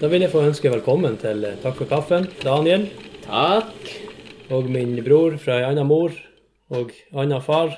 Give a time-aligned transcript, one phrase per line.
[0.00, 2.86] Da vil jeg få ønske velkommen til eh, Takk for kaffen, Daniel.
[3.24, 3.92] Takk.
[4.54, 6.12] Og min bror fra ei anna mor.
[6.76, 7.72] Og anna far.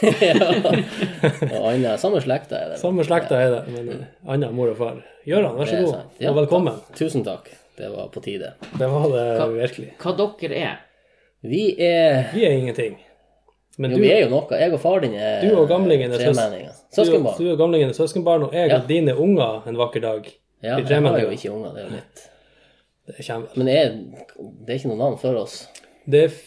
[0.00, 2.78] Og Anna, samme slekta er det.
[2.80, 4.98] Samme slekta er det, men eh, anna mor og far.
[5.28, 6.00] Gøran, vær så god.
[6.22, 6.78] Ja, og velkommen.
[6.80, 6.96] takk.
[6.98, 7.50] Tusen takk.
[7.80, 8.54] Det var på tide.
[8.76, 9.92] Det var det Hva- virkelig.
[10.02, 10.74] Hva dere er?
[11.46, 12.98] Vi er Vi er ingenting.
[13.80, 14.58] Men Jo, du, vi er jo noe.
[14.60, 15.60] Jeg og far din er tremenninger.
[15.62, 16.74] og gamlingen er søs- tremenninger.
[16.74, 17.38] du, Søskenbarn.
[17.38, 18.80] du og gamlingen er søskenbarn, og jeg Ja.
[18.82, 20.28] og dine unger en vakker dag.
[20.62, 22.24] Ja, vi jeg har jo ikke unger, det er jo litt
[23.10, 23.36] Det.
[23.56, 23.94] Men det er,
[24.66, 25.62] det er ikke noe navn for oss.
[26.06, 26.40] Det er f...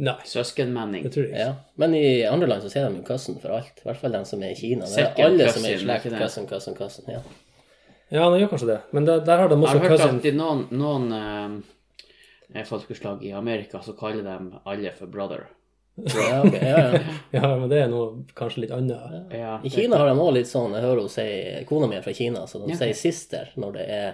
[0.00, 1.04] Nei, Søskenmenning.
[1.04, 1.44] det tror jeg ikke.
[1.44, 1.52] Ja.
[1.80, 3.82] Men i andre land så sier de jo cousin for alt.
[3.82, 4.88] I hvert fall de som er i Kina.
[4.88, 6.06] Det er Second alle cousin, som er i slekt.
[6.06, 6.20] ikke det?
[6.22, 7.10] Cousin, cousin, cousin.
[7.12, 7.20] Ja.
[8.10, 8.78] Ja, de gjør kanskje det.
[8.96, 10.16] Men der, der har de Jeg har hørt cousin.
[10.18, 11.62] at i noen, noen
[12.56, 15.46] eh, folkeslag i Amerika så kaller de alle for brother.
[16.06, 17.00] Ja, okay, ja, ja.
[17.36, 19.32] Ja, men det er noe kanskje litt annet.
[19.36, 21.26] Ja, I Kina har de òg litt sånn Jeg hører hun si
[21.68, 22.76] Kona mi er fra Kina, så de Ja.
[22.80, 24.10] sier sister når det er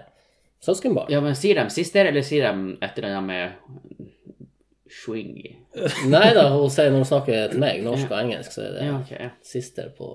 [0.67, 1.11] søskenbarn.
[1.13, 4.07] ja, men sier de sister, eller sier de et eller annet med
[4.91, 5.57] swingy?
[6.09, 8.87] Nei da, hun sier når hun snakker til meg, norsk og engelsk, så er det
[8.87, 9.11] Ja, ok.
[9.21, 9.31] ja.
[9.45, 10.09] sister på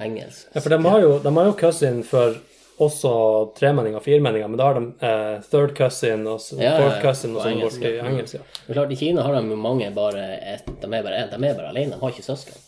[0.00, 0.48] engelsk.
[0.54, 2.34] Ja, for de har jo, de har jo cousin for
[2.82, 3.10] også
[3.58, 7.40] tremenninger og firmenninger, men da har de eh, third cousin og Ja, fourth cousin og
[7.40, 8.34] på sånn engelsk, bort i engelsk.
[8.34, 8.40] Ja.
[8.66, 11.68] Men klart, I Kina har de mange bare et, de er bare, de er bare
[11.70, 12.58] alene, de har ikke søsken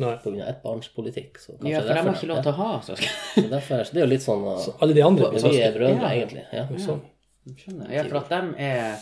[0.00, 0.14] Nei.
[0.24, 0.46] pga.
[0.54, 1.36] ettbarnspolitikk.
[1.38, 3.16] Så kanskje Ja, for de har ikke lov til å ha søsken.
[3.34, 5.74] Så derfor, så det er jo litt sånn uh, Alle de andre blir Vi er
[5.76, 6.12] brødre, Ja.
[6.16, 6.44] egentlig.
[6.52, 6.64] Ja.
[6.80, 7.02] Sånn.
[7.58, 7.90] Skjønner.
[7.92, 8.96] Ja, for at de er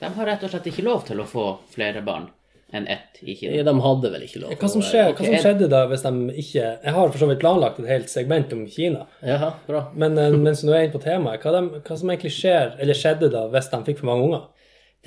[0.00, 2.28] De har rett og slett ikke lov til å få flere barn
[2.74, 3.62] enn ett i Kina.
[3.62, 5.84] De hadde vel ikke lov Hva som, å være- skjer, Ok, hva som skjedde da
[5.86, 6.10] hvis de
[6.42, 9.84] ikke Jeg har for så vidt planlagt et helt segment om Kina, Jaha, bra.
[9.94, 12.98] men eh, mens du er inne på temaet, hva, de, hva som egentlig skjer, eller
[12.98, 14.44] skjedde da hvis de fikk for mange unger?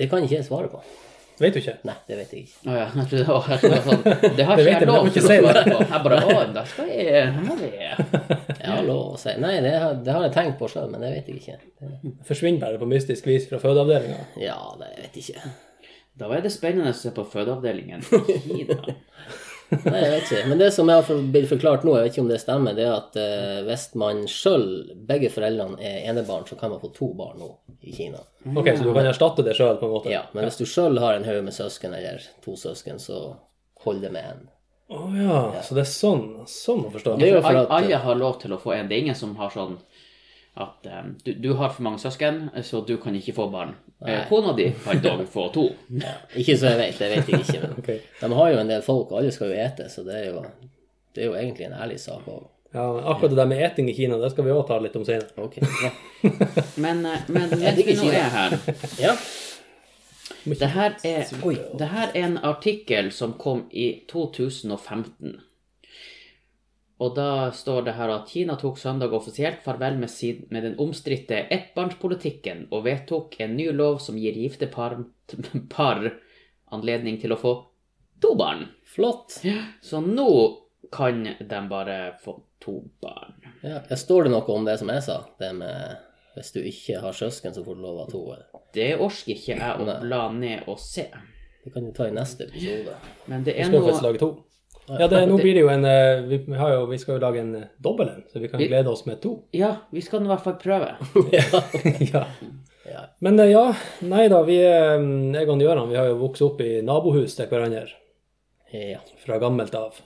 [0.00, 0.80] Det kan ikke jeg svare på.
[1.40, 1.72] Vet du ikke?
[1.88, 2.58] Nei, det vet jeg ikke.
[2.68, 4.02] Å ja, det var jeg det var sånn
[4.36, 5.78] Det har vet ikke jeg, jeg jeg lov til å svare på.
[5.92, 9.94] Jeg bare Å, da skal jeg må Jeg har lov å si Nei, det har,
[10.04, 11.56] det har jeg tenkt på sjøl, men det vet jeg ikke.
[12.28, 14.20] Forsvinner bare på mystisk vis fra fødeavdelinga.
[14.44, 15.52] ja, det vet jeg ikke.
[16.20, 18.04] Da er det spennende å se på fødeavdelingen
[18.34, 18.76] i Kina.
[19.70, 20.46] Nei, jeg vet ikke.
[20.50, 22.86] Men det som jeg har blitt forklart nå, jeg vet ikke om det stemmer, det
[22.88, 24.64] er at eh, hvis man sjøl,
[25.06, 27.52] begge foreldrene, er enebarn, så kan man få to barn nå
[27.86, 28.22] i Kina.
[28.50, 30.10] Ok, så du kan erstatte det sjøl, på en måte?
[30.12, 33.20] Ja, men hvis du sjøl har en haug med søsken, eller to søsken, så
[33.86, 34.48] hold det med en.
[34.90, 37.14] Å ja, så det er sånn, sånn å forstå.
[37.20, 38.88] Det er jo for at alle har lov til å få en.
[38.90, 39.76] Det er ingen som har sånn
[40.54, 43.74] at um, du, du har for mange søsken, så du kan ikke få barn.
[44.06, 45.68] Eh, Kona di kan dog få to.
[45.88, 47.98] ja, Ikke så jeg vet, det vet jeg ikke, men okay.
[48.20, 50.44] de har jo en del folk, og alle skal jo ete, så det er jo,
[51.14, 52.48] det er jo egentlig en ærlig sak òg.
[52.72, 54.96] Ja, men akkurat det der med eting i Kina, det skal vi òg ta litt
[54.96, 55.30] om senere.
[55.42, 55.90] Okay, ja.
[56.84, 58.58] Men, eh, men mens vi nå er her
[59.00, 59.14] Ja.
[60.44, 61.26] Det her er,
[61.78, 65.40] det her er en artikkel som kom i 2015.
[67.00, 70.76] Og da står det her at Kina tok søndag offisielt farvel med, sin, med den
[70.82, 74.98] omstridte ettbarnspolitikken og vedtok en ny lov som gir gifte par,
[75.76, 76.04] par
[76.70, 77.54] anledning til å få
[78.20, 78.66] to barn.
[78.84, 79.40] Flott.
[79.80, 80.28] Så nå
[80.92, 83.40] kan de bare få to barn.
[83.64, 83.80] Ja.
[83.96, 85.22] Står det noe om det som jeg sa?
[85.40, 86.06] Det med
[86.36, 88.22] hvis du ikke har søsken, så får du lov av to?
[88.74, 91.08] Det orker ikke jeg å bla ned og se.
[91.64, 92.94] Det kan du ta i neste episode.
[93.28, 94.30] Men det er noe.
[94.88, 97.40] Ja, det, nå blir det jo en eh, Vi, har jo, vi skal jo lage
[97.42, 99.36] en eh, dobbel en, så vi kan glede oss med to.
[99.54, 100.94] Ja, vi skal i hvert fall prøve.
[102.12, 102.24] ja.
[102.90, 103.04] Ja.
[103.22, 103.68] Men eh, ja,
[104.02, 107.84] nei da, vi, jeg og Gøran vi har jo vokst opp i nabohus til hverandre
[108.74, 108.98] Ja.
[109.22, 110.00] fra gammelt av.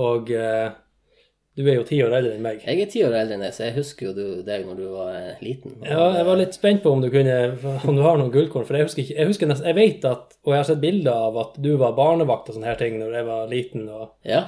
[0.00, 0.72] Og eh,
[1.56, 2.62] du er jo ti år eldre enn meg.
[2.64, 4.86] Jeg er ti år eldre enn deg, så jeg husker jo du, deg når du
[4.94, 5.74] var eh, liten.
[5.84, 7.36] Ja, jeg var litt spent på om du kunne,
[7.88, 10.36] om du har noen gullkorn, for jeg husker ikke, jeg husker nesten, jeg vet at,
[10.46, 13.18] og jeg har sett bilder av at du var barnevakt og sånne her ting når
[13.20, 14.46] jeg var liten, og, Ja.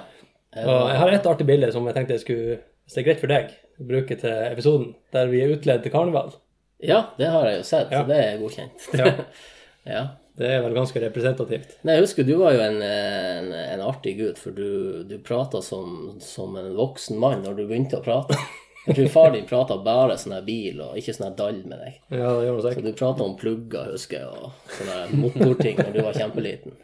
[0.54, 3.06] Jeg og jeg har et artig bilde som jeg tenkte jeg skulle, hvis det er
[3.08, 3.48] greit for deg,
[3.90, 6.30] bruke til episoden, der vi er utledd til karneval.
[6.78, 8.02] ja, det har jeg jo sett, Ja.
[8.04, 8.84] så det er godkjent.
[8.94, 9.10] Ja.
[9.96, 10.04] ja.
[10.34, 11.76] Det er vel ganske representativt.
[11.86, 15.60] Nei, jeg husker du var jo en, en, en artig gutt, for du, du prata
[15.62, 18.38] som, som en voksen mann når du begynte å prate.
[18.84, 21.78] Jeg tror far din prata bare sånn her bil, og ikke sånn her dall med
[21.80, 21.94] deg.
[22.12, 25.94] Ja, det gjør det Så du prata om plugger, husker jeg, og sånne motorting når
[25.94, 26.76] du var kjempeliten.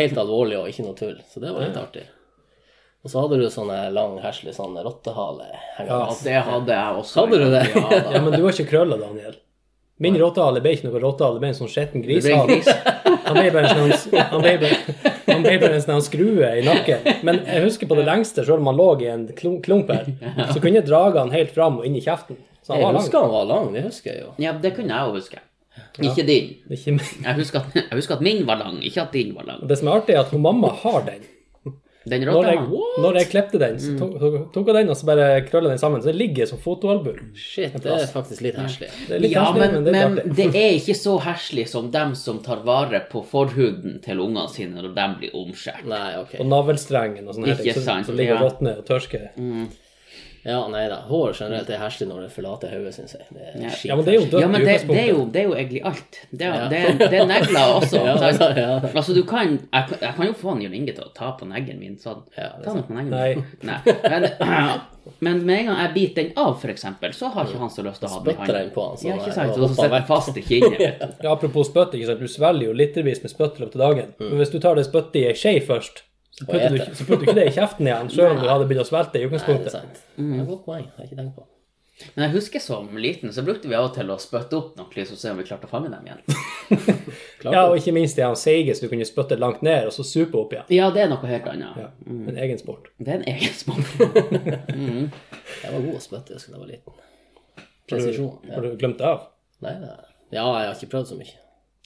[0.00, 1.20] Helt alvorlig og ikke noe tull.
[1.30, 2.02] Så det var litt artig.
[3.06, 5.52] Og så hadde du sånn lang, heslig sånn rottehale.
[5.86, 7.20] Ja, det hadde jeg også.
[7.22, 7.62] Hadde du det?
[7.76, 8.00] Ja.
[8.16, 9.36] Ja, men du har ikke krøller, Daniel.
[9.98, 12.58] Min rottehale ble ikke noe rottehale, det ble en sånn skitten grishale.
[13.26, 14.76] Han ble bare en sånn, han ble bare,
[15.30, 17.06] han ble bare en sånn skrue i nakken.
[17.26, 20.10] Men jeg husker på det lengste, selv om han lå i en klump, her,
[20.52, 22.36] så kunne jeg drage han helt fram og inn i kjeften.
[22.62, 23.02] Så han Jeg var lang.
[23.06, 24.34] husker han var lang, det husker jeg jo.
[24.44, 25.40] Ja, det kunne jeg òg huske.
[26.04, 26.52] Ikke din.
[26.72, 26.92] Ikke,
[27.24, 29.64] Jeg husker, at, jeg husker at min var lang, ikke at din var lang.
[29.68, 31.24] det som er artig, er at hun mamma har den.
[32.06, 34.98] Den Når jeg, rotta når jeg klepte den, så tok, så tok jeg den og
[34.98, 36.02] så bare krølla den sammen.
[36.04, 37.32] Så det ligger som fotoalbum.
[37.34, 38.90] Shit, det er faktisk litt heslig.
[39.08, 42.38] Det Ja, heslig, men, det er men det er ikke så herselig som dem som
[42.46, 45.88] tar vare på forhuden til ungene sine når de blir omskåret.
[45.90, 46.36] Nei, ok.
[46.44, 49.32] Og navlestrengen og sånne ting som ligger og råtner og tørsker.
[50.46, 50.96] Ja, nei da.
[51.08, 53.24] Hår generelt er heslig når det forlater hodet, syns jeg.
[53.34, 53.70] Det er Ja.
[53.90, 55.54] Ja, men det er jo dødt Ja, men det, det, er jo, det er jo
[55.58, 56.18] egentlig alt.
[56.30, 56.68] Det, er- Ja.
[56.70, 57.96] det, er- det er negler også.
[58.06, 58.80] Ja, ja, ja.
[58.94, 61.48] Altså, du kan Jeg, kan- jeg kan jo få Jon Inge til å ta på
[61.50, 62.22] neglen min sånn.
[62.38, 63.34] Ja, ta den på neglen Nei.
[63.34, 63.44] min.
[63.62, 63.78] Nei.
[64.08, 64.80] Men,
[65.26, 68.00] men med en gang jeg biter den av, eksempel, så har ikke han så lyst
[68.02, 68.54] til å ha den i hånden.
[68.60, 69.50] den på han, sånn Ja, ikke sant?
[69.56, 71.06] og Og så sitter den fast i kinnet.
[71.24, 74.14] Ja, apropos spytt, du svelger jo litervis med spytt i løpet av dagen.
[74.20, 74.28] Mm.
[74.30, 76.02] Men hvis du tar det spyttet i ei skje først,
[76.36, 78.64] så putter, du, så putter du ikke det i kjeften igjen, sjøl om du hadde
[78.68, 79.76] begynt å svelte i Nei, det er sant.
[79.76, 80.00] sant.
[80.16, 80.88] Det er et godt poeng.
[80.96, 81.46] Har jeg ikke tenkt på.
[82.12, 84.90] Men jeg husker som liten, så brukte vi av og til å spytte opp noen
[84.98, 86.20] lys og se om vi klarte å fange dem igjen.
[87.46, 90.34] Ja, og ikke minst de seige som du kunne spytte langt ned, og så supe
[90.40, 90.64] opp igjen.
[90.74, 91.76] Ja, det er noe helt annet.
[91.78, 92.88] Ja, En egen sport.
[92.98, 93.84] Det er en egen smak.
[95.62, 96.96] Jeg var god å spytte da jeg var liten.
[97.86, 98.32] Presisjon.
[98.48, 98.56] Ja.
[98.56, 99.28] Har du glemt det av?
[99.62, 101.36] Nei, ja, jeg har ikke prøvd så mye.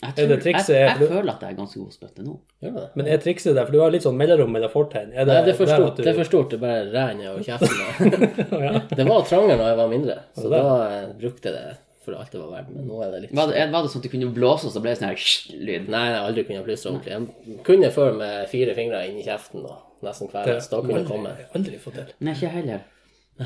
[0.00, 2.38] Jeg, det tror, trikset- jeg, jeg føler at jeg er ganske god spytte nå.
[2.64, 2.84] Ja?
[2.96, 5.52] Men er trikset der, for du har litt sånn mellomrom mellom fortenn det, Nei, det
[5.52, 5.96] er for stort.
[5.98, 6.50] du- Det er for stort.
[6.54, 8.88] Det bare renner over kjeften.
[8.96, 12.32] Det var trangere da jeg var mindre, så da eh, brukte jeg det for alt
[12.32, 12.70] det var verdt.
[12.72, 14.72] Men nå er det litt Var det, var det sånn at du kunne blåse, og
[14.72, 15.20] så ble det sånn her
[15.68, 15.90] lyd?
[15.92, 17.12] Nei, jeg har aldri kunnet plystre ordentlig.
[17.52, 19.76] Jeg kunne før med fire fingre inn i kjeften og
[20.06, 20.70] nesten kveles.
[20.72, 21.34] Da kunne det komme.
[21.60, 22.08] Aldri fått til.
[22.24, 22.80] Nei, ikke heller.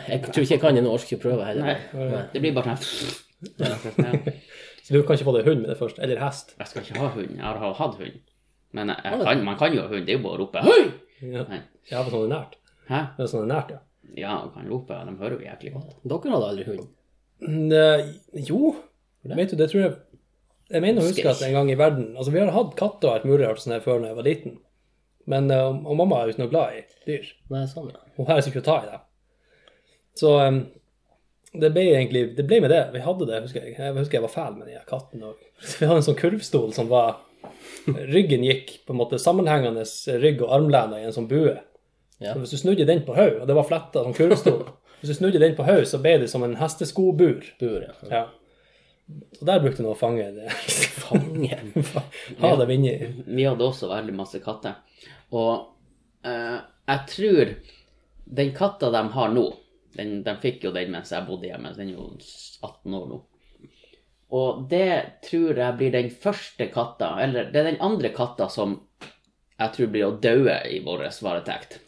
[0.07, 1.83] Jeg tror ikke jeg kan det nå, orker ikke prøve heller.
[1.99, 3.21] Nei, det blir bare sånn
[3.59, 3.75] Ja.
[4.85, 5.99] Så du kan ikke få deg hund med det først?
[6.05, 6.53] Eller hest?
[6.61, 7.37] Jeg skal ikke ha hund.
[7.39, 8.19] Jeg har hatt hund.
[8.77, 10.05] Men jeg, jeg kan, man kan jo ha hund.
[10.05, 10.85] Det er jo bare å rope 'hei'!
[11.25, 11.61] Ja, Nei.
[11.89, 12.59] ja for sånn er nært.
[12.91, 13.01] Hæ?
[13.17, 13.81] Det er sånn er nært, ja.
[14.15, 14.99] Ja, du kan rope.
[15.09, 15.95] De hører jo jæklig godt.
[16.05, 16.85] Dere hadde aldri hund.
[17.45, 18.75] Nei, jo,
[19.27, 19.95] vet du, det tror jeg
[20.71, 23.17] Jeg mener å huske at en gang i verden Altså, vi har hatt katter og
[23.19, 24.55] alt mulig rart sånn her før da jeg var liten.
[25.29, 27.27] Men eh, og mamma er jo ikke noe glad i dyr.
[27.53, 28.01] Nei, sånn, ja.
[28.17, 29.01] Hun her ikke å ta i det.
[30.21, 30.61] Så em,
[31.55, 32.83] det ble egentlig Det ble med det.
[32.95, 33.77] Vi hadde det, husker jeg.
[33.79, 35.23] Jeg husker jeg var fæl med den katten.
[35.23, 35.39] Og
[35.79, 37.21] vi hadde en sånn kurvstol som var
[37.85, 39.83] Ryggen gikk på en måte sammenhengende
[40.23, 41.59] rygg og armlener i en sånn bue.
[42.17, 42.33] Ja.
[42.33, 44.63] Så hvis du snudde den på hodet, og det var fletta sånn kurvstol
[45.01, 47.45] Hvis du snudde den på hodet, så ble det som en hesteskobur.
[47.61, 47.93] Bur, ja.
[48.09, 48.23] Ja.
[49.37, 50.49] Så der brukte jeg å fange det.
[51.05, 51.59] Fange.
[52.41, 52.95] ha dem inni.
[53.27, 54.79] Vi hadde også veldig masse katter.
[55.37, 55.67] Og
[56.25, 56.57] eh,
[56.89, 57.53] jeg tror
[58.41, 59.45] den katta de har nå
[59.97, 62.11] den, De fikk jo den mens jeg bodde hjemme, den er jo
[62.63, 63.21] 18 år nå.
[64.35, 68.81] Og det tror jeg blir den første katta, eller det er den andre katta som
[69.55, 71.79] jeg tror blir å daue i vår varetekt.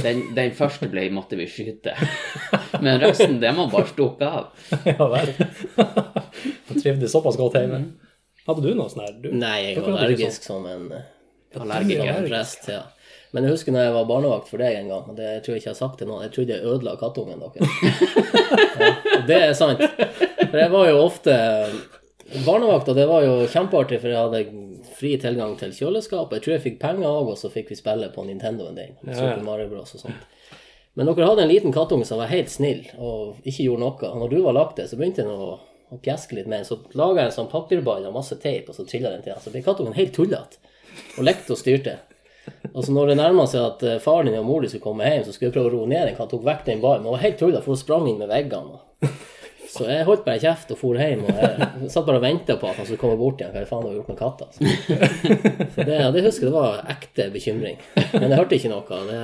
[0.00, 1.94] Den, den første ble, måtte vi skyte.
[2.80, 4.68] Men resten, det må bare stukke av.
[4.88, 5.32] ja vel.
[6.72, 7.82] Jeg trivdes såpass godt hjemme.
[8.46, 9.16] Hadde du noe sånn her?
[9.22, 9.28] Du?
[9.36, 10.88] Nei, jeg var allergisk som en
[11.52, 12.08] Allergiker.
[12.08, 12.32] Allergisk.
[12.32, 12.80] Rest, ja.
[13.32, 15.54] Men jeg husker når jeg var barnevakt for deg en gang, og det jeg tror
[15.54, 17.70] jeg ikke jeg har sagt til noen, jeg trodde jeg ødela kattungen deres.
[18.82, 19.80] Ja, det er sant.
[20.50, 21.34] For jeg var jo ofte
[22.46, 26.38] Barnevakta, det var jo kjempeartig, for jeg hadde fri tilgang til kjøleskapet.
[26.38, 28.94] Jeg tror jeg fikk penger òg, og så fikk vi spille på Nintendoen din.
[29.04, 29.18] Ja, ja.
[29.18, 29.92] Super Mario Bros.
[29.96, 30.56] og sånt.
[30.96, 34.08] Men dere hadde en liten kattunge som var helt snill og ikke gjorde noe.
[34.12, 35.54] Og når du var lagt det, så begynte den å,
[35.92, 36.64] å pjeske litt den.
[36.68, 39.36] Så laga jeg en sånn papirball og masse teip, og så trilla den til.
[39.40, 40.60] Så ble kattungen helt tullete
[41.16, 41.98] og lekte og styrte.
[42.72, 45.06] Og så når det nærma seg at eh, faren din og mor di skulle komme
[45.06, 46.16] hjem, så skulle jeg prøve å roe ned den.
[46.18, 47.04] Han tok vekk den baren.
[47.04, 48.82] Men hun var helt tullete, for hun sprang inn med veggene.
[49.72, 51.22] Så jeg holdt bare kjeft og for hjem.
[51.24, 53.54] Og jeg satt bare og venta på at han skulle komme bort igjen.
[53.54, 54.48] Hva faen har du gjort med katta?
[54.52, 54.68] Så,
[55.74, 57.78] så det, det husker jeg det var ekte bekymring.
[58.12, 58.98] Men jeg hørte ikke noe.
[59.08, 59.20] Det,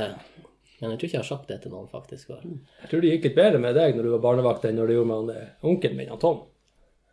[0.79, 2.31] men jeg tror ikke jeg har sagt det til noen, faktisk.
[2.31, 4.97] Jeg tror det gikk litt bedre med deg når du var barnevakt enn når det
[4.97, 6.41] gjorde med eh, onkelen min, han Tom.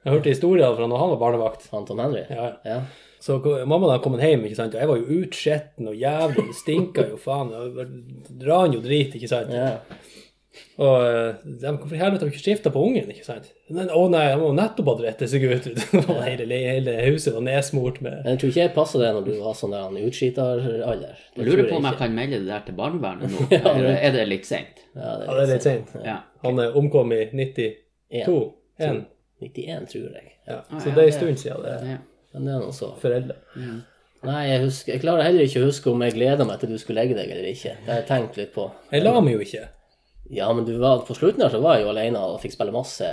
[0.06, 1.68] Jeg hørte historier fra når han var barnevakt.
[1.74, 2.24] Han Tom Henry?
[2.30, 2.52] Ja.
[2.64, 2.80] ja.
[3.26, 6.44] Så mammaen mamma kommet kom hjem, ikke sant, og jeg var jo utskitten og jævlig,
[6.46, 7.80] det stinka jo faen, og
[8.46, 9.50] ran jo drit, ikke sant.
[9.50, 9.80] Yeah.
[10.80, 13.50] Og eh, de, hvorfor i helvete har du ikke skifta på ungen, ikke sant?
[13.74, 15.68] Men, å nei, han må nettopp ha drette seg ut.
[16.28, 19.34] hele, hele huset var nedsmurt med Men jeg tror ikke jeg passer det når du
[19.42, 20.78] var sånn der han utskiteralder.
[20.92, 21.26] alder.
[21.36, 23.48] Jeg lurer på om jeg kan melde det der til barnevernet nå.
[23.74, 24.84] Eller er det litt seint?
[24.94, 25.96] Ja, det er litt sent.
[26.06, 26.20] Ja.
[26.46, 27.72] Han er omkom i 92.
[28.86, 29.06] 1.
[29.44, 30.36] 91, tror jeg.
[30.46, 30.62] Ja.
[30.70, 31.80] Ah, Så det er en stund siden det.
[31.96, 32.04] Ja.
[32.36, 32.92] Men det er nå så.
[33.00, 33.38] Foreldre.
[34.26, 36.80] Nei, jeg, husker, jeg klarer heller ikke å huske om jeg gleda meg til du
[36.82, 37.76] skulle legge deg eller ikke.
[37.86, 38.68] Det har jeg tenkt litt på.
[38.92, 39.66] Jeg la meg jo ikke.
[40.34, 42.74] Ja, men du var, på slutten her så var jeg jo alene og fikk spille
[42.74, 43.10] masse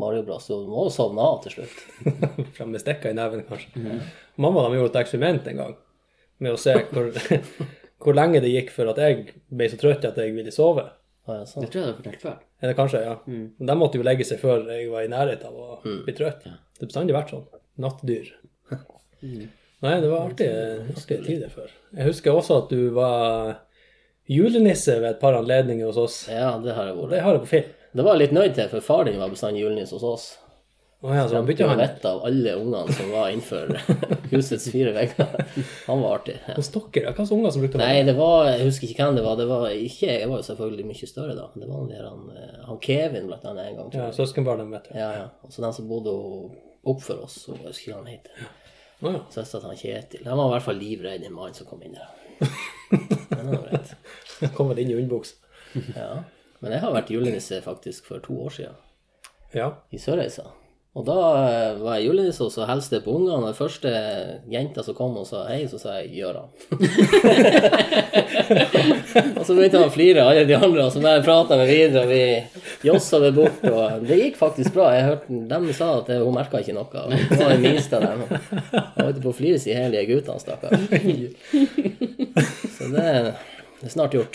[0.00, 0.48] Mario Bros.
[0.50, 1.78] Du må jo sovne av til slutt.
[2.56, 3.96] Frem med stekka i neven, kanskje.
[4.40, 5.78] Mamma de gjorde et eksperiment en gang
[6.42, 7.08] med å se hvor,
[8.02, 10.84] hvor lenge det gikk før at jeg ble så trøtt at jeg ville sove.
[11.28, 11.64] Ah, ja, sånn.
[11.64, 12.38] Det tror jeg du har fortalt før.
[12.62, 13.16] Eller kanskje, ja.
[13.30, 16.42] Men de måtte jo legge seg før jeg var i nærheten av å bli trøtt.
[16.44, 17.44] Det har bestandig vært sånn.
[17.82, 18.32] Nattdyr.
[19.22, 21.70] Nei, det var artige, artige tider før.
[21.96, 23.56] Jeg husker også at du var
[24.30, 26.20] julenisse ved et par anledninger hos oss.
[26.30, 27.10] Ja, det har jeg vært.
[27.10, 27.72] det har jeg på film.
[27.92, 30.28] Det var jeg litt nøyd til, for far din var bestandig julenisse hos oss.
[31.02, 31.80] Oh, ja, så han bytta Han han.
[31.82, 33.72] vet av alle ungene som var innenfor
[34.30, 35.32] husets fire vegger.
[35.88, 36.36] Han var artig.
[36.46, 36.54] Ja.
[36.60, 37.10] Hos dere?
[37.10, 39.34] Hva slags unger som brukte Nei, det var Jeg husker ikke hvem det var.
[39.40, 41.48] Det var ikke Jeg var jo selvfølgelig mye større da.
[41.58, 43.90] Det var der han, eh, han Kevin blant annet en gang.
[43.98, 44.86] Ja, søskenbarnet, mitt.
[44.94, 45.26] Ja, ja.
[45.42, 46.14] Og så den som bodde
[46.86, 48.30] opp for oss, så jeg husker hva han het.
[48.38, 48.61] Å
[49.02, 49.24] ja.
[49.34, 50.24] Søstera til Kjetil.
[50.28, 52.10] Han var i hvert fall livredd en mann som kom inn der.
[53.32, 53.78] Men.
[54.40, 55.36] Han kom vel inn i underbuksa.
[55.96, 56.22] Ja.
[56.62, 58.80] Men jeg har vært julenisse faktisk for to år siden.
[59.52, 59.68] Ja.
[59.90, 60.46] i Sørreisa.
[60.92, 63.46] Og da eh, var jeg julenisse, og så hilste jeg på ungene.
[63.46, 63.88] Den første
[64.52, 66.50] jenta som kom og sa hei, så sa jeg Gjøran.
[69.38, 72.02] og så begynte han å flire, alle de andre, og så bare prata vi videre,
[72.02, 72.24] og vi
[72.90, 73.64] jossa det bort.
[73.70, 74.86] Og det gikk faktisk bra.
[74.92, 76.92] Jeg hørte, dem sa at hun merka ikke noe.
[77.06, 78.20] Og det var den minste av dem.
[78.28, 80.70] Hun var ute på å flire seg hele guttene, stakkar.
[82.76, 83.08] Så det,
[83.80, 84.34] det er snart gjort.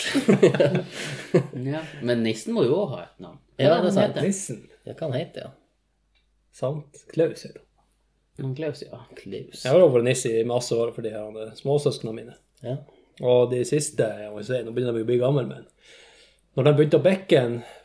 [1.68, 1.80] Ja.
[2.02, 3.38] Men nissen må jo òg ha et navn.
[3.62, 4.18] Ja, det er sant.
[4.18, 4.58] heter Nissen.
[4.88, 5.50] Det kan hete, ja.
[6.58, 7.04] Sant.
[7.12, 8.46] Klaus heter han.
[8.46, 8.54] han?
[8.58, 9.00] Klaus, ja.
[9.16, 9.64] Klaus.
[9.64, 12.38] Jeg har vært nisse i masse år for de her småsøsknene mine.
[12.66, 12.80] Ja.
[13.22, 15.66] Og de siste, jeg må si, nå begynner de å bli gamle, men
[16.58, 17.42] når de begynte å bikke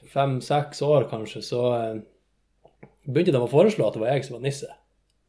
[0.10, 2.00] fem-seks år kanskje, så eh,
[3.06, 4.70] begynte de å foreslå at det var jeg som var nisse.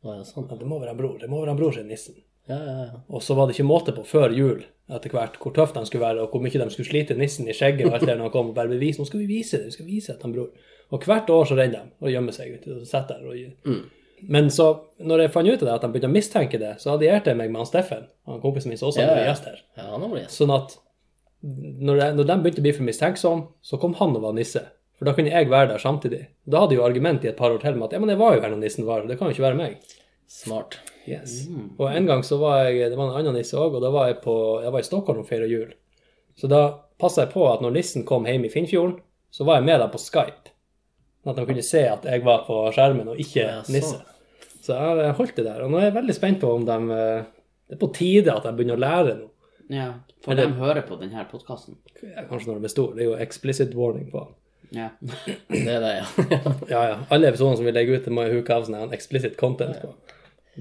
[0.05, 0.47] Ja, sånn.
[0.49, 1.19] ja, det må være en bror.
[1.21, 2.17] Det må være en bror som er nissen.
[2.49, 3.03] Ja, ja, ja.
[3.09, 6.05] Og så var det ikke måte på før jul etter hvert hvor tøft de skulle
[6.05, 8.35] være, og hvor mye de skulle slite nissen i skjegget og alt det når han
[8.35, 9.01] kom og bare bevise.
[9.01, 10.73] Nå skal vi vise det, vi skal vise at han bror.
[10.93, 13.29] Og hvert år så renner de og gjemmer seg ute og sitter der.
[13.31, 13.77] Og...
[14.31, 14.69] Men så,
[15.05, 17.41] når jeg fant ut av det, at de begynte å mistenke det, så allierte jeg
[17.41, 19.59] meg med han Steffen, han kompisen min som også Ja, gjest her.
[19.77, 20.39] Ja, han gjest.
[20.39, 20.79] Sånn at
[21.45, 24.63] når, jeg, når de begynte å bli for mistenksom, så kom han og var nisse.
[24.95, 26.23] For da kunne jeg være der samtidig.
[26.49, 28.37] Da hadde jo argument i et par år til med at ja, men jeg var
[28.37, 29.97] jo her når nissen var, det kan jo ikke være meg.
[30.31, 30.79] Smart.
[31.05, 31.43] Yes.
[31.77, 34.09] Og en gang så var jeg, det var en annen nisse òg, og da var
[34.09, 35.75] jeg, på, jeg var i Stockholm og feira jul.
[36.39, 36.63] Så da
[37.01, 38.97] passa jeg på at når nissen kom hjem i Finnfjorden,
[39.35, 40.44] så var jeg med dem på Skype.
[41.25, 43.75] Sånn at de kunne se at jeg var på skjermen og ikke Ja, sånn.
[43.79, 44.01] nisse.
[44.65, 45.63] Så jeg holdt det der.
[45.65, 47.25] Og nå er jeg veldig spent på om de eh,
[47.69, 49.31] Det er på tide at de begynner å lære noe.
[49.73, 49.93] ja.
[50.25, 51.77] For de hører på denne podkasten.
[52.03, 52.95] Ja, Kanskje når de er store.
[52.97, 54.23] Det er jo explicit warning på
[54.73, 54.91] Ja.
[55.49, 56.07] Det er det, ja.
[56.69, 56.99] Ja, ja.
[57.13, 59.77] Alle episodene som vi legger ut, det må jo huke av sånn en explicit content
[59.83, 59.93] på.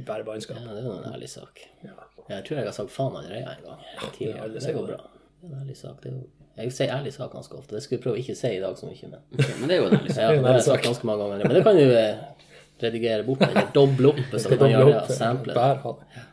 [0.08, 0.58] Bare bannskap.
[0.60, 0.67] ja.
[0.74, 1.63] Det er jo en ærlig sak.
[2.29, 3.79] Jeg tror jeg har sagt faen allerede en gang.
[4.15, 4.41] Tidligere.
[4.43, 4.98] alle Det sier går bra.
[5.41, 6.01] Det er en ærlig sak.
[6.03, 6.24] Det er jo...
[6.57, 7.75] Jeg sier ærlig sak ganske ofte.
[7.75, 9.07] Det skulle jeg prøve å ikke si i dag så mye.
[9.10, 10.22] Men, okay, men det er jo en ærlig sak.
[10.22, 11.48] ja, det har jeg sagt ganske mange ganger.
[11.48, 12.48] Men det kan du eh,
[12.83, 15.17] redigere bort, eller doble opp, hvis man kan gjøre det.
[15.17, 16.29] Sample Ja.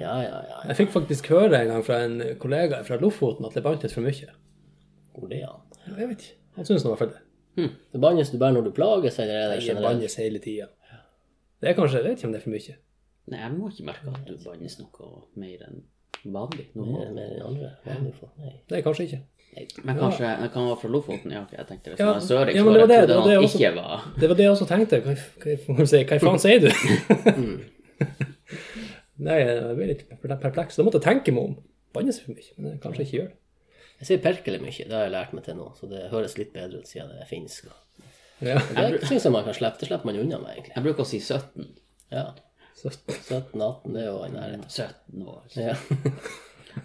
[0.00, 0.58] Ja, ja, ja.
[0.70, 4.06] Jeg fikk faktisk høre en gang fra en kollega fra Lofoten at det bantes for
[4.06, 4.28] mye.
[5.16, 5.50] Hvor det ja?
[5.88, 6.36] Jeg vet ikke.
[6.56, 7.24] Han syns i var for det.
[7.92, 9.82] Det bannes du bare når du plages, eller er det generelt?
[9.82, 10.68] Det bannes hele tida.
[11.60, 12.76] Det er kanskje Jeg vet ikke om det er for mye.
[13.30, 15.10] Nei, jeg må ikke merke at du bannes noe
[15.42, 15.82] mer enn
[16.24, 16.66] vanlig.
[16.76, 18.32] Mer mer enn andre vanlige folk?
[18.40, 18.52] Nei.
[18.68, 19.20] Det er kanskje ikke.
[19.82, 21.30] Men kanskje det kan være fra Lofoten?
[21.34, 23.22] Ja, jeg tenkte hvis Ja, det var en ja, det det, var det, det var
[23.24, 24.94] han det at ikke var Det var det jeg også tenkte.
[25.02, 25.12] Hva,
[25.42, 26.68] hva, hva, hva, hva faen sier du?
[29.26, 30.74] Nei, jeg ble litt perpleks.
[30.78, 31.54] Da måtte jeg tenke meg om.
[31.96, 33.38] Bannes for mye, men jeg kanskje ikke gjør det.
[34.00, 36.54] Jeg sier perkele mye, det har jeg lært meg til nå, så det høres litt
[36.54, 37.66] bedre ut siden det er finsk.
[38.40, 38.56] Ja.
[38.72, 39.82] Det syns jeg man kan slippe.
[39.82, 40.72] Det slipper man unna med, egentlig.
[40.78, 41.66] Jeg bruker å si 17.
[42.14, 42.22] Ja.
[42.76, 44.64] Så, 17-18, det er jo i nærheten.
[44.68, 45.42] 17 år.
[45.56, 45.74] Ja.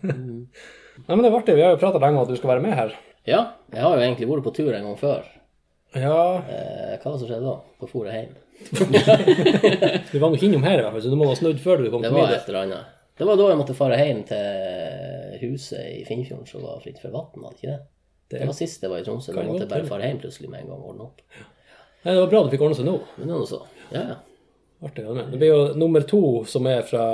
[0.03, 1.55] Nei, men det er artig.
[1.55, 2.95] Vi har jo prata lenge om at du skal være med her.
[3.27, 3.41] ja,
[3.73, 5.23] jeg har jo egentlig vært på tur en gang før.
[5.95, 7.55] Ja, Eh, hva var det som skjedde da?
[7.79, 8.33] På fôret hjem?
[10.11, 11.89] du var nok innom her i hvert fall, så du må ha snudd før du
[11.91, 12.91] kom Det til var et eller annet.
[13.15, 17.13] Det var da jeg måtte fare hjem til huset i Finnfjorden som var fritt for
[17.15, 17.79] vann, var det ikke det?
[18.29, 19.33] Det- Det var sist jeg var i Tromsø.
[19.35, 21.21] Da måtte jeg bare fare hjem plutselig med en gang og ordne opp.
[22.05, 22.95] Nei, det var bra du fikk ordne seg nå.
[23.17, 23.61] Men det er nå så.
[23.91, 24.15] Ja, ja.
[24.83, 25.25] Artig det.
[25.31, 27.05] Det blir jo nummer to som er fra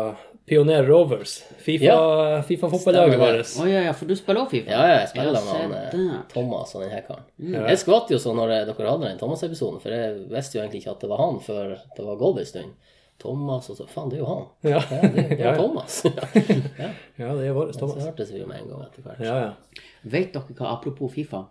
[0.49, 1.43] Pioner Rovers.
[1.61, 2.41] FIFA, Ja.
[2.47, 3.19] FIFA-fotballaget det.
[3.21, 3.51] vårt.
[3.61, 4.71] Å ja, ja, for du spiller også Fifa?
[4.73, 6.15] Ja, ja, jeg spiller med han eh.
[6.33, 7.27] Thomas og den her karen.
[7.69, 10.95] Jeg skvatt jo sånn når dere hadde den Thomas-episoden, for jeg visste jo egentlig ikke
[10.97, 12.73] at det var han før det var gått en stund.
[13.21, 14.45] Thomas, og så Faen, det er jo han.
[14.65, 14.79] Ja.
[14.89, 15.55] Ja, det, er ja.
[15.55, 15.99] Thomas.
[16.81, 16.89] ja.
[17.21, 18.03] ja, det er vår Så Thomas.
[18.09, 19.21] hørtes vi jo med en gang etter hvert.
[19.21, 19.81] Ja, ja.
[20.09, 21.43] Vet dere hva, apropos Fifa?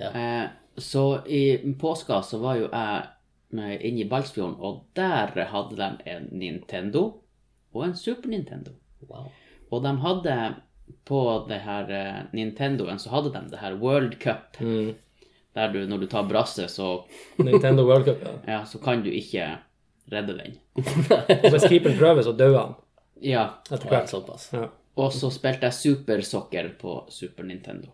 [0.00, 0.08] Ja.
[0.16, 0.46] Eh,
[0.80, 1.42] så i
[1.76, 3.02] påska så var jo jeg
[3.52, 7.02] inne i Balsfjorden, og der hadde de en Nintendo
[7.74, 8.70] og en Super Nintendo.
[9.08, 9.30] Wow.
[9.70, 10.36] Og de hadde
[11.06, 14.60] på det her eh, Nintendoen så hadde de det her World Cup.
[14.60, 14.94] Mm.
[15.54, 17.04] Der du, når du tar brasse, så,
[17.38, 18.34] Nintendo World Cup, ja.
[18.52, 19.48] ja, så kan du ikke
[20.12, 20.58] redde den.
[21.50, 22.74] Hvis keeperen prøver, så dør han
[23.22, 23.48] Ja.
[23.70, 24.08] etter hvert.
[24.10, 24.50] såpass.
[24.52, 24.68] Ja.
[24.96, 27.88] Og så spilte jeg Super Soccer på Super Nintendo.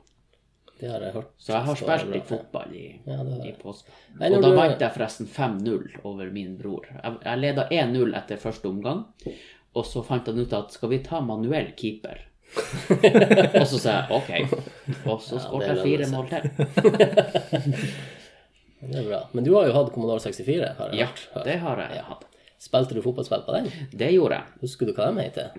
[0.81, 1.31] Det har jeg hørt.
[1.41, 3.91] Så jeg har spilt litt fotball i, Ja, i påska.
[4.21, 6.85] Nei, Og da du- vant jeg forresten 5-0 over min bror.
[6.93, 9.05] Jeg, jeg leda 1-0 etter første omgang,
[9.75, 12.19] og så fant han ut at skal vi ta manuell keeper,
[13.61, 14.31] Og så sa jeg OK.
[15.11, 16.43] Og så skåret jeg fire mål til.
[18.87, 19.21] Det er bra.
[19.33, 21.45] Men du har jo hatt Commodore 64, har jeg Ja, hørt.
[21.45, 22.25] det har jeg hatt.
[22.63, 23.67] Spilte du fotballspill på den?
[23.93, 24.45] Det gjorde jeg.
[24.63, 25.51] Husker du hva de heter?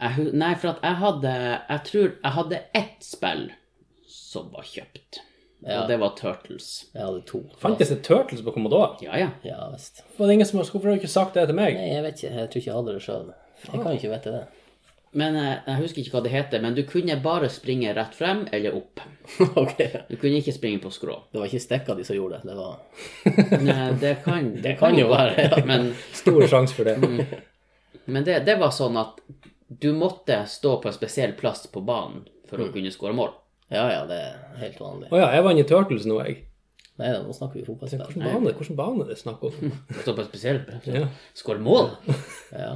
[0.00, 0.32] jeg.
[0.32, 1.32] Nei, for at jeg hadde
[1.68, 3.48] Jeg tror jeg hadde ett spill
[4.08, 5.20] som var kjøpt.
[5.66, 5.80] Ja.
[5.82, 6.68] Og det var Turtles.
[6.94, 7.40] Jeg hadde to.
[7.58, 8.92] Fantes det Turtles på Commodore?
[9.02, 9.30] Ja, ja.
[9.42, 10.04] Ja visst.
[10.16, 11.74] Var det ingen som Hvorfor har du ikke sagt det til meg?
[11.74, 12.30] Nei, jeg vet ikke.
[12.36, 13.32] Jeg tror ikke jeg hadde det sjøl.
[13.64, 14.44] Jeg kan ikke vite det.
[15.18, 18.44] Men eh, jeg husker ikke hva det heter, men du kunne bare springe rett frem
[18.54, 19.00] eller opp.
[19.64, 19.80] ok.
[20.10, 21.16] Du kunne ikke springe på skrå.
[21.32, 22.52] Det var ikke stekka de som gjorde det.
[22.52, 22.78] Det var
[23.66, 25.62] Nei, det kan, det kan jo være, ja.
[25.66, 26.98] Men, Stor sjanse for det.
[28.04, 29.18] men det, det var sånn at
[29.68, 32.68] du måtte stå på en spesiell plass på banen for Mm.
[32.68, 33.34] å kunne skåre mål.
[33.70, 35.10] Ja ja, det er helt vanlig.
[35.12, 36.44] Å ja, jeg vant i Turtles nå, jeg.
[36.98, 38.00] Nei da, nå snakker vi fotballspill.
[38.08, 39.74] Hvilken bane, hvilken bane er det snakk om?
[40.06, 40.70] Såpass spesielt.
[40.88, 41.06] Ja.
[41.36, 41.92] Skåre mål?
[42.64, 42.72] Ja.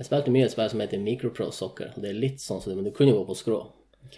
[0.00, 1.90] Jeg spilte mye et spill som heter Micropro Soccer.
[1.94, 3.58] og Det er litt sånn som det, men du kunne gå på skrå.
[4.08, 4.16] Ok.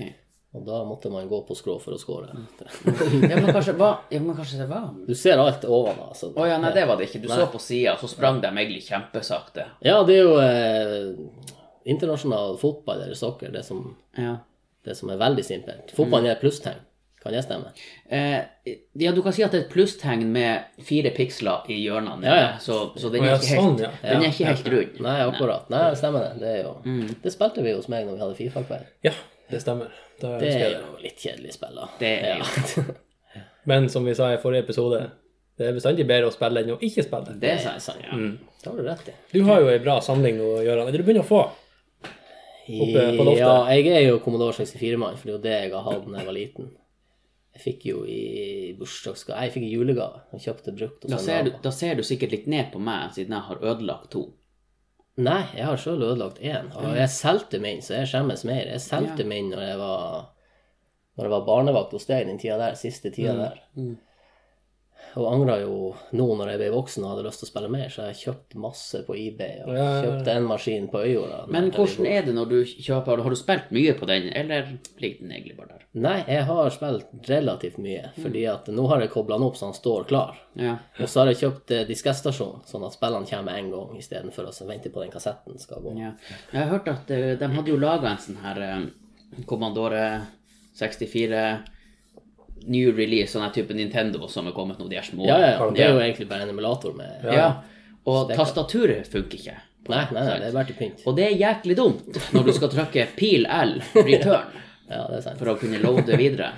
[0.53, 2.29] Og da måtte man gå på skrå for å score.
[3.31, 6.11] Ja, men kanskje, hva, ja, men kanskje det var Du ser alt ovenfra.
[6.13, 6.31] Altså.
[6.37, 7.23] Oh, ja, nei, det var det ikke.
[7.25, 9.67] Du så på sida, så sprang de egentlig kjempesakte.
[9.85, 11.53] Ja, det er jo eh,
[11.89, 13.87] internasjonal fotball eller soccer, det som,
[14.19, 14.37] Ja.
[14.85, 15.93] Det som er veldig simpelt.
[15.97, 16.81] Fotballen er et plusstegn.
[17.23, 17.71] Kan det stemme?
[18.11, 18.41] Eh,
[18.99, 22.27] ja, du kan si at det er et plusstegn med fire piksler i hjørnene.
[22.27, 22.49] Ja, ja.
[22.59, 23.91] Så, så den er ikke helt, sånn, ja.
[24.03, 24.99] den er ikke helt rund.
[25.07, 25.71] Nei, akkurat.
[25.71, 26.33] Nei, stemmer det.
[26.43, 26.73] Det, er jo,
[27.23, 28.91] det spilte vi hos meg når vi hadde Fifa-kveld.
[29.07, 29.15] Ja,
[29.53, 29.95] det stemmer.
[30.19, 31.87] Da Det er jo litt kjedelig spill, da.
[32.03, 32.85] Det er jo
[33.71, 35.05] Men som vi sa i forrige episode,
[35.59, 37.37] det er bestandig bedre å spille enn å ikke spille.
[37.37, 38.03] Det Det er sant.
[38.03, 38.11] ja.
[38.19, 38.33] Ja.
[38.63, 39.15] Det har du rett i.
[39.31, 40.89] Du har jo ei bra samling nå, Gøran.
[40.91, 41.45] Er det du begynner å få?
[42.69, 43.41] Oppe på loftet?
[43.43, 46.19] Ja, jeg er jo Commodore 64-mann, for det er jo det jeg har hatt da
[46.21, 46.69] jeg var liten.
[47.53, 48.21] Jeg fikk jo i
[48.79, 50.23] bursdagsgave Jeg fikk i julegave.
[50.33, 51.03] Jeg kjøpte brukt.
[51.11, 54.11] Da, ser du, da ser du sikkert litt ned på meg, siden jeg har ødelagt
[54.15, 54.23] to.
[55.21, 56.71] Nei, jeg har sjøl ødelagt én.
[56.81, 58.63] Og jeg solgte min, så jeg skjemmes mer.
[58.73, 59.29] Jeg solgte Ja.
[59.29, 60.31] min når jeg var
[61.19, 63.59] når jeg var barnevakt hos deg den tida der, siste tida der.
[65.21, 67.91] Og angra jo nå når jeg ble voksen og hadde lyst til å spille mer,
[67.93, 71.43] så jeg kjøpt masse på eBay og Ja, kjøpte en maskin på Øyjorda.
[71.53, 74.71] Men hvordan er det når du kjøper Har du spilt mye på den, eller
[75.03, 75.85] ligger den egentlig bare der?
[76.07, 79.69] Nei, jeg har spilt relativt mye, fordi at nå har jeg kobla den opp så
[79.69, 80.39] den står klar.
[80.57, 80.79] Ja.
[80.97, 84.69] Og så har jeg kjøpt diskestasjon, diskettstasjon, sånn at spillene kommer en gang istedenfor å
[84.69, 85.95] vente på den kassetten skal gå.
[86.01, 86.15] ja.
[86.53, 88.81] Jeg har hørt at eh, de hadde jo laga en sånn her eh,
[89.49, 90.05] Commandore
[90.79, 91.45] 64
[92.71, 95.27] new release, sånn type Nintendo som er kommet nå, de er små.
[95.27, 97.51] Ja, ja, det er jo egentlig bare en emulator med Ja.
[98.07, 99.57] Og tastaturet funker ikke.
[99.91, 101.01] Nei, nei, nei, det er bare til pynt.
[101.07, 104.61] Og det er jæklig dumt når du skal trykke pil L, return,
[104.93, 105.39] Ja, det er sant.
[105.41, 106.53] for å kunne loade videre.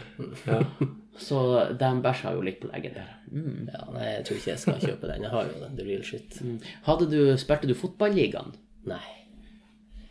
[1.20, 1.38] Så
[1.78, 3.10] de bæsja jo litt på leggen der.
[3.30, 3.68] Mm.
[3.70, 5.22] Ja, nei, jeg tror ikke jeg skal kjøpe den.
[5.22, 6.40] Jeg har jo den, the real shit.
[6.88, 8.50] Hadde du, Spilte du fotballigaen?
[8.90, 9.04] Nei.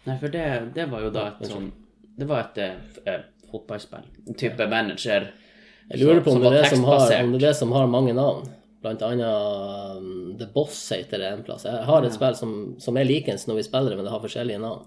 [0.08, 1.70] Nei, for det, det var jo da et sånn
[2.20, 2.58] Det var et
[3.08, 4.08] eh, fotballspill.
[4.40, 5.30] Type manager.
[5.92, 7.72] Jeg lurer på om som det, er det som har, om det er det som
[7.76, 8.48] har mange navn.
[8.84, 9.28] Blant annet
[9.98, 11.64] um, The Boss heter det en plass.
[11.68, 14.24] Jeg har et spill som, som er likens når vi spiller det, men det har
[14.24, 14.86] forskjellige navn.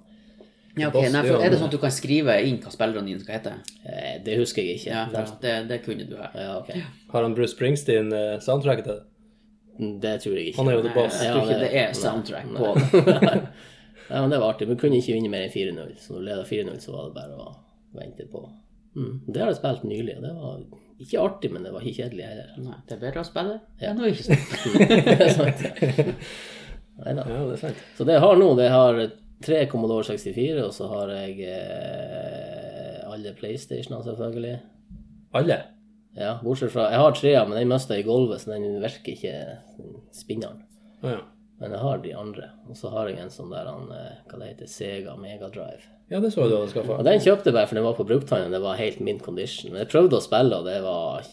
[0.76, 3.22] Ja, ok, nei, for Er det sånn at du kan skrive inn hva spillerne dine
[3.22, 3.52] skal hete?
[3.88, 4.90] Eh, Det husker jeg ikke.
[4.92, 6.34] Ja, det, det kunne du her.
[6.36, 6.74] Ja, ok.
[7.14, 9.06] Har han Bruce Springsteen eh, soundtracket til det?
[10.04, 10.58] Det tror jeg ikke.
[10.60, 11.16] Han er jo the Nei, boss.
[11.24, 12.74] jeg tror ikke det- er soundtrack på
[13.08, 13.40] det.
[14.10, 14.68] nei, men det var artig.
[14.68, 15.96] Vi kunne ikke vinne mer enn 4-0.
[16.04, 17.54] Så når du leda 4-0, så var det bare å
[17.96, 18.44] vente på.
[19.00, 19.14] Mm.
[19.32, 20.60] Det har jeg spilt nylig, og det var
[21.02, 22.52] ikke artig, men det var ikke kjedelig heller.
[22.64, 23.90] Nei, det er bedre å spille ja.
[23.90, 24.88] enn å ikke spille.
[25.06, 25.64] Det er sant.
[26.96, 27.26] Neida.
[27.28, 27.86] Ja, det er sant.
[27.98, 29.00] Så det jeg har nå, det har
[29.44, 34.56] tre Commodore 64, og så har jeg eh, alle PlayStationer, selvfølgelig.
[35.36, 35.58] Alle?
[36.16, 39.34] Ja, bortsett fra Jeg har trea, men den mista i gulvet, så den virker ikke,
[40.16, 40.62] spinneren.
[41.04, 41.20] Ja.
[41.60, 42.50] Men jeg har de andre.
[42.68, 45.86] Og så har jeg en sånn der han, eh, hva det heter, Sega Megadrive.
[46.10, 46.98] Ja, det så du hadde skaffa.
[47.02, 49.72] Den kjøpte jeg bare for den var på brukthandelen, det var helt min condition.
[49.72, 51.24] Men jeg prøvde å spille, og det var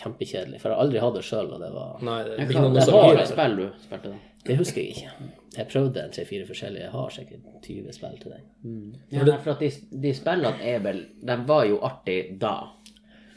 [0.00, 0.60] kjempekjedelig.
[0.62, 2.64] For jeg har aldri hatt det sjøl, og det var Nei, det er ikke kan,
[2.66, 3.26] noe det nostalgi.
[3.30, 4.18] spill du spilte da.
[4.48, 5.28] Det husker jeg ikke.
[5.58, 6.82] Jeg prøvde tre-fire forskjellige.
[6.86, 8.84] Jeg har sikkert 20 spill til den.
[9.12, 9.70] Ja, for at de,
[10.06, 12.54] de spillene er vel De var jo artig da.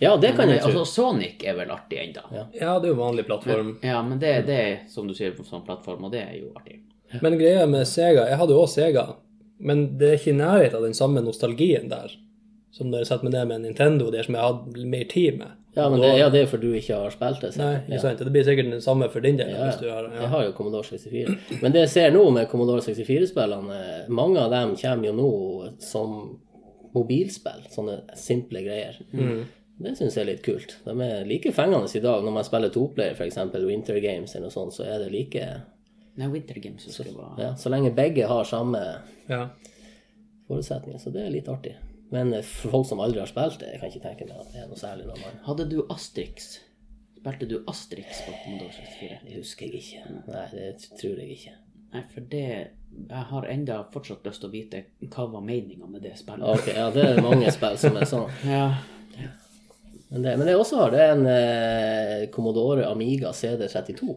[0.04, 0.72] Ja, det kan jeg tro.
[0.72, 2.24] Altså, Sonic er vel artig ennå.
[2.36, 2.46] Ja.
[2.60, 3.78] Ja, det er jo vanlig plattform.
[3.84, 6.80] men det, det er som du sier på sånn plattform, og det er jo artig.
[7.22, 9.08] Men greia med Sega Jeg hadde jo også Sega,
[9.60, 12.10] men det er ikke i nærheten av den samme nostalgien der
[12.74, 15.36] som når jeg setter meg ned med en Nintendo der som jeg hadde mer tid
[15.38, 15.52] med.
[15.76, 17.52] Ja, men det, ja, det er fordi du ikke har spilt det.
[17.54, 18.00] så- Nei, ikke ja.
[18.02, 18.18] sant?
[18.18, 19.52] Det blir sikkert det samme for din del.
[19.54, 21.62] Ja, hvis du har, Jeg har jo Commodore 64.
[21.62, 25.30] Men det jeg ser nå med Commodore 64-spillene, mange av dem kommer jo nå
[25.82, 26.40] som
[26.94, 27.62] mobilspill.
[27.74, 28.98] Sånne simple greier.
[29.14, 29.46] Mm.
[29.80, 30.76] Det syns jeg er litt kult.
[30.86, 32.24] De er like fengende i dag.
[32.24, 33.38] Når man spiller toplayer, f.eks.
[33.66, 35.48] Winter Games eller noe sånt, så er det like
[36.16, 37.04] Nei, Winter Games så,
[37.42, 38.80] ja, Så lenge begge har samme
[39.30, 39.48] Ja.
[40.48, 41.74] forutsetninger, så det er litt artig.
[42.14, 44.54] Men eh, for folk som aldri har spilt det, jeg kan ikke tenke meg at
[44.54, 46.52] det er noe særlig når man Hadde du Astrix?
[47.18, 49.20] Spilte du Astrix på Commodore 64?
[49.26, 50.16] Det husker jeg ikke.
[50.28, 51.56] Nei, det tror jeg ikke.
[51.94, 52.46] Nei, for det
[53.10, 54.84] Jeg har enda fortsatt lyst til å vite
[55.16, 56.46] hva var meninga med det spillet.
[56.46, 58.30] Ok, ja, det er mange spill som er sånn.
[58.54, 58.68] Ja.
[60.14, 64.14] Men det, men jeg også har, det en eh, Commodore Amiga CD32.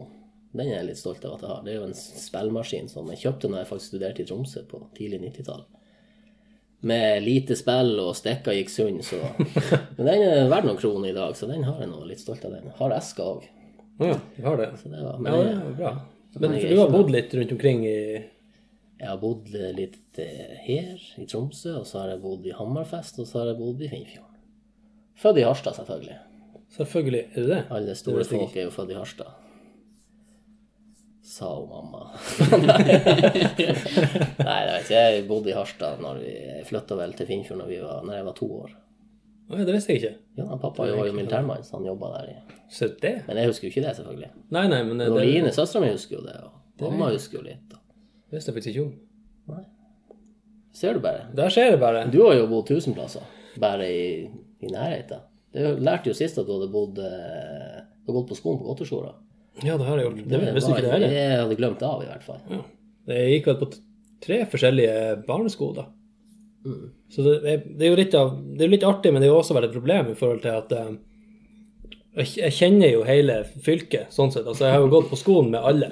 [0.53, 1.63] Den er jeg litt stolt av at jeg har.
[1.65, 4.83] Det er jo en spillmaskin som jeg kjøpte når jeg faktisk studerte i Tromsø på
[4.97, 5.63] tidlig 90-tall.
[6.87, 9.17] Med lite spill og stekka gikk sund, så
[9.97, 12.45] Men den er verdt noen kroner i dag, så den har jeg nå litt stolt
[12.45, 12.69] av den.
[12.77, 13.49] Har eska òg.
[13.97, 14.69] Ja, vi har det.
[14.77, 15.95] Så det var, Ja, det var bra.
[16.37, 17.99] Men for du har bodd litt rundt omkring i
[18.97, 23.19] jeg har bodd litt eh, her i Tromsø, og så har jeg bodd i Hammerfest,
[23.21, 24.26] og så har jeg bodd i Finnfjorden.
[25.17, 26.17] Født i Harstad, selvfølgelig.
[26.77, 27.23] Selvfølgelig.
[27.33, 27.63] Er det det?
[27.71, 29.31] Alle store det folk er jo født i Harstad.
[31.27, 32.05] Sa hun mamma.
[32.47, 34.99] Nei, jeg vet ikke.
[34.99, 36.33] Jeg bodde i Harstad når vi
[36.69, 38.75] flytta vel til Finnfjord når, vi var, når jeg var to år.
[39.47, 40.13] Nei, det visste jeg ikke.
[40.39, 42.29] Ja, pappa var jo militærmann, så han jobba der.
[42.31, 43.13] i- Så det?
[43.27, 44.31] Men jeg husker jo ikke det, selvfølgelig.
[44.51, 46.35] Nei, nei, men det, Og det Line, søstera mi, husker jo det.
[46.43, 46.51] Og
[46.91, 47.73] mamma husker jo litt.
[47.73, 47.79] og-
[48.31, 48.93] visste jeg faktisk ikke om.
[49.55, 49.63] Nei.
[50.73, 51.27] Ser du bare.
[51.35, 52.09] Der ser jeg bare.
[52.11, 53.21] Du har jo bodd tusen plasser,
[53.59, 54.29] bare i,
[54.61, 55.19] i nærheten.
[55.53, 59.13] Du lærte jo sist at du hadde bodd eh, Du gått på skolen på Godtesjorda.
[59.65, 60.27] Ja, det har jeg gjort.
[60.29, 61.13] Det visste var- ikke det heller.
[61.17, 62.41] Jeg hadde glemt av, i hvert fall.
[62.51, 62.61] Ja.
[63.07, 63.69] Jeg gikk vel på
[64.21, 65.87] tre forskjellige barneskoler.
[66.67, 66.85] Mm.
[67.09, 69.39] Så det det er jo litt av Det er litt artig, men det er jo
[69.41, 70.95] også veldig et problem i forhold til at eh,
[72.17, 74.45] jeg, jeg kjenner jo hele fylket, sånn sett.
[74.47, 75.91] Altså, jeg har jo gått på skolen med alle.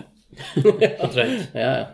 [1.05, 1.51] Omtrent.
[1.53, 1.85] Ja, ja.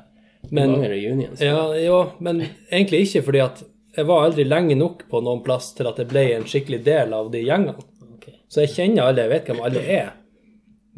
[0.51, 1.41] Men- Mange reunions.
[1.41, 3.63] Ja, ja, men egentlig ikke, fordi at
[3.95, 7.13] jeg var aldri lenge nok på noen plass til at jeg ble en skikkelig del
[7.13, 7.75] av de gjengene.
[8.15, 8.39] Okay.
[8.47, 10.11] Så jeg kjenner alle, jeg vet hvem alle er.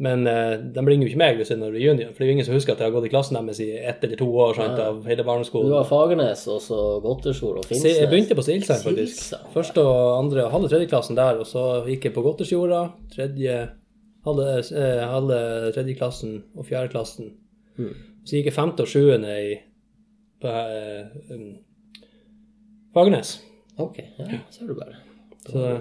[0.04, 2.30] Men uh, de ringer jo ikke meg hvis det er noen reunion, for det er
[2.32, 4.26] jo ingen som husker at jeg har gått i klassen deres i ett eller to
[4.42, 5.70] år sant, av hele Du barneskolen.
[5.76, 8.00] har Fagernes, og så Godtesjord og Finnsnes.
[8.02, 9.20] jeg begynte på Silsand, faktisk.
[9.20, 12.80] Silsheim, Første og andre og halve tredje klassen der, og så gikk jeg på Godtersjorda,
[13.14, 13.60] tredje,
[14.26, 14.48] halve,
[14.82, 15.38] eh, halve
[15.76, 17.30] tredjeklassen og fjerde klassen.
[17.78, 17.94] Hmm.
[18.26, 19.54] Så gikk jeg femte og sjuende i
[20.42, 21.54] på eh, um,
[22.94, 23.40] Fagernes.
[23.76, 24.96] Ok, ja, ser du bare.
[25.50, 25.78] Så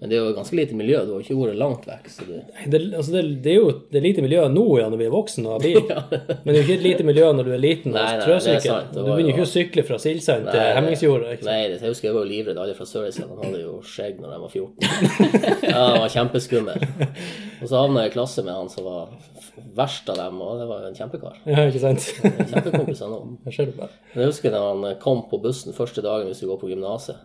[0.00, 2.36] Men det er jo ganske lite miljø, du har ikke vært langt vekk, så det...
[2.70, 5.10] det, altså det, det er jo det er lite miljø nå ja, når vi er
[5.10, 5.80] voksne og har bil.
[6.44, 8.86] Men det er jo ikke et lite miljø når du er liten og trøsykkel.
[8.94, 11.50] Du begynner jo ikke å sykle fra Silsand til Hemmingsjord, ikke sant?
[11.50, 13.26] Nei, det, jeg husker jeg var jo livredd alle fra Sørreisa.
[13.26, 14.88] han hadde jo skjegg når de var 14.
[15.72, 16.88] Ja, han var kjempeskummel.
[17.60, 19.10] Og så havna jeg i klasse med han som var
[19.78, 21.38] verst av dem, og det var jo en kjempekar.
[21.50, 22.06] Ja, ikke sant?
[22.50, 23.18] Kjempekompiser nå.
[23.46, 23.82] Her ser du
[24.18, 27.16] jeg husker da han kom på bussen første dagen hvis du går på gymnaset.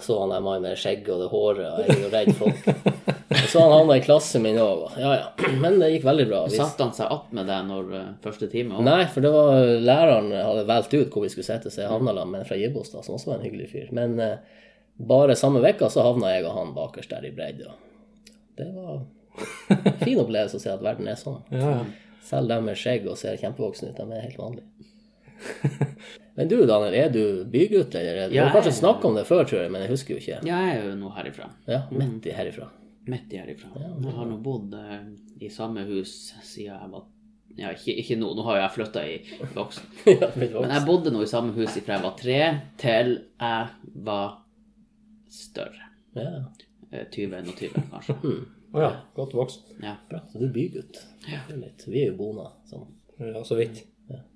[0.00, 2.68] Så han der mannen med skjegget og det håret, og jeg er jo redd folk.
[3.34, 4.84] Og så han havna i klassen min òg.
[5.02, 5.48] Ja, ja.
[5.60, 6.44] Men det gikk veldig bra.
[6.46, 8.76] Vi- Satte han seg attmed deg når eh, første time?
[8.76, 8.86] også?
[8.86, 12.14] Nei, for det var læreren hadde valgt ut hvor vi skulle sette, så jeg havna
[12.14, 13.90] sammen med en fra Gibbostad, som også var en hyggelig fyr.
[13.98, 14.62] Men eh,
[15.10, 17.64] bare samme vekka så havna jeg og han bakerst der i bredd.
[18.54, 19.02] Det var
[20.06, 21.40] fin opplevelse å se at verden er sånn.
[21.54, 21.84] Ja, ja.
[22.24, 24.68] Selv de med skjegg og ser kjempevoksne ut, de er helt vanlige.
[26.36, 28.16] Men du Daniel, er du bygutt, eller?
[28.24, 30.22] er Du Ja, har kanskje snakka om det før, tror jeg, men jeg husker jo
[30.22, 30.38] ikke.
[30.48, 31.50] Ja, jeg er jo nå herifra.
[31.70, 32.70] Ja, Midt i herifra.
[33.06, 33.70] Midt i herifra.
[33.78, 35.04] Jeg har nå bodd eh,
[35.44, 37.04] i samme hus siden jeg var
[37.54, 39.14] Ja, ikke, ikke nå, nå har jo jeg flytta i
[39.54, 39.92] voksen.
[40.10, 42.40] Ja, Men jeg bodde nå i samme hus fra jeg var tre
[42.82, 44.38] til jeg var
[45.30, 45.90] større.
[46.18, 46.30] Ja,
[46.94, 48.14] Eh, 20-21, kanskje.
[48.74, 49.68] Å ja, godt vokst.
[49.78, 49.96] Ja.
[50.10, 50.20] bra.
[50.32, 51.00] Så du er bygutt.
[51.30, 51.42] Er
[51.86, 52.48] Vi er jo bona.
[52.70, 52.88] Sånn.
[53.22, 53.84] Ja, så vidt.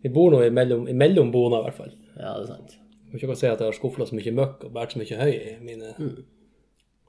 [0.02, 1.94] Vi bor nå imellom, imellom bona, i hvert fall.
[2.14, 2.76] Ja, det er sant.
[3.08, 5.18] Jeg kan ikke si at jeg har skufla så mye møkk og båret så mye
[5.18, 5.94] høy i mine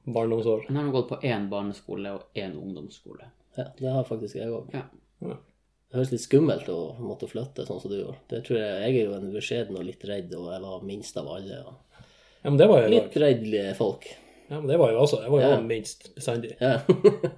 [0.10, 0.66] barndomsår.
[0.70, 3.30] Nå har nå gått på én barneskole og én ungdomsskole.
[3.60, 4.72] Ja, det har faktisk jeg òg.
[4.74, 4.86] Ja.
[5.20, 8.22] Det høres litt skummelt å måtte flytte sånn som du gjorde.
[8.30, 11.18] Det tror jeg, jeg er jo en beskjeden og litt redd, og jeg var minst
[11.20, 11.62] av alle.
[11.66, 12.04] Og
[12.44, 12.96] Ja, men det var jeg jo.
[12.96, 14.06] litt reddelige folk.
[14.50, 15.22] Ja, men det var jo også.
[15.24, 15.60] Jeg var jo Ja.
[15.62, 16.56] minst bestandig.
[16.60, 16.80] Ja.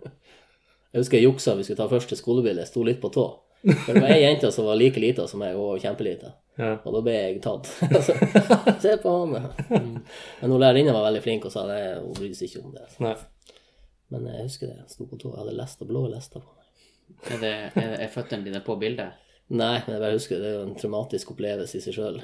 [0.92, 2.58] jeg husker jeg juksa vi skulle ta første skolebil.
[2.62, 3.26] Jeg sto litt på tå.
[3.62, 6.32] For det var ei jente som var like lita som meg, og kjempelita.
[6.58, 6.72] Ja.
[6.86, 7.68] Og da ble jeg tatt.
[8.84, 9.36] Se på han.
[9.70, 12.88] Men hun lærerinna var veldig flink og sa nei, hun brydde seg ikke om det.
[13.06, 13.14] Nei.
[14.12, 14.80] Men jeg husker det.
[14.82, 15.30] Jeg sto på tå.
[15.36, 16.58] Jeg hadde lester, blå lester på meg.
[17.28, 19.20] Er, det, er, er føttene dine på bildet?
[19.52, 20.44] Nei, men jeg bare husker det.
[20.44, 22.20] Det er jo en traumatisk opplevelse i seg sjøl.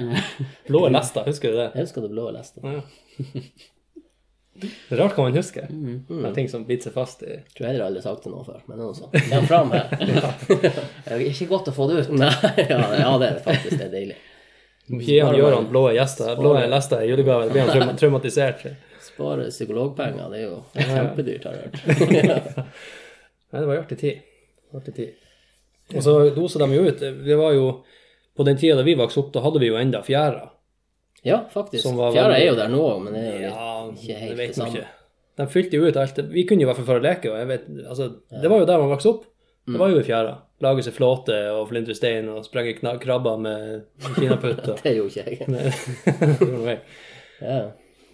[0.67, 1.69] Blå lester, husker du det?
[1.76, 2.63] Jeg husker det blå lester.
[2.65, 2.82] Ja.
[4.61, 5.67] Det er rart hva man husker.
[5.69, 5.99] Mm.
[6.09, 8.63] Det er ting som biter seg fast i Tror heller aldri sagt det noe før,
[8.65, 9.17] men det er noe sånt.
[9.29, 9.91] Kom fram her.
[9.99, 12.15] Det er ikke godt å få det ut.
[12.17, 12.31] Nei,
[12.71, 14.17] ja, ja, det er faktisk det er deilig.
[14.87, 17.49] Gi han Gøran blå gjester, blå lester i julegave.
[17.51, 18.65] Blir han traumatisert.
[19.03, 22.57] Spare psykologpenger, det er jo kjempedyrt, har jeg hørt.
[23.51, 24.21] Nei, det var artig tid.
[24.75, 25.15] Artig tid.
[25.95, 26.99] Og så dosa de jo ut.
[26.99, 27.69] Det var jo
[28.37, 30.43] På den tida da vi vokste opp, da hadde vi jo enda fjæra.
[31.25, 31.84] Ja, faktisk.
[31.88, 34.58] Fjæra er jo der nå, men det er jo Ja, ikke det helt vet det
[34.58, 34.77] man samme.
[34.77, 34.93] ikke.
[35.38, 36.17] De fylte jo ut alt.
[36.34, 38.08] Vi kunne jo i hvert fall føre leke, og vet, altså,
[38.41, 39.25] det var jo der man vokste opp.
[39.67, 39.73] Mm.
[39.73, 40.34] Det var jo i fjæra.
[40.63, 43.84] Lage seg flåte og flintre stein og sprenge krabber med
[44.15, 44.63] kinaputt.
[44.71, 44.80] Og...
[44.84, 45.45] Det gjorde ikke
[46.71, 46.80] jeg.
[47.41, 47.60] Ja,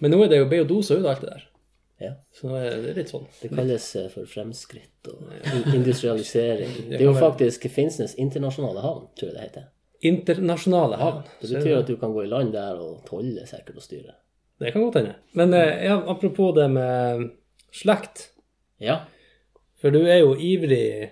[0.01, 1.43] Men nå er det jo beodosa ut alt det der.
[2.03, 2.11] ja.
[2.35, 3.23] Så nå er det litt sånn.
[3.39, 5.21] Det kalles eh, for fremskritt og
[5.77, 6.73] industrialisering.
[6.89, 9.69] Det er jo faktisk Finnsnes internasjonale havn, tror jeg det heter.
[10.03, 11.23] Internasjonale havn.
[11.39, 14.15] Det er betyr at du kan gå i land der og tolle sikkert og styre.
[14.59, 15.15] Det kan godt hende.
[15.37, 17.29] Men eh, ja, apropos det med
[17.73, 18.29] slekt.
[18.83, 19.01] Ja.
[19.79, 21.11] For du er jo ivrig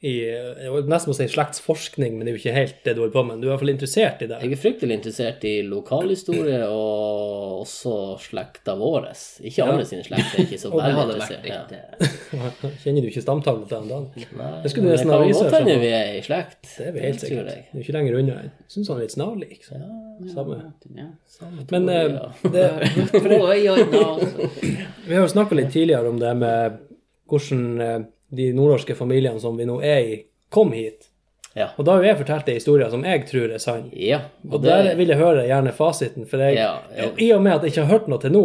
[0.00, 3.02] i Jeg var nesten må si slektsforskning, men det er jo ikke helt det du
[3.02, 3.42] holder på med.
[3.42, 4.38] Du er i hvert fall interessert i det.
[4.40, 9.10] Jeg er fryktelig interessert i lokalhistorie og også slekta vår.
[9.44, 11.74] Ikke andre sine slekt er ikke så veldig interessert.
[11.76, 12.70] Ja.
[12.84, 14.06] Kjenner du ikke stamtavlen til Dan?
[14.40, 15.44] Nei, Det skulle du men nesten ha vist.
[15.52, 15.80] på.
[15.84, 16.62] vi er i slekt.
[16.78, 17.50] Det er vi helt sikkert.
[17.50, 18.36] Det er ikke lenger unna.
[18.46, 19.58] Jeg syns han er litt snarlik.
[19.66, 19.82] Så.
[20.32, 20.62] Samme.
[20.96, 21.10] ja.
[21.74, 23.74] Men tror jeg, eh, ja.
[23.84, 24.48] det, nå.
[25.04, 26.80] vi har jo snakka litt tidligere om det med
[27.30, 30.18] hvordan eh, de nordnorske familiene som vi nå er i,
[30.52, 31.08] kom hit.
[31.58, 31.72] Ja.
[31.78, 33.88] Og da har jo jeg fortalt en historie som jeg tror er sann.
[33.92, 34.20] Ja.
[34.50, 37.14] Og der vil jeg høre gjerne fasiten, for jeg, Ja, jeg...
[37.18, 38.44] i og med at jeg ikke har hørt noe til nå,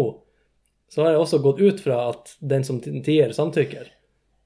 [0.90, 3.92] så har jeg også gått ut fra at den som tier, samtykker.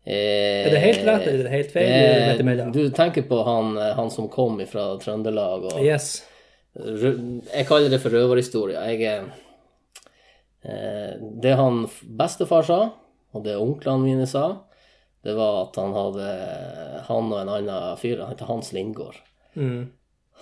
[0.10, 2.44] Er Er det helt rett, eller er det helt feil?
[2.48, 2.74] midt?
[2.74, 6.26] Du tenker på han, eh, han som kom fra Trøndelag og Yes.
[6.76, 8.80] Jeg kaller det for røverhistorie.
[8.94, 9.24] Jeg
[10.64, 12.80] eh, Det han bestefar sa,
[13.34, 14.64] og det onklene mine sa,
[15.24, 16.28] det var at han hadde
[17.10, 19.18] Han og en annen fyr, han heter Hans Lindgård,
[19.56, 19.90] Mm.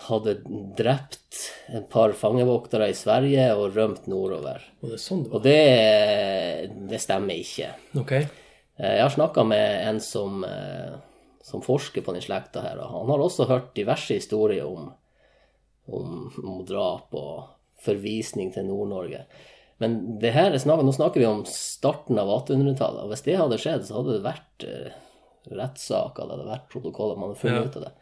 [0.07, 0.33] hadde
[0.77, 1.37] drept
[1.73, 4.61] et par fangevoktere i Sverige og rømt nordover.
[4.83, 5.57] Og det sånn det Og det,
[6.91, 7.71] det stemmer ikke.
[7.97, 8.11] Ok.
[8.11, 8.27] Eh,
[8.77, 10.93] Jeg har snakka med en som, eh,
[11.41, 14.91] som forsker på den slekta her, og han har også hørt diverse historier om,
[15.87, 17.47] om, om drap og
[17.81, 19.25] forvisning til Nord-Norge.
[19.83, 23.35] Men det her er snakk, nå snakker vi om starten av 1800-tallet, og hvis det
[23.37, 24.95] hadde skjedd, så hadde det vært eh,
[25.53, 27.69] rettssaker, det hadde vært protokoller, man hadde funnet Ja.
[27.69, 27.93] ut av det.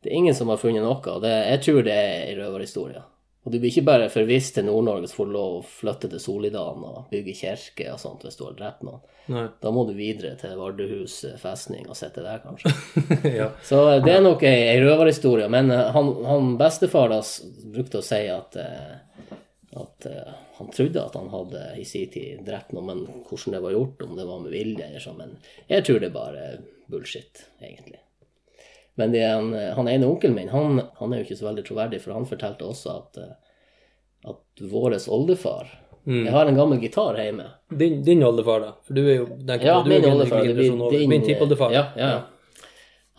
[0.00, 3.02] Det er ingen som har funnet noe, og det, jeg tror det er ei røverhistorie.
[3.40, 6.82] Og du blir ikke bare forvist til Nord-Norge, får du lov å flytte til Solidalen
[6.84, 9.00] og bygge kirke og sånt hvis du har drept noen.
[9.32, 9.46] Nei.
[9.62, 12.72] Da må du videre til Vardøhus eh, festning og sitte der, kanskje.
[13.40, 13.46] ja.
[13.64, 15.48] Så eh, det er nok ei, ei røverhistorie.
[15.52, 17.20] Men eh, han, han bestefar da
[17.72, 20.08] brukte å si at, at
[20.60, 24.02] han trodde at han hadde i sin tid drept noen, men hvordan det var gjort,
[24.06, 25.18] om det var med vilje eller sånn.
[25.18, 25.34] Men
[25.72, 26.46] jeg tror det er bare
[26.92, 27.98] bullshit, egentlig.
[29.00, 29.54] Men det, er han,
[29.88, 32.66] eh, ene onkelen min, han, han er jo ikke så veldig troverdig, for han fortalte
[32.68, 33.36] også at, eh,
[34.34, 35.70] at vår oldefar
[36.10, 37.44] Jeg har en gammel gitar hjemme.
[37.76, 38.70] Din, din oldefar, da?
[38.86, 40.42] For du er jo den, Ja, min oldefar.
[40.44, 41.72] din- Min tippoldefar.
[41.72, 42.10] Ja, ja.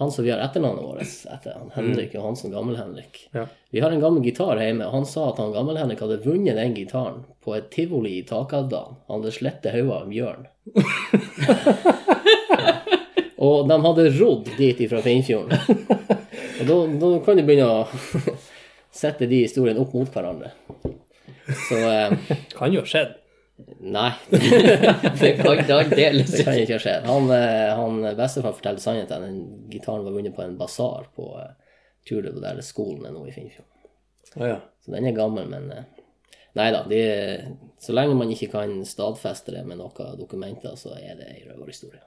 [0.01, 3.19] Han som vi har etternavnet vårt etter, han Henrik Johansen Gammel-Henrik.
[3.31, 3.43] Ja.
[3.69, 6.73] Vi har en gammel gitar hjemme, og han sa at han Gammel-Henrik hadde vunnet den
[6.73, 8.79] gitaren på et tivoli i Takadda.
[9.05, 10.47] Han hadde slettet hodet av en bjørn.
[13.45, 15.85] og de hadde rodd dit fra Finnfjorden.
[15.85, 17.85] Og da, da kan du begynne å
[19.03, 20.55] sette de historiene opp mot hverandre.
[21.69, 23.20] Så eh, Kan jo ha skjedd.
[23.81, 24.11] Nei.
[24.31, 26.93] Det kan ikke aldeles Det kan ikke skje.
[27.07, 29.25] Han, eh, han bestefar forteller sannheten.
[29.25, 31.51] Den gitaren var vunnet på en basar på eh,
[32.07, 33.67] tror det der skolen er nå i Finnfjord.
[34.37, 34.59] Oh, ja.
[34.85, 35.83] Så den er gammel, men eh,
[36.59, 36.81] Nei da.
[36.83, 36.97] De,
[37.79, 42.01] så lenge man ikke kan stadfeste det med noen dokumenter, så er det ei røverhistorie.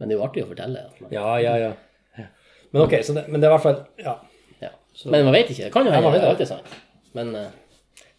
[0.00, 0.86] Men det er jo artig å fortelle.
[0.88, 2.26] at man- Ja, ja, ja.
[2.72, 4.16] Men ok, så det, men det er i hvert fall Ja.
[4.62, 4.70] Ja.
[5.10, 5.64] Men man vet ikke.
[5.68, 6.74] Det kan jo hende Ja, det er alltid sant.
[7.14, 7.46] Men eh,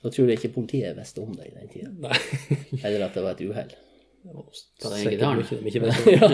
[0.01, 2.15] da tror jeg ikke politiet visste om det i den tida.
[2.85, 3.73] Eller at det var et uhell.
[4.21, 5.51] Sikkert.
[5.63, 5.81] Mye, de ikke
[6.13, 6.27] ja,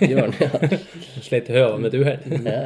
[0.00, 0.78] Bjørn, ja.
[1.20, 2.44] Sleit høyet med et uhell.
[2.46, 2.60] ja.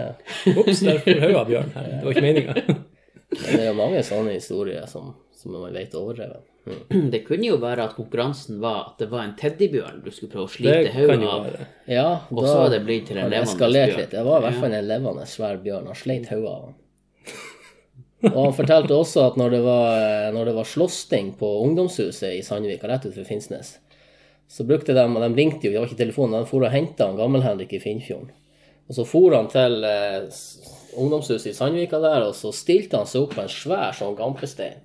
[0.54, 1.70] Ops, der får høyet bjørn.
[1.74, 1.88] her.
[1.90, 2.54] Det var ikke meninga.
[3.34, 6.44] Men det er jo mange sånne historier som, som man vet er overdrevet.
[6.64, 7.08] Mm.
[7.12, 10.46] Det kunne jo være at konkurransen var at det var en teddybjørn du skulle prøve
[10.46, 11.66] å slite kan hodet av.
[11.90, 13.74] Ja, Og så var det blitt til en levende bjørn.
[13.98, 14.14] litt.
[14.14, 15.90] Det var i hvert fall en levende svær bjørn.
[15.90, 16.78] Han sleit hodet av han.
[18.32, 19.96] Og han fortalte også at når det var,
[20.36, 23.74] når det var slåssing på ungdomshuset i Sandvika, rett utenfor Finnsnes,
[24.48, 27.74] så brukte de, de ringte jo, det var ikke telefonen, de for og henta Gammel-Henrik
[27.76, 28.32] i Finnfjorden.
[28.88, 30.26] Og så for han til eh,
[31.00, 34.82] ungdomshuset i Sandvika der, og så stilte han seg opp på en svær sånn gampestein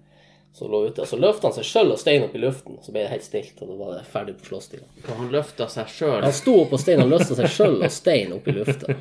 [0.55, 1.03] som lå ute.
[1.03, 3.27] Og så løfta han seg sjøl og stein opp i luften, så ble det helt
[3.27, 4.87] stilt, og da var det ferdig på slåsstida.
[5.05, 6.19] Og han løfta seg sjøl.
[6.25, 8.99] Han sto på steinen og løfta seg sjøl og stein opp i lufta.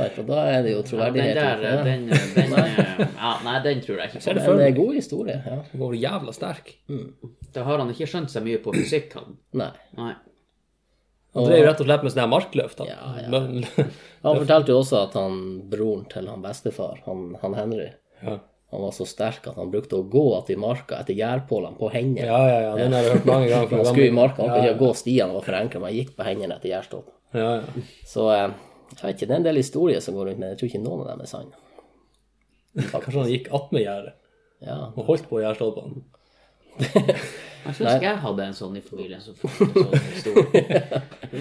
[0.00, 1.38] Sant, og da er det jo Den troverdighet.
[1.38, 1.84] der, ja.
[1.84, 4.40] den, den Ja, nei, den tror jeg ikke på.
[4.40, 5.38] Men det er god historie.
[5.46, 5.60] Ja.
[5.84, 6.74] Går jævla sterk.
[7.54, 9.38] Da har han ikke skjønt seg mye på fysikk, han.
[9.60, 9.70] Nei.
[9.98, 10.12] Nei.
[11.36, 12.80] Han drev rett og slett med sånne her markløft.
[12.82, 12.88] han.
[12.90, 13.86] Ja, ja.
[14.26, 15.36] Han fortalte jo også at han
[15.70, 17.86] broren til han bestefar, han, han Henry,
[18.20, 18.34] ja.
[18.70, 21.88] Han var så sterk at han brukte å gå att i marka etter gjærpålene på
[21.90, 22.26] hendene.
[22.28, 23.72] Ja, ja, ja, den har jeg hørt mange ganger.
[23.80, 26.12] Han skulle i marka, han kunne ikke gå stiene var for enkle, men han gikk
[26.18, 27.08] på hendene etter gjærstopp.
[27.34, 27.82] Ja, ja.
[28.06, 28.44] Så eh,
[28.96, 30.84] jeg vet ikke, det er en del historier som går rundt, men jeg tror ikke
[30.84, 31.56] noen av dem er sanne.
[32.94, 34.14] Kanskje han gikk attmed gjerdet
[34.60, 34.74] Ja.
[34.92, 35.96] og holdt på gjerdstolpene.
[37.60, 39.20] Jeg syns ikke jeg hadde en sånn i familien.
[39.20, 39.52] Kunne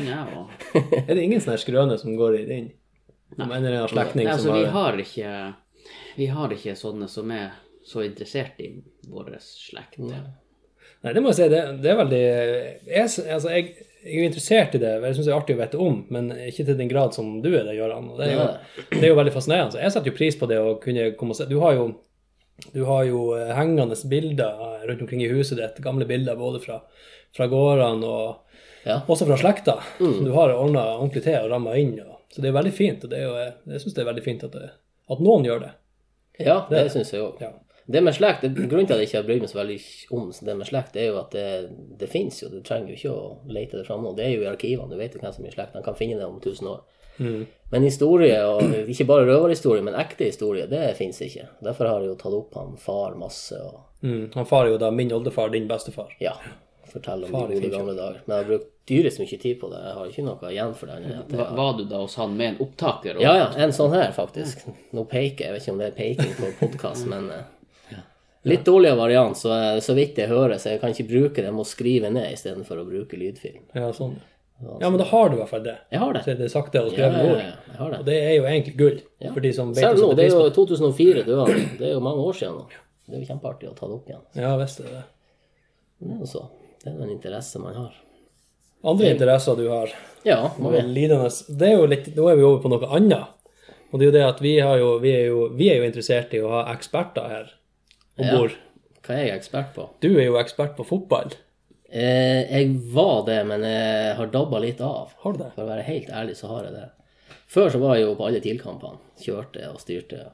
[0.03, 0.43] jeg også.
[0.99, 2.65] Er det ingen sånne skrøne skrøner som går i den?
[3.37, 5.29] Om en eller annen slektning Nei, altså, som vi har har ikke
[6.17, 7.49] Vi har ikke sånne som er
[7.87, 8.67] så interessert i
[9.07, 9.97] vår slekt.
[10.01, 11.47] Nei, det må jeg si.
[11.53, 13.63] Det, det er veldig jeg, altså, jeg,
[14.09, 14.91] jeg er interessert i det.
[15.05, 17.49] Jeg syns det er artig å vite om, men ikke til den grad som du
[17.53, 18.09] er det, Gøran.
[18.17, 18.27] Det
[18.95, 19.75] det er jo veldig fascinerende.
[19.75, 21.47] Så jeg setter jo pris på det å kunne komme og se.
[21.49, 21.85] Du har jo,
[22.73, 26.81] du har jo eh, hengende bilder rundt omkring i huset ditt, gamle bilder både fra,
[27.35, 28.45] fra gårdene og
[28.87, 29.01] Ja.
[29.11, 29.77] også fra slekta.
[29.99, 30.23] Mm.
[30.25, 31.97] du har ordna ordentlig til og ramma inn.
[31.99, 33.03] Og, så det er veldig fint.
[33.03, 33.33] Og det er jo,
[33.73, 34.69] jeg syns det er veldig fint at, det,
[35.11, 35.71] at noen gjør det.
[36.39, 37.41] Ja, det syns jeg òg.
[37.43, 37.51] Ja.
[37.91, 39.77] Det med slekt, det, Grunnen til at jeg ikke har brydd meg så veldig
[40.13, 41.45] om det med slekt, det er jo at det,
[41.97, 42.49] det fins jo.
[42.53, 44.11] Du trenger jo ikke å lete det fram nå.
[44.15, 44.89] Det er jo i arkivene.
[44.91, 45.73] Du vet jo hvem som er i slekt.
[45.73, 46.83] De kan finne det om 1000 år.
[47.71, 48.61] Men historie, og
[48.93, 51.49] ikke bare røverhistorie, men ekte historie, det fins ikke.
[51.65, 53.57] Derfor har jeg jo tatt opp han far masse.
[53.59, 54.29] og Mm.
[54.33, 56.13] Han far er jo da min oldefar, din bestefar.
[56.21, 56.31] ja,
[56.87, 58.21] fortelle om Far de gode gamle dager.
[58.25, 59.81] Men jeg har brukt dyrest mye tid på det.
[59.83, 62.65] Jeg har ikke noe igjen for at jeg var du da hos han med en
[62.65, 63.15] opptaker?
[63.17, 64.63] og- Ja, ja, en sånn her, faktisk.
[64.93, 67.43] Nå peker jeg, jeg vet ikke om det er peking på podkast, men eh,
[68.49, 71.47] litt dårligere variant, så, så vidt jeg hører, så jeg kan ikke bruke det.
[71.49, 73.63] Jeg må skrive ned istedenfor å bruke lydfilm.
[73.77, 74.17] Ja, sånn.
[74.59, 75.77] Ja, men da har du i hvert fall det.
[75.93, 76.21] Jeg har det.
[76.25, 78.11] Så er sakte og skrevet ja, ja, har Og det.
[78.11, 78.97] det er jo egentlig gull
[79.31, 81.31] for de som vet Selv nå, det er jo 2004 du.
[81.79, 82.65] Det er jo mange år siden nå.
[83.07, 84.25] Det er jo kjempeartig å ta det opp igjen.
[84.35, 85.05] Ja, visst er det det.
[86.19, 86.43] Er så.
[86.83, 87.95] Det er en interesse man har.
[88.89, 89.91] Andre interesser du har,
[90.23, 90.83] Ja, mange.
[90.87, 93.35] lidende Det er jo litt Nå er vi over på noe annet.
[93.91, 95.87] Og det er jo det at vi, har jo, vi, er, jo, vi er jo
[95.87, 97.47] interessert i å ha eksperter her
[98.19, 98.39] om Ja.
[99.05, 99.87] Hva er jeg ekspert på?
[100.03, 101.31] Du er jo ekspert på fotball.
[101.89, 105.13] Eh, jeg var det, men jeg har dabba litt av.
[105.23, 105.51] Har du det?
[105.55, 106.89] For å være helt ærlig, så har jeg det.
[107.49, 108.99] Før så var jeg jo på alle TIL-kampene.
[109.23, 110.27] Kjørte og styrte.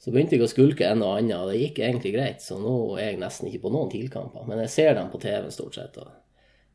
[0.00, 2.40] Så begynte jeg å skulke en og annen, og det gikk egentlig greit.
[2.44, 4.46] Så nå er jeg nesten ikke på noen TIL-kamper.
[4.48, 5.98] Men jeg ser dem på TV stort sett.
[6.00, 6.08] og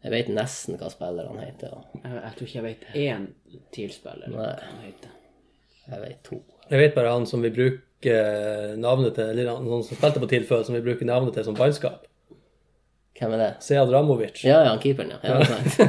[0.03, 1.73] jeg vet nesten hva spillerne heter.
[1.73, 3.27] og Jeg, jeg tror ikke jeg vet én
[3.75, 4.29] TIL-spiller.
[4.35, 4.93] Nei.
[5.89, 6.43] Jeg vet to.
[6.69, 7.81] Jeg vet bare han som vi bruker
[8.79, 11.57] navnet til, eller noen som spilte på TIL før, som vi bruker navnet til som
[11.57, 12.05] bannskap.
[13.19, 13.49] Hvem er det?
[13.65, 14.43] Sead Ramovic.
[14.47, 15.19] Ja, ja, han keeperen, ja.
[15.23, 15.79] Ja, det er sant.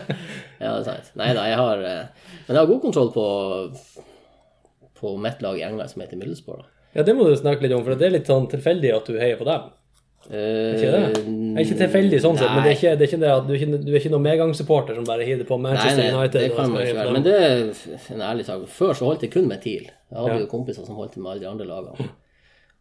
[0.62, 1.10] ja, det er sant.
[1.20, 3.26] Nei da, jeg har eh, Men jeg har god kontroll på
[5.00, 6.64] på mitt lag i England som heter Middlesbrough.
[6.92, 9.14] Ja, det må du snakke litt om, for det er litt sånn tilfeldig at du
[9.20, 9.68] heier på dem.
[10.28, 11.00] Eh, Ikke det?
[11.14, 13.46] Det er ikke tilfeldig sånn sett, men det er ikke, det er ikke det at
[13.46, 16.40] du er ikke, du er ikke noen medgangssupporter som bare hiver på Manchester nei, United.
[16.44, 17.14] det kan man ikke være.
[17.16, 17.62] Men det er
[18.16, 18.66] en ærlig sak.
[18.76, 19.88] Før så holdt jeg kun med TIL.
[20.10, 20.38] Jeg hadde Ja.
[20.40, 22.08] jo kompiser som holdt med alle de andre lagene.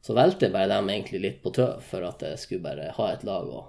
[0.01, 3.07] Så valgte jeg bare dem egentlig litt på tøv for at jeg skulle bare ha
[3.13, 3.65] et lag å,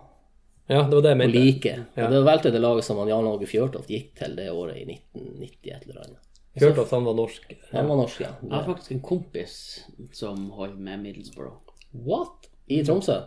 [0.70, 1.38] Ja, det var det jeg å mente.
[1.44, 1.72] like.
[2.04, 4.84] Og det valgte jeg det laget som Jan Åge Fjørtoft gikk til det året i
[4.86, 6.18] 1990 et eller annet.
[6.58, 7.56] Fjørtoft, han var norsk.
[7.72, 8.30] Han var norsk, ja.
[8.42, 11.58] Jeg har faktisk en kompis som holder med Middlesbrough.
[11.92, 12.46] What?
[12.68, 13.24] I Tromsø?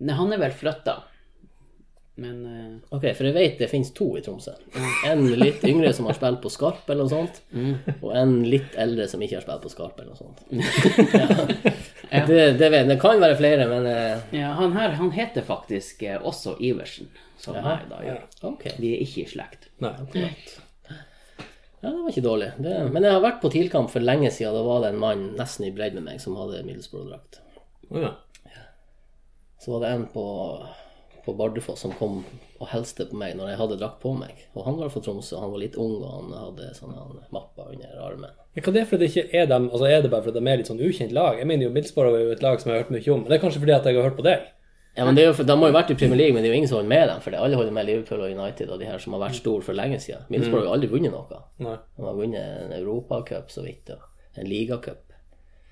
[0.00, 1.02] Nei, han er vel flytta.
[2.20, 2.96] Men uh...
[2.96, 4.52] Ok, for jeg vet det finnes to i Tromsø.
[5.08, 7.40] En litt yngre som har spilt på Skarp eller noe sånt,
[8.02, 10.44] og en litt eldre som ikke har spilt på Skarp eller noe sånt.
[12.10, 12.24] Ja.
[12.26, 14.22] Det, det, vet, det kan være flere, men uh...
[14.34, 17.06] ja, han her han heter faktisk eh, også Iversen,
[17.38, 17.76] som ja.
[17.76, 18.24] jeg da gjør.
[18.48, 18.72] Okay.
[18.82, 19.68] Vi er ikke i slekt.
[19.78, 19.92] Nei.
[21.80, 22.48] Ja, det var ikke dårlig.
[22.58, 24.58] Det, men jeg har vært på TIL-kamp for lenge siden.
[24.58, 27.38] Da var det en mann nesten i bredd med meg som hadde Middlesbrough-drakt.
[27.94, 28.10] Å ja.
[29.60, 30.26] Så var det en på,
[31.30, 32.20] på Bardufoss som kom
[32.60, 34.44] og hilste på meg når jeg hadde drakt på meg.
[34.58, 37.72] Og han var fra Tromsø, han var litt ung, og han hadde sånne han, mapper
[37.72, 38.38] under armen.
[38.54, 40.52] Men Hva det er fordi det ikke er dem, altså er det bare fordi de
[40.52, 41.38] er litt sånn ukjent lag?
[41.38, 43.22] Jeg mener jo Middlesbrough er jo et lag som jeg har hørt mye om.
[43.22, 44.48] Men det er kanskje fordi at jeg har hørt på deg?
[44.96, 46.52] Ja, men det er jo, De har jo vært i Premier League, men det er
[46.52, 47.20] jo ingen som holder med dem.
[47.24, 49.78] For alle holder med Liverpool og United og de her som har vært store for
[49.78, 50.26] lenge siden.
[50.28, 51.42] Middlesbrough har jo aldri vunnet noe.
[51.62, 51.76] Nei.
[51.96, 55.14] De har vunnet en europacup så vidt, og en ligacup.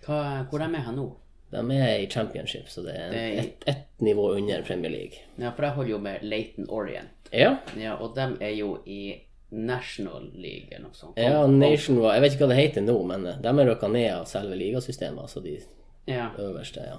[0.07, 1.09] Hvor er de her nå?
[1.51, 5.19] De er i championship, så det er ett et nivå under Premier League.
[5.41, 7.31] Ja, for jeg holder jo med Leighton Orient.
[7.33, 9.15] Ja, Ja, og de er jo i
[9.51, 11.17] National League eller noe sånt.
[11.17, 14.27] ja Nation Jeg vet ikke hva det heter nå, men de er røkka ned av
[14.29, 15.21] selve ligasystemet.
[15.25, 15.59] Altså de
[16.07, 16.31] Ja.
[16.39, 16.99] øverste, ja.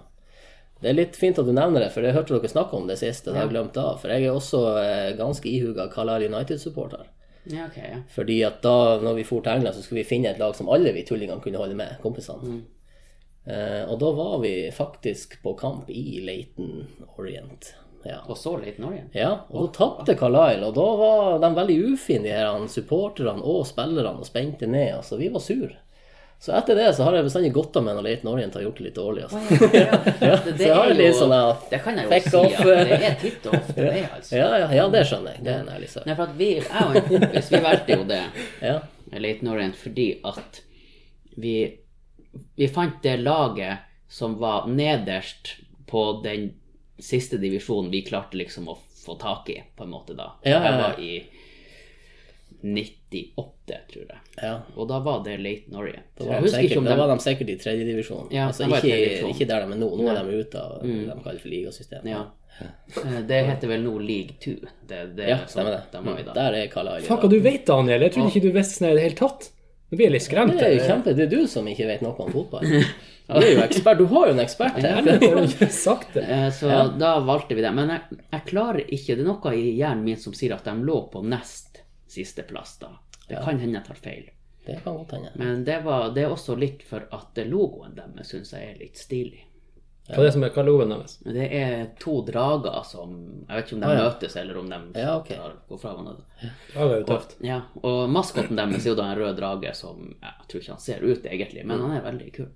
[0.81, 2.97] Det er litt fint at du nevner det, for jeg hørte dere snakke om det
[2.97, 3.25] sist.
[3.25, 3.99] Det har jeg glemt av.
[3.99, 7.05] For jeg er også eh, ganske ihuga Carlisle United-supporter.
[7.45, 8.01] ja, ok, ja.
[8.09, 10.69] Fordi at da når vi for til England, så skulle vi finne et lag som
[10.69, 12.39] alle vi tullingene kunne holde med, kompisene.
[12.55, 12.61] Eh,
[13.89, 16.85] og da var vi faktisk på kamp i Leighton
[17.17, 17.73] Orient.
[18.05, 18.21] Ja.
[18.31, 19.11] Og så Leighton Orient.
[19.17, 23.65] ja, og da tapte Carlisle, og da var de veldig ufine, de her supporterne og
[23.67, 24.93] spillerne, og spente ned.
[25.01, 25.73] Altså, vi var sur.
[26.39, 28.77] Så etter det så har jeg bestandig gått av med når Leighton Orient har gjort
[28.79, 29.25] det litt dårlig.
[29.27, 29.39] Altså.
[29.75, 31.49] Ja, det, Så det har er litt jo, sånn ja.
[31.73, 32.61] det kan jeg jo si off.
[32.61, 34.37] at det er titt og ofte det, altså.
[34.39, 35.43] Ja, ja, ja, det skjønner jeg.
[35.43, 36.05] Det er en ærlig sak.
[36.07, 38.21] Nei, for at vi, jeg og en kompis, vi valgte jo det,
[38.63, 38.77] Ja.
[39.19, 40.61] Leighton Orient, fordi at
[41.43, 41.53] vi,
[42.55, 43.77] vi fant det laget
[44.09, 45.55] som var nederst
[45.89, 46.51] på den
[46.99, 50.31] siste divisjonen vi klarte liksom å få tak i, på en måte da.
[50.43, 50.71] Ja, ja, ja.
[50.71, 51.13] Jeg var i
[52.61, 54.17] 98, tror jeg.
[54.41, 54.55] ja.
[54.75, 56.01] Og da var det Late Norway.
[56.17, 58.27] Da var, de sikkert, da de var de sikkert i tredjedivisjon.
[58.35, 59.89] Ja, altså, ikke, tredje ikke der de er nå.
[60.01, 62.09] Nå er de ute av det de kaller for ligasystemet.
[62.11, 62.25] Ja.
[62.59, 64.57] Eh, Det heter vel nå League 2.
[64.89, 65.81] Det, det Ja, sånn stemmer det.
[65.93, 66.35] De var i da.
[66.41, 67.07] Der er Carlisle.
[67.07, 68.03] Fuck, du vet, Daniel.
[68.03, 69.49] Jeg trodde ikke du visste det i det hele tatt.
[69.89, 70.53] Nå blir jeg litt skremt.
[70.59, 72.67] Det er jo kjempe, det er du som ikke vet noe om fotball.
[73.29, 73.99] Du er jo ekspert.
[73.99, 75.05] Du har jo en ekspert her.
[75.05, 76.23] Jeg har ikke sagt det.
[76.33, 77.69] Eh, Så da valgte vi det.
[77.77, 80.73] Men jeg, jeg klarer ikke Det er noe i hjernen min som sier at de
[80.87, 82.89] lå på nest siste plass da.
[83.29, 84.23] Det kan hende jeg tar feil.
[84.65, 85.29] Det kan godt hende.
[85.37, 88.97] Men det, var, det er også litt for at logoen deres syns jeg er litt
[88.97, 89.43] stilig.
[90.09, 91.17] Hva er det som er hva logoen deres?
[91.21, 93.11] Det er to drager som
[93.47, 94.03] Jeg vet ikke om de Ah, ja.
[94.09, 95.27] møtes, eller om de Ja, ok.
[95.27, 96.23] tar, går fra hverandre.
[96.41, 97.35] Det er jo tøft.
[97.45, 100.79] Ja, og maskoten deres er jo da en rød drage som Jeg tror ikke han
[100.79, 102.47] ser ut egentlig, men han er veldig kul.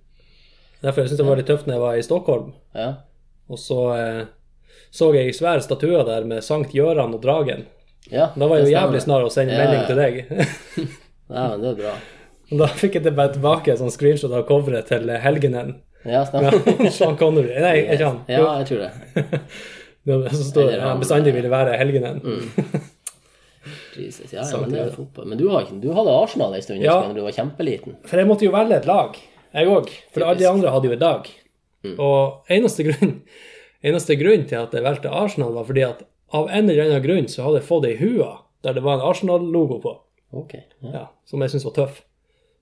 [0.82, 2.54] Derfor jeg syntes det var litt tøft når jeg var i Stockholm.
[2.76, 2.90] Ja.
[3.50, 4.26] Og så eh,
[4.94, 7.66] så jeg svære statuer der med Sankt Gjøran og Dragen.
[8.12, 10.26] ja Da var jeg jo jævlig snar å sende Ja, melding til deg.
[11.34, 11.94] Ja, men det er bra.
[12.52, 15.76] Og da fikk jeg det bare tilbake en sånn screenshot av coveret til Helgenen.
[16.06, 16.58] Ja, stemmer.
[16.96, 17.54] Sean Connery.
[17.64, 18.20] Nei, ikke han.
[18.28, 19.40] Ja, jeg tror det.
[20.36, 22.18] Så står det bestandig ville være Helgenen.
[23.96, 25.30] Jesus, ja, ja, men det er fotball.
[25.32, 26.98] Men du, har, du hadde Arsenal en stund Ja.
[27.06, 27.96] da du var kjempeliten.
[28.10, 29.16] For jeg måtte jo velge et lag,
[29.54, 29.92] jeg òg.
[30.12, 31.30] For alle de andre hadde jo et lag.
[31.94, 33.14] Og eneste grunn,
[33.88, 37.30] eneste grunn til at jeg valgte Arsenal, var fordi at av en eller annen grunn
[37.32, 38.28] så hadde jeg fått ei hue
[38.66, 39.92] der det var en Arsenal-logo på,
[40.40, 41.98] okay, Ja, ja, som jeg syntes var tøff.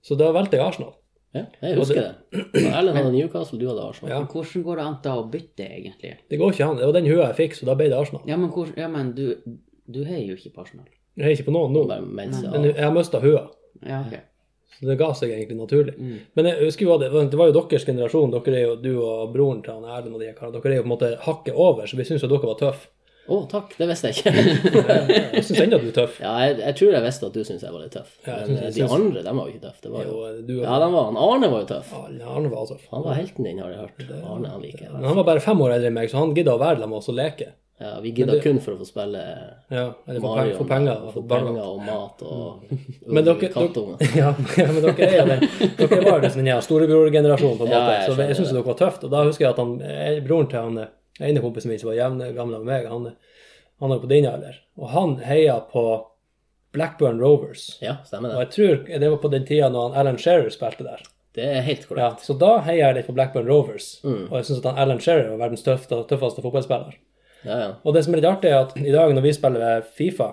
[0.02, 0.94] Så da valgte jeg Arsenal.
[1.32, 2.40] Ja jeg husker det.
[2.52, 2.64] det.
[2.68, 4.10] Erlend hadde Newcastle, du hadde Arsenal.
[4.12, 4.18] Ja.
[4.20, 6.16] Men hvordan går det an da å bytte, egentlig?
[6.28, 6.80] Det går ikke an.
[6.80, 8.26] Det var den hua jeg fikk, så da ble det Arsenal.
[8.28, 9.24] Ja, men, hvor, ja, men du,
[9.88, 10.90] du heier jo ikke på Arsenal.
[11.16, 11.86] Jeg heier ikke på noen nå,
[12.20, 13.46] men jeg har mista hua.
[13.80, 14.20] Ja, ok.
[14.72, 15.92] Så det ga seg egentlig naturlig.
[16.34, 18.32] Men jeg husker jo at det, det var jo deres generasjon.
[18.32, 20.58] Dere er jo, Du og broren til han Erlend og de karene.
[20.58, 22.88] Dere er jo på en måte hakket over, så vi syns jo dere var tøffe.
[23.30, 23.76] Å, takk.
[23.78, 24.32] Det visste jeg ikke.
[25.36, 26.16] Jeg syns ennå du er tøff.
[26.20, 28.10] Ja, jeg, jeg tror jeg visste at du syntes jeg var litt tøff.
[28.26, 29.82] Ja, Men eh, de synes- andre, de var jo ikke tøffe.
[29.86, 31.16] Det var jo Jo, du Ja, de var han.
[31.28, 31.92] Arne var jo tøff.
[32.18, 32.84] Ja, Arne var tøff.
[32.90, 34.06] Han var helten din, har jeg hørt.
[34.26, 34.90] Arne, han liker.
[34.96, 36.98] Men han var bare fem år eldre enn meg, så han gidda å være med
[36.98, 37.52] oss og leke.
[37.82, 39.22] Ja, vi gidda kun for å få spille
[39.72, 40.52] Ja, eller Mario.
[40.54, 42.74] For få penger og få få penger og mat og
[43.16, 44.02] Men dere, kattunger.
[44.18, 45.70] ja, men dere er jo det.
[45.80, 48.12] Dere var liksom den storebrorgenerasjonen, på en Ja, måte.
[48.14, 49.06] så jeg syns dere var tøft.
[49.08, 50.82] Og da husker jeg at han, eh, broren til han
[51.20, 53.12] eh, ene kompisen min som var jevne gammel med meg, han,
[53.82, 54.60] han er på din alder.
[54.78, 55.84] Og han heia på
[56.72, 57.78] Blackburn Rovers.
[57.84, 58.36] Ja, stemmer det.
[58.36, 61.02] Og jeg tror det var på den tida når Alan Shearer spilte der.
[61.36, 63.94] Det er helt Ja, så da heier jeg litt på Blackburn Rovers.
[64.04, 64.26] Mm.
[64.30, 66.96] Og jeg syns at Alan Shearer var verdens tøffeste, tøffeste fotballspiller.
[67.42, 67.68] Ja, ja.
[67.82, 70.30] Og det som er litt artig, er at i dag når vi spiller Fifa,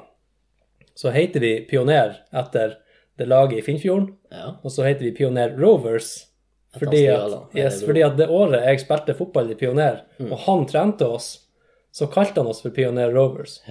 [1.00, 2.78] så heter vi Pioner etter
[3.20, 4.14] det laget i Finnfjorden.
[4.32, 4.54] ja.
[4.64, 6.29] Og så heter vi Pioner Rovers.
[6.78, 10.32] Fordi at, yes, fordi at det året jeg spilte fotball i Pioner, Mm.
[10.32, 11.46] og han trente oss,
[11.92, 13.62] så kalte han oss for Pioner Rovers.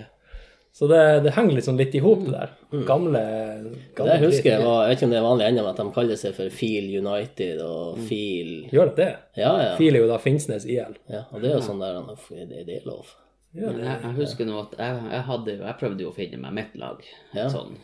[0.73, 2.51] Så det, det henger liksom litt i hop, det der.
[2.87, 3.23] Gamle,
[3.97, 4.21] gamle Mm.
[4.21, 6.17] Det husker jeg var, jeg vet ikke om det er vanlig ennå, at de kaller
[6.21, 9.09] seg for Feel United og Feel Gjør det det?
[9.41, 9.73] Ja, ja.
[9.79, 10.99] Feel er jo da Finnsnes IL.
[11.11, 11.23] ja.
[11.33, 13.07] Og det er jo sånn der Det, det er lov.
[13.55, 16.53] det, jeg, jeg husker nå at jeg, jeg, hadde, jeg prøvde jo å finne meg
[16.61, 17.01] mitt lag.
[17.33, 17.49] Et Ja.
[17.49, 17.75] sånn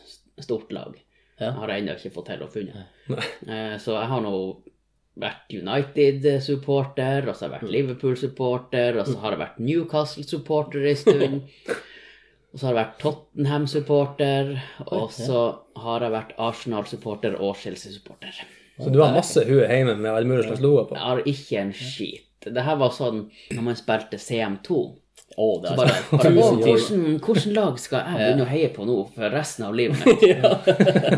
[0.41, 0.95] stort lag.
[1.41, 1.47] Ja.
[1.47, 2.87] Jeg har ennå ikke fått til å funne.
[3.49, 4.35] Eh, Så jeg har nå
[5.21, 11.03] vært United-supporter, og så har jeg vært Liverpool-supporter, og så har jeg vært Newcastle-supporter en
[11.05, 11.43] stund.
[12.55, 14.51] Og så har jeg vært Tottenham-supporter,
[14.95, 15.39] og så
[15.83, 18.37] har jeg vært Arsenal-supporter og Chelsea-supporter.
[18.79, 20.95] Så du har masse huet hjemme med alle mulige slags logoer på?
[20.95, 22.47] Jeg har ikke en skit.
[22.47, 23.25] Det her var sånn
[23.57, 24.79] når man spilte CM2.
[25.35, 29.33] Å, det er Bare, hvordan, hvordan lag skal jeg begynne å heie på nå for
[29.35, 30.21] resten av livet mitt?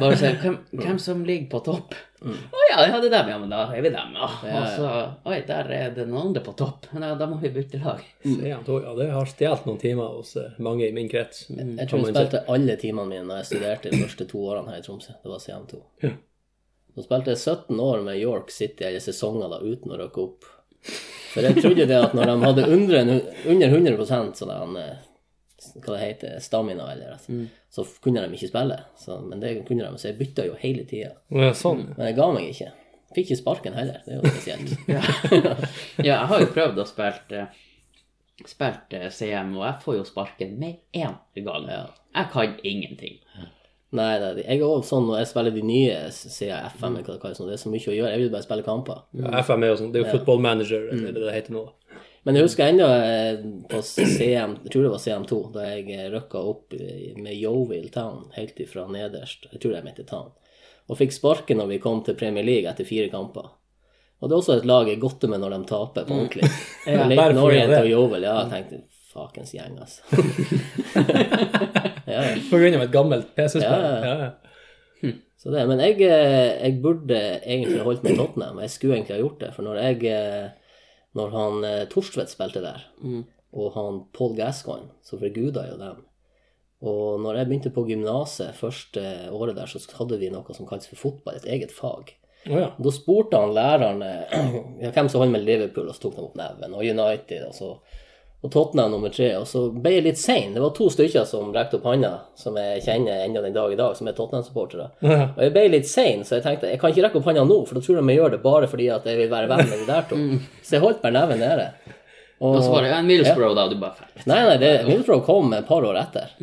[0.01, 1.97] Bare se, hvem, hvem som ligger på topp?
[2.24, 4.28] Å ja, ja, det er dem, ja, men da er vi dem, ja.
[4.30, 4.92] Og så,
[5.28, 6.88] oi, der er det noen andre på topp.
[6.97, 8.01] Ja, da må vi bytte lag.
[8.24, 11.44] Ja, det har stjålet noen timer hos eh, mange i min krets.
[11.53, 14.80] Jeg tror jeg spilte alle timene mine da jeg studerte de første to årene her
[14.80, 15.18] i Tromsø.
[15.20, 15.82] Det var CM2.
[16.97, 20.49] Så spilte jeg 17 år med York City eller sesonger da uten å røkke opp.
[21.37, 23.11] For jeg trodde det at når de hadde under,
[23.53, 25.05] under 100 sånn der, eh,
[25.76, 28.78] hva det heter, stamina, eller altså, så kunne de ikke spille.
[28.97, 31.12] Så, men det kunne de, så jeg bytta jo hele tida.
[31.28, 31.91] Ja, sånn.
[31.93, 32.72] Men jeg ga meg ikke.
[33.12, 34.01] Fikk ikke sparken heller.
[34.07, 34.74] Det er jo spesielt.
[34.89, 37.61] Ja, jeg har jo prøvd å spille eh,
[38.47, 41.14] spilt eh, CM, og jeg får jo sparken med én
[41.45, 41.68] gang.
[41.68, 43.20] Jeg kan ingenting.
[43.95, 47.20] Nei, nei, jeg er også sånn når jeg spiller de nye CFM, eller hva det
[47.22, 48.12] kalles det er så mye å gjøre.
[48.16, 49.05] Jeg vil bare spille kamper.
[49.14, 51.62] Ja, FM er jo sånn, det er jo football manager, eller det det heter nå.
[52.26, 53.37] Men jeg husker ennå eh,
[53.70, 56.74] på CM, jeg tror det var CM2, da jeg rykka opp
[57.22, 60.32] med Yovil Town helt ifra nederst, jeg tror de heter Town,
[60.91, 63.47] og fikk sparken når vi kom til Premier League etter fire kamper.
[64.18, 66.51] Og det er også et lag jeg godter med når de taper på ordentlig.
[66.87, 67.80] Jeg bare Leighton Orient det.
[67.84, 68.76] og Yovil, ja, jeg tenkte
[69.12, 70.01] fakens gjeng, altså.
[72.17, 72.43] ja.
[72.51, 73.87] På grunn av et gammelt PC-spill.
[73.87, 74.33] Ja,
[75.47, 78.61] det, men jeg, eh, jeg burde egentlig holdt meg i Tottenham.
[78.64, 79.53] Jeg skulle egentlig ha gjort det.
[79.55, 80.47] For når jeg eh,
[81.17, 82.83] Når han eh, Torstvedt spilte der,
[83.57, 86.03] og han Paul Gascoigne, så forguda jo dem.
[86.85, 89.01] Og når jeg begynte på gymnaset første
[89.33, 92.12] året der, så hadde vi noe som kalles for fotball, et eget fag.
[92.51, 92.69] Oh, ja.
[92.77, 94.11] Da spurte han lærerne
[94.93, 97.73] hvem som holdt med Liverpool, og så tok de opp neven, og United, og så
[98.45, 99.30] og Tottenham nummer tre.
[99.41, 100.53] Og så ble jeg litt sein.
[100.55, 103.78] Det var to stykker som rekte opp handa, som jeg kjenner ennå den dag i
[103.78, 104.91] dag, som er Tottenham-supportere.
[105.03, 105.20] Ja.
[105.32, 107.59] Og jeg ble litt sein, så jeg tenkte jeg kan ikke rekke opp handa nå,
[107.66, 109.82] for da tror de jeg gjør det bare fordi at jeg vil være venn med
[109.82, 110.20] de der to.
[110.66, 111.66] Så jeg holdt bare neven nede.
[112.45, 113.64] Og så var det ja, en Middlesbrough, da.
[113.64, 114.24] og Du bare ferdig.
[114.28, 116.34] Nei, nei, det, Middlesbrough kom et par år etter.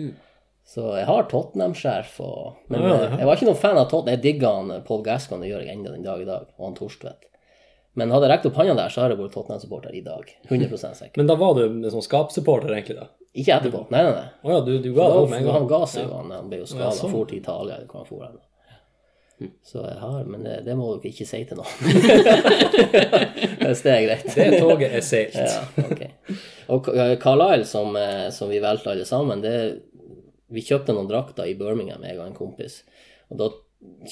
[0.74, 2.16] Så jeg har Tottenham-skjerf.
[2.26, 4.16] Og, men Ja, ja, jeg var ikke noen fan av Tottenham.
[4.16, 7.28] Jeg digga Paul Gascon, det gjør jeg ennå den dag i dag, og han Torstvedt.
[8.00, 10.32] Men hadde jeg rekt opp hånda der, så hadde jeg vært Tottenham-supporter i dag.
[10.50, 11.18] 100 sikker.
[11.22, 13.10] Men da var du liksom skapsupporter, egentlig, da?
[13.38, 13.84] Ikke etterpå.
[13.94, 14.26] Nei, nei, nei.
[14.42, 15.60] Oh, ja, du, du ga opp med en gang?
[15.60, 17.14] han ga seg jo, han, han ble jo skada, Ja, sånn.
[17.14, 18.42] for til Italia eller hvor han for hen.
[19.66, 21.74] Så jeg har, men det, det må dere ikke si til noen.
[23.64, 24.28] Hvis det er greit.
[24.30, 25.36] Det toget er seilt.
[25.36, 26.38] Ja, okay.
[26.72, 26.88] Og
[27.20, 29.56] Carlisle, som, eh, som vi valgte alle sammen, det,
[30.54, 32.84] vi kjøpte noen drakter i Birmingham, jeg og en kompis.
[33.34, 33.50] Og da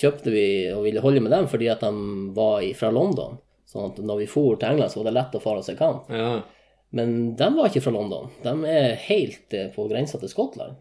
[0.01, 1.91] kjøpte vi og ville holde med dem fordi at de
[2.35, 3.37] var i, fra London.
[3.71, 6.01] Sånn at når vi for til England, så var det lett å fare seg kan.
[6.01, 6.11] kamp.
[6.11, 6.33] Ja.
[6.93, 8.27] Men de var ikke fra London.
[8.43, 10.75] De er helt eh, på grensa til Skottland.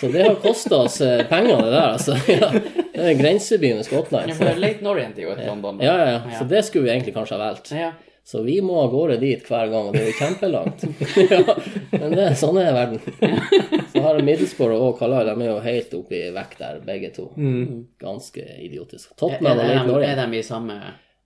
[0.00, 2.14] Så det har kosta oss eh, penger, det der, altså.
[2.38, 2.48] Ja,
[2.94, 4.32] det er grensebyen i Skottland.
[4.32, 5.82] Ja, for Leighton Orient er jo et London.
[5.84, 6.38] Ja, ja, ja.
[6.38, 7.68] Så det skulle vi egentlig kanskje ha valgt.
[7.76, 7.90] Ja.
[8.28, 10.86] Så vi må av gårde dit hver gang, og det er jo kjempelangt.
[11.34, 11.58] ja,
[11.92, 13.04] men det, sånn er verden.
[13.92, 17.28] Så har Middlesbrough og Kalai, de er jo helt oppe i vekk der, begge to.
[18.00, 19.12] Ganske idiotisk.
[19.16, 20.78] Tottenham og Late Leighton er de i samme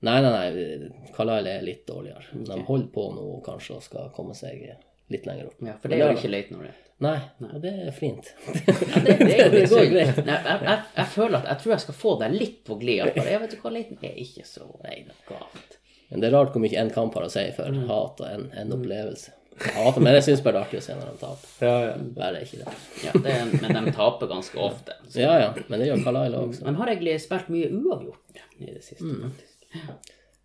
[0.02, 1.10] Nei, nei, nei.
[1.14, 2.24] Kalail er litt dårligere.
[2.32, 4.64] De holder på nå kanskje og skal komme seg
[5.12, 5.60] litt lenger opp.
[5.62, 6.88] Ja, for det jo ikke Leighton Orient.
[7.02, 8.30] Nei, og det er fint.
[8.46, 10.18] Ja, det, det Det går greit.
[10.26, 13.04] Nei, Jeg, jeg, jeg føler at jeg tror jeg skal få deg litt på glid.
[13.18, 14.98] Jeg vet du hva, Leighton er ikke så nei,
[15.28, 15.78] galt.
[16.10, 18.50] Men det er rart hvor mye en kamp har å si for hat og en,
[18.58, 19.34] en opplevelse.
[19.62, 21.50] Jeg hater, men jeg syns bare det er artig å se når de taper.
[21.62, 21.94] Ja, ja.
[22.16, 22.74] Bare ikke det.
[23.04, 24.96] Ja, det er, men de taper ganske ofte.
[25.06, 25.20] Så.
[25.22, 26.64] Ja, ja, men det gjør Kalaila også.
[26.66, 29.04] De har egentlig spilt mye uavgjort i det siste.
[29.04, 29.26] Mm.
[29.28, 29.51] faktisk.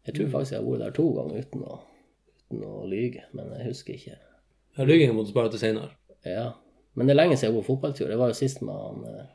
[0.08, 1.80] Jeg tror faktisk jeg har vært der to ganger uten å,
[2.48, 4.18] uten å lyge, men jeg husker ikke.
[4.78, 5.90] Ja, Ryggingen må du spare til senere.
[6.24, 6.52] Ja.
[6.96, 8.08] Men det er lenge siden jeg har på fotballtur.
[8.10, 9.26] Det var jo sist med han eh,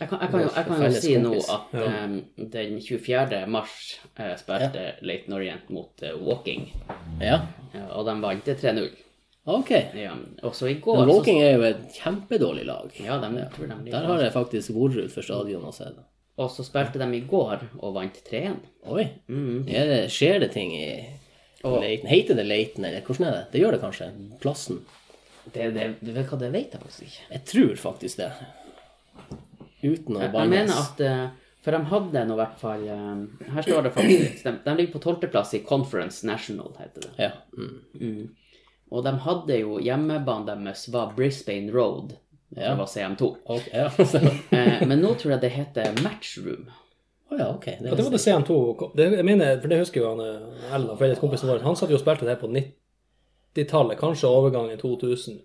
[0.00, 1.50] Jeg kan, jeg kan, jo, jeg kan jo Felles si nå kompis.
[1.54, 1.74] at
[2.04, 2.14] em,
[2.54, 3.40] den 24.
[3.50, 3.74] mars
[4.18, 6.68] eh, spilte Leighton Orient mot eh, Walking,
[7.20, 7.40] Ja,
[7.74, 8.88] ja, og de vant til 3-0.
[9.58, 9.70] ok.
[9.98, 10.14] Ja,
[10.46, 12.90] og så i går Men så- Walking er jo et kjempedårlig lag.
[13.02, 15.96] Ja, de, jeg tror de ligger Der har jeg faktisk vært utenfor stadion og sett
[15.98, 16.06] det.
[16.34, 18.56] Og så spilte de i går og vant 3-1.
[18.90, 19.04] Oi.
[19.70, 20.88] Er det, skjer det ting i
[21.64, 22.10] Leiten?
[22.10, 23.44] Heter det Leiten, eller hvordan er det?
[23.52, 24.10] Det gjør det kanskje?
[24.42, 24.82] Plassen?
[25.44, 27.24] Det, det, du vet hva, det vet jeg faktisk ikke.
[27.30, 28.30] Jeg tror faktisk det.
[29.84, 31.24] Uten å Jeg, jeg mener at eh,
[31.64, 34.94] For de hadde nå i hvert fall eh, Her står det faktisk De, de ligger
[34.94, 37.12] på tolvteplass i Conference National, heter det.
[37.20, 37.30] Ja.
[37.52, 38.32] Mm.
[38.90, 42.16] Og de hadde jo Hjemmebanen deres var Brisbane Road.
[42.56, 42.70] Ja.
[42.70, 43.36] Det var CM2.
[43.44, 43.90] Okay, ja.
[44.50, 46.68] Eh, men nå tror jeg det heter Matchroom.
[47.30, 47.64] Å ja, ok.
[47.64, 50.74] Det Ja, det var det CM2 det, Jeg mener, for det husker jo han eh,
[50.74, 55.40] Ellen, Fredriks kompisen vår, han satt jo og spilte det på 90-tallet, kanskje overgangen 2000.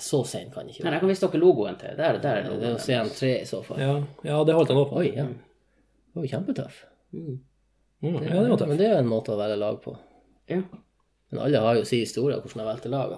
[0.00, 1.94] Så sen kan det ikke Nei, jeg kan vise dere logoen til.
[1.98, 3.80] Der, der er Det er jo CM3 i så fall.
[3.82, 3.94] Ja,
[4.26, 4.94] ja det holdt han opp.
[4.96, 5.28] Oi, ja.
[5.28, 6.84] Det var jo kjempetøff.
[7.14, 7.40] Mm,
[8.00, 8.70] ja, det var tøff.
[8.70, 9.94] Men det er jo en måte å velge lag på.
[10.50, 10.62] Ja.
[11.30, 13.12] Men alle har jo sin historie om hvordan de valgte lag.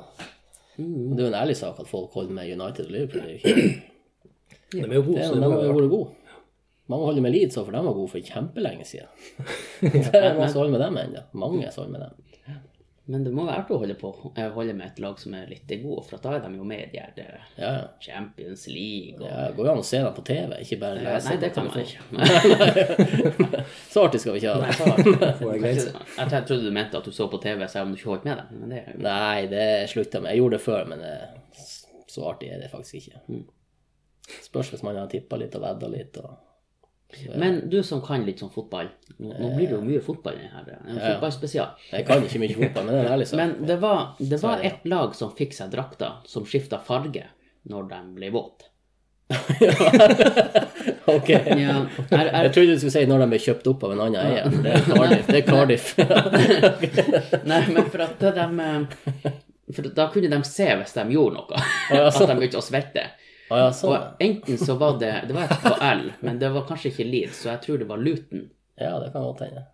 [0.79, 1.12] Mm.
[1.12, 3.23] Det er jo en ærlig sak at folk holder med United og Liverpool.
[3.23, 3.39] er
[4.73, 6.11] De er jo gode, De har jo vært gode.
[6.93, 9.09] Mange holder med Leeds, for de var gode for kjempelenge siden.
[9.81, 11.25] det er masse holder med dem ennå.
[11.33, 12.32] Mange som holder med dem.
[13.11, 15.48] Men det må være artig å holde på eh, holde med et lag som er
[15.50, 17.86] litt gode, for da er de jo med i de eh, Ja, ja.
[18.05, 21.09] Champions League og Ja, går jo an å se dem på TV, ikke bare Eh,
[21.09, 23.64] lese Nei, det kan man ikke.
[23.92, 24.70] Så artig skal vi ikke ha det.
[25.66, 25.82] Jeg.
[26.20, 28.38] Jeg trodde- du mente at du så på TV selv om du ikke holdt med
[28.38, 28.61] dem.
[28.61, 30.30] Men det er jo Nei, det slutta jeg med.
[30.36, 31.12] Jeg gjorde det før, men det...
[32.12, 33.22] så artig er det faktisk ikke.
[33.28, 33.42] Mm.
[34.46, 36.22] Spørs hvis man har tippa litt og vedda litt.
[36.22, 36.30] Og...
[37.39, 38.89] Men du som kan litt sånn fotball
[39.19, 40.79] Nå, nå blir det jo mye fotball i denne.
[40.89, 41.77] En fotballspesial.
[41.93, 43.39] Jeg kan ikke mye fotball, men det er ærlig sagt.
[43.39, 47.29] Men det var, det var et lag som fikk seg drakta som skifta farge
[47.71, 48.73] når de ble våte.
[51.13, 51.29] Ok.
[51.29, 51.77] Ja,
[52.11, 54.21] er, er, Jeg trodde du skulle si når de ble kjøpt opp av en annen
[54.23, 54.45] eier.
[54.63, 55.27] Det er Cardiff.
[55.27, 55.87] Det er Cardiff.
[57.51, 59.33] Nei, men for at de eh,
[59.75, 61.65] For da kunne de se hvis de gjorde noe.
[61.99, 63.09] At de begynte å svette.
[63.53, 63.92] Å ja, sånn.
[63.92, 67.05] Og enten så var det Det var et på L, men det var kanskje ikke
[67.09, 68.46] Leeds, så jeg tror det var Luton.
[68.80, 69.66] Ja, det kan godt hende.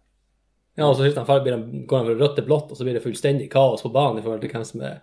[0.78, 1.54] Ja, og så skifter han farge,
[1.90, 4.24] går han fra rødt til blått, og så blir det fullstendig kaos på banen i
[4.26, 4.98] forhold til hvem som er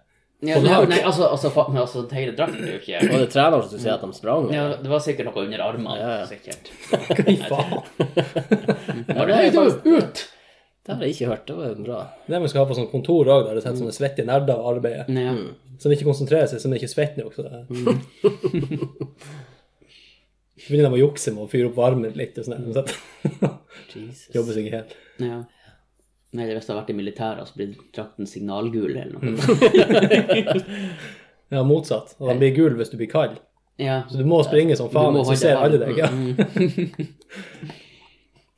[0.46, 3.62] Ja, nei, nei, altså, altså, men altså hele drakten er jo ikke Var det treneren
[3.64, 4.48] som skulle si at de sprang?
[4.54, 6.26] ja, Det var sikkert noe under armene, Ja, ja.
[6.28, 6.72] sikkert.
[7.26, 7.76] Fy faen!
[9.08, 9.62] Nei, Hei, du,
[9.96, 10.26] ut!
[10.86, 11.46] Det har jeg ikke hørt.
[11.50, 12.00] Det var bra.
[12.30, 14.68] Det vi skal ha på sånn kontor òg, der det sitter sånne svette nerder og
[14.76, 15.06] arbeider.
[15.10, 15.34] Ja.
[15.82, 17.34] Som ikke konsentrerer seg, som ikke svetter nok.
[17.34, 17.42] Så.
[20.56, 22.74] Så begynner de å jukse med å fyre opp varmen litt og sånn.
[22.76, 22.82] Så
[24.38, 24.94] jobber seg ikke helt.
[25.26, 25.40] ja.
[26.36, 29.40] Nei, det hvis det har vært i militæret, så blir drakten signalgul eller noe.
[31.54, 32.16] Ja, motsatt.
[32.18, 33.36] Og den blir gul hvis du blir kald.
[33.80, 34.02] Ja.
[34.10, 35.98] Så du må springe som faen, så ser alle deg.
[36.02, 36.10] Ja,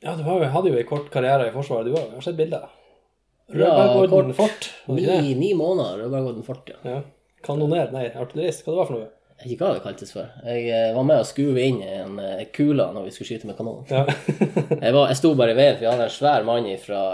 [0.08, 2.06] ja du hadde jo en kort karriere i Forsvaret, du òg.
[2.06, 2.66] Jeg har sett bilder.
[3.48, 4.68] Ja, Rødbergorden kort.
[4.84, 4.96] fort.
[4.96, 6.80] Ni, ni måneder, Rødbergodden fort, ja.
[6.84, 6.98] Ja.
[7.44, 8.64] Kanoner, nei, artillerist.
[8.64, 9.10] Hva det var for noe?
[9.38, 10.30] Jeg vet ikke hva det kaltes for.
[10.48, 13.58] Jeg eh, var med å skuve inn en kule kula når vi skulle skyte med
[13.60, 13.84] kanon.
[13.86, 14.02] Ja.
[14.82, 17.04] Jeg, var, jeg sto bare i veien, for vi hadde en svær mann fra,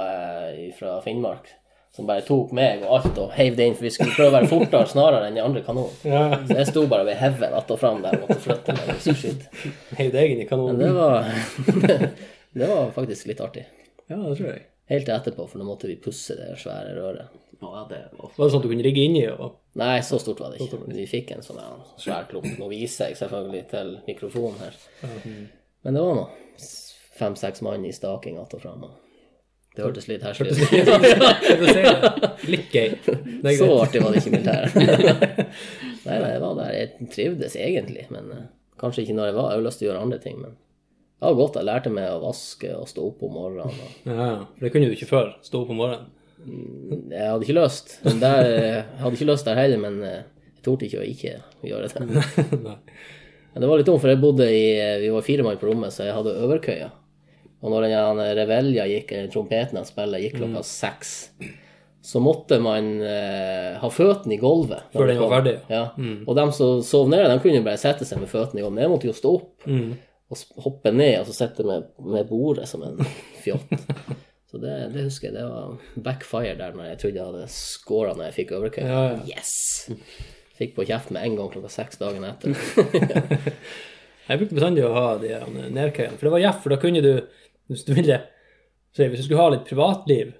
[0.78, 1.52] fra Finnmark
[1.94, 4.34] som bare tok meg og alt og heiv det inn, for vi skulle prøve å
[4.34, 6.00] være fortere snarere enn de andre kanonene.
[6.10, 6.40] ja.
[6.48, 9.44] Så jeg sto bare ved hevet att og fram der og måtte flytte meg.
[10.00, 11.28] Heiv deg inn i Men det var,
[12.54, 13.66] det var faktisk litt artig.
[14.06, 14.64] Ja, det tror jeg.
[14.92, 17.36] Helt etterpå, for nå måtte vi pusse det svære røret.
[17.60, 20.38] Ja, det var Var det sånn at du kunne rigge inni og Nei, så stort
[20.38, 20.78] var det ikke.
[20.84, 22.46] Men vi fikk en sånn ja, svær klump.
[22.60, 24.76] Nå viser jeg selvfølgelig til mikrofonen her.
[25.82, 26.26] Men det var nå
[27.18, 28.84] fem-seks mann i staking att og fram.
[28.84, 28.90] og
[29.74, 30.58] Det hørtes litt herselig ut.
[32.46, 32.94] Litt gøy.
[33.58, 34.70] Så artig var det ikke i militæret.
[36.04, 36.70] Nei, nei, jeg var der.
[36.76, 38.46] Jeg trivdes egentlig, men eh,
[38.78, 39.46] kanskje ikke når jeg var.
[39.50, 40.52] Jeg har lyst til å gjøre andre ting, men
[41.24, 41.56] det var godt.
[41.60, 43.72] Jeg lærte meg å vaske og stå opp om morgenen.
[43.72, 44.28] Og Ja.
[44.54, 45.32] For det kunne du ikke før.
[45.44, 46.12] Stå opp om morgenen.
[47.10, 47.96] jeg hadde ikke lyst.
[48.04, 50.22] Men der, jeg hadde ikke lyst der heller, men eh,
[50.54, 52.76] jeg torde ikke å ikke gjøre det.
[53.54, 54.62] Men det var litt dumt, for jeg bodde i
[55.04, 56.88] Vi var fire mann på rommet, så jeg hadde overkøya.
[57.62, 61.12] Og når den revelja gikk, eller trompeten han spiller, gikk klokka seks,
[62.04, 64.82] så måtte man eh, ha føttene i gulvet.
[64.92, 65.84] Før den var ferdig, Ja.
[66.26, 68.74] Og de som sov nede, de kunne jo bare sette seg med føttene i gulvet.
[68.74, 69.70] Men jeg måtte jo stå opp
[70.32, 73.00] og hoppe ned og så sitte med, med bordet som en
[73.44, 73.74] fjott.
[74.54, 75.34] Så det, det husker jeg.
[75.34, 78.84] Det var backfire der når jeg trodde jeg hadde scora når jeg fikk overcut.
[78.86, 79.40] Ja, ja.
[79.40, 79.54] Yes!
[80.54, 82.54] Fikk på kjeft med en gang klokka seks dagen etter.
[84.24, 87.02] Jeg brukte bestandig å ha de her nedkøyene, for det var jeff, for da kunne
[87.04, 87.10] du,
[87.68, 88.22] hvis du ville
[88.94, 90.30] så Hvis du skulle ha litt privatliv,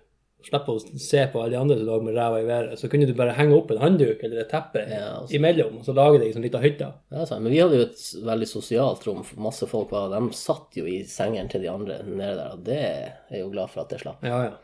[0.46, 3.06] slippe å se på alle de andre som lå med ræva i været, så kunne
[3.08, 5.34] du bare henge opp en handduk eller et teppe Ja, altså.
[5.38, 6.90] imellom, og så lage deg en sånn liten hytte.
[7.14, 7.42] Ja, sant.
[7.46, 9.22] Men vi hadde jo et veldig sosialt rom.
[9.24, 12.62] for Masse folk var De satt jo i sengene til de andre nede der, og
[12.68, 14.22] det er jeg jo glad for at det slapp.
[14.26, 14.54] Ja, ja.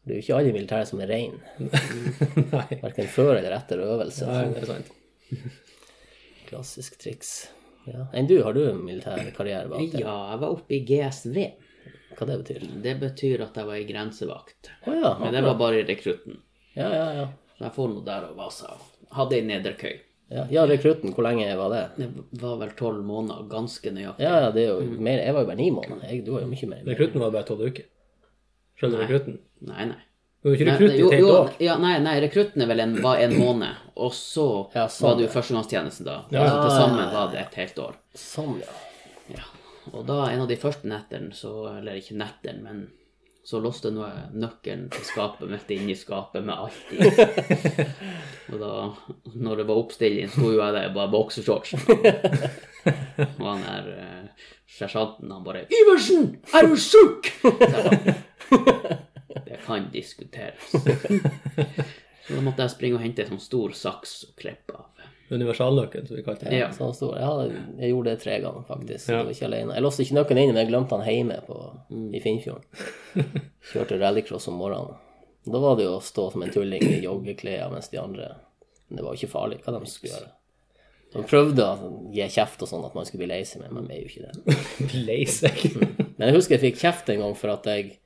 [0.00, 1.34] Det er jo ikke alle i militæret som er rein.
[2.84, 4.26] Verken før eller etter øvelse.
[4.30, 4.92] Nei, det er sant.
[6.50, 7.48] Klassisk triks.
[7.88, 8.06] Ja.
[8.16, 10.00] Enn du, har du en militær karriere bak deg?
[10.02, 11.36] Ja, jeg var oppe i GSV.
[12.18, 12.68] Hva det betyr?
[12.84, 14.70] Det betyr at jeg var i grensevakt.
[14.86, 15.14] Oh, ja.
[15.20, 16.40] Men det var bare i rekrutten.
[16.74, 17.26] Ja, ja, ja.
[17.56, 18.74] Så jeg får nå der og vasa.
[19.16, 19.94] Hadde ei nederkøy.
[20.30, 21.80] Ja, ja rekrutten, hvor lenge var det?
[21.96, 24.26] Det var vel tolv måneder, ganske nøyaktig.
[24.26, 26.04] Ja, ja, det er jo mer Jeg var jo bare ni måneder.
[26.06, 26.84] Jeg, du var jo mye mer.
[26.92, 27.88] Rekrutten var bare tolv uker.
[28.78, 29.40] Skjønner du rekrutten?
[29.66, 29.98] Nei, nei.
[30.40, 31.50] Du var ikke rekrutt i et år.
[31.60, 35.18] ja, nei, nei, rekrutten er vel en, var en måned, og så Ja, sånn, var
[35.18, 35.32] det jo ja.
[35.34, 36.14] førstegangstjenesten da.
[36.32, 37.98] Ja, altså, til ja, sammen var det et helt år.
[38.16, 38.78] Sånn, ja.
[39.34, 39.44] Ja.
[39.92, 42.82] Og da, en av de første nettene, så, eller ikke nettene, men
[43.44, 46.98] så låste jeg nøkkelen til skapet mitt inni skapet med alt i.
[48.52, 48.72] og da,
[49.34, 51.74] når det var oppstilling, sto jo jeg der bare boksershorts.
[53.40, 57.32] Og han der eh, sersjanten, han bare 'Iversen, er du sjuk?'
[59.44, 60.70] Det kan diskuteres.
[62.26, 64.89] Så da måtte jeg springe og hente en sånn stor saks og klippe av.
[65.30, 66.58] Universalnøkkelen, som vi kalte det.
[66.58, 66.70] Ja.
[66.74, 67.14] Sånn stor.
[67.22, 69.12] Hadde, jeg gjorde det tre ganger, faktisk.
[69.12, 69.20] Ja.
[69.26, 71.60] Jeg låste ikke nøkkelen inne, men jeg glemte han hjemme på,
[72.16, 72.90] i Finnfjorden.
[73.70, 74.98] Kjørte rallycross om morgenen.
[75.46, 78.26] Da var det jo å stå som en tulling i joggeklær mens de andre
[78.88, 80.28] Men det var jo ikke farlig hva de skulle gjøre.
[81.10, 83.88] De prøvde å gi kjeft og sånn at man skulle bli lei seg, men man
[83.88, 84.58] ble jo ikke det.
[85.08, 85.64] Lei seg.
[85.80, 87.96] Men jeg husker jeg fikk kjeft en gang for at jeg,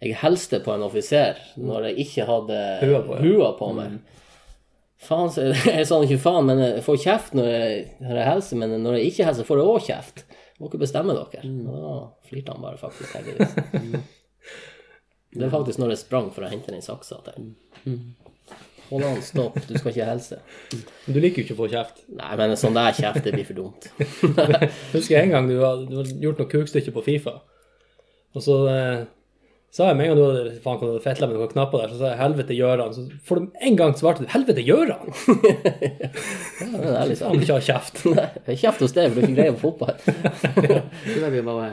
[0.00, 3.26] jeg helste på en offiser når jeg ikke hadde Hua på, ja.
[3.26, 3.98] hua på meg.
[4.98, 5.30] Faen,
[5.78, 9.12] jeg sa ikke faen, men jeg får kjeft når jeg, når jeg men når jeg
[9.12, 10.24] ikke helser, får jeg òg kjeft.
[10.58, 11.44] Må ikke bestemme dere.
[11.70, 13.52] Og da flirte han bare, faktisk, heldigvis.
[15.28, 17.18] Det er faktisk når jeg sprang for å hente den saksa.
[17.26, 17.92] Jeg
[18.88, 20.38] hold an, stopp, du skal ikke helse.
[21.04, 22.00] Du liker jo ikke å få kjeft.
[22.16, 23.90] Nei, men sånn der kjeft, det blir for dumt.
[24.94, 27.36] Husker jeg en gang du hadde, du hadde gjort noe kukstykke på Fifa,
[28.34, 29.04] og så eh,
[29.68, 31.98] sa jeg med en gang du hadde faen du hadde med noen knapper der, så
[32.00, 32.94] sa jeg 'helvete Gjøran'.
[32.96, 35.12] Så får du en gang svarte du 'helvete Gjøran'!
[36.58, 37.34] Ja, det er litt Han sånn.
[37.36, 38.00] vil ikke ha kjeft.
[38.48, 39.94] Nei, Kjeft hos deg, for du ikke greier på fotball.
[41.04, 41.68] Tror jeg vi bare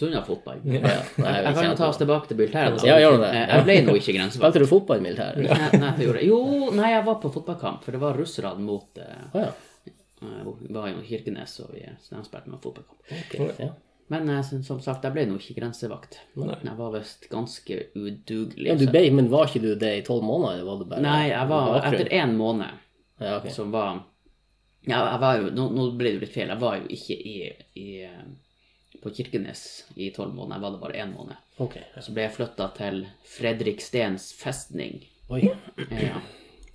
[0.00, 0.60] Sunna fotball.
[0.64, 2.84] Ja, nei, Jeg kan jo ta oss tilbake til militæret.
[2.86, 3.32] Ja, gjør det.
[3.34, 4.54] Eh, Jeg ble nå ikke grensevakt.
[4.54, 5.42] Spilte du fotball i militæret?
[5.42, 6.30] Nei, nei, jeg gjorde jeg.
[6.30, 9.92] Jo, nei, jeg var på fotballkamp, for det var russerne mot uh, ah, ja.
[10.22, 13.00] uh, var jo i Kirkenes, og vi så de spilte med fotballkamp.
[13.18, 13.72] ok, ja.
[14.10, 16.16] Men som sagt, jeg ble nå ikke grensevakt.
[16.34, 18.66] Jeg var visst ganske udugelig.
[18.66, 21.28] ja du ble, men var ikke du det i tolv måneder, var det bare Nei,
[21.30, 22.72] jeg var etter én måned
[23.20, 23.52] Ja, okay.
[23.54, 24.00] som var
[24.88, 26.50] Ja, jeg var jo Nå, nå ble det litt feil.
[26.50, 27.36] Jeg var jo ikke i,
[27.78, 27.86] i
[29.00, 29.62] på Kirkenes
[29.94, 30.56] i tolv måneder.
[30.58, 31.36] Jeg var det bare én måned.
[31.62, 31.78] Ok.
[32.02, 33.00] Så ble jeg flytta til
[33.36, 35.04] Fredrik Stens festning.
[35.30, 35.44] Oi,
[35.94, 36.18] Ja,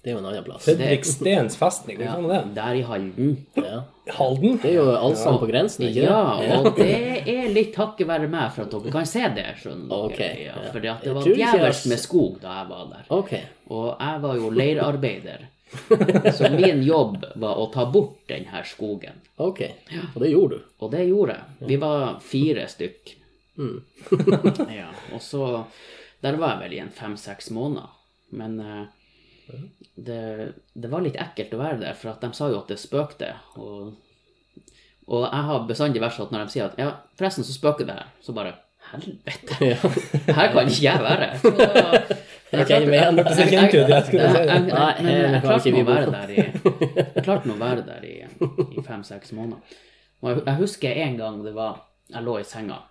[0.05, 0.67] det er jo en annen plass.
[0.67, 2.53] Fredrikstens festning, hvor faen er det?
[2.53, 3.31] der i Halden.
[3.57, 3.79] Ja.
[4.13, 4.59] Halden?
[4.61, 6.19] Det er jo allsang på grensen, ikke Ja,
[6.59, 9.47] og det er litt takket være meg for at dere kan se det.
[9.63, 10.03] skjønner dere.
[10.05, 13.07] Ok, ja, For det var djevelsk med skog da jeg var der.
[13.17, 13.33] Ok.
[13.73, 15.47] Og jeg var jo leirarbeider.
[16.37, 19.17] Så min jobb var å ta bort den her skogen.
[19.41, 19.63] Ok.
[20.13, 20.67] Og det gjorde du.
[20.85, 21.69] Og det gjorde jeg.
[21.71, 23.15] Vi var fire stykk.
[23.57, 23.81] Mm.
[24.81, 25.63] ja, og så
[26.21, 27.89] Der var jeg vel i en fem-seks måneder.
[28.35, 28.85] Men eh,
[29.95, 32.79] det, det var litt ekkelt å være der, for at de sa jo at det
[32.81, 33.31] spøkte.
[33.61, 33.95] Og,
[35.07, 37.89] og jeg har bestandig vært sånn at når de sier at ja, forresten så spøker
[37.89, 39.55] det her, så bare Helvete!
[40.29, 41.29] Her kan ikke jeg være.
[41.41, 41.51] Så,
[45.09, 48.13] Jeg klarte ikke nå å være der i Jeg klarte nå å være der i,
[48.77, 49.79] i fem-seks måneder.
[50.21, 51.81] Og jeg, jeg husker en gang det var
[52.13, 52.83] Jeg lå i senga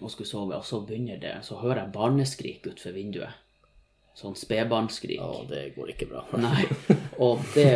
[0.00, 3.41] og skulle sove, og så begynner det Så hører jeg barneskrik utenfor vinduet.
[4.18, 5.20] Sånn spedbarnsskrik.
[5.24, 6.24] Å, det går ikke bra.
[6.44, 6.66] Nei.
[7.22, 7.70] Og det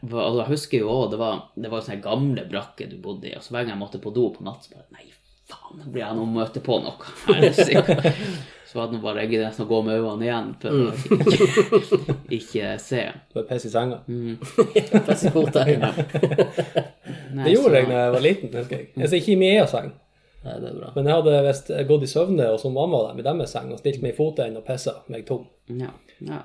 [0.00, 3.30] var, og jeg husker jo òg det var, det var sånne gamle brakker du bodde
[3.32, 5.08] i, og så hver gang jeg måtte på do på natt, så bare Nei,
[5.50, 7.12] faen, nå blir jeg nå møte på noe.
[7.42, 8.12] Helsike.
[8.72, 10.76] Så var det nå bare jeg nesten å gå med øynene igjen for å
[11.82, 13.02] ikke, ikke se.
[13.34, 13.98] Bare piss i senga.
[15.10, 15.28] Beste
[15.68, 16.00] i der.
[17.32, 18.88] Nei, Det gjorde så- jeg da jeg var liten, husker jeg.
[18.96, 19.92] Altså ikke i min egen seng,
[20.42, 20.88] Nei, det er bra.
[20.96, 23.78] men jeg hadde visst gått i søvne, og som mamma dem i deres seng, og
[23.78, 25.44] stilt meg i fotenden og pissa meg tom.
[25.68, 25.92] Ja,
[26.26, 26.40] ja,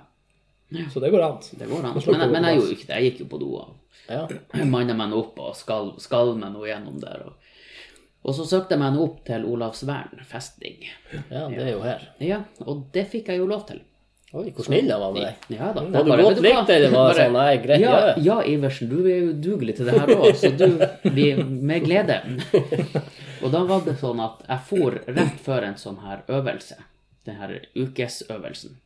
[0.94, 1.38] Så det går an.
[1.58, 1.94] det går an.
[1.96, 2.96] Men, på men jeg gjorde ikke det.
[3.02, 3.76] Jeg gikk jo på do og
[4.10, 4.28] Ja.
[4.76, 7.26] manna meg opp og skalv, skal meg nå gjennom der.
[7.28, 7.34] Og,
[8.28, 10.86] og så søkte jeg meg nå opp til Olavsvern festning.
[11.32, 12.10] ja, det er jo her.
[12.24, 13.82] Ja, og det fikk jeg jo lov til.
[14.36, 15.46] Oi, hvor snill jeg var med deg.
[15.56, 15.82] Ja da.
[15.88, 18.16] Var du Bare, godt likt, eller var det sånn, nei, greit, ja, ja.
[18.26, 20.66] ja, Iversen, du er jo dugelig til det her òg, så du
[21.16, 22.18] blir Med glede.
[23.44, 26.78] Og da var det sånn at jeg for rett før en sånn her øvelse,
[27.28, 28.78] den her ukesøvelsen.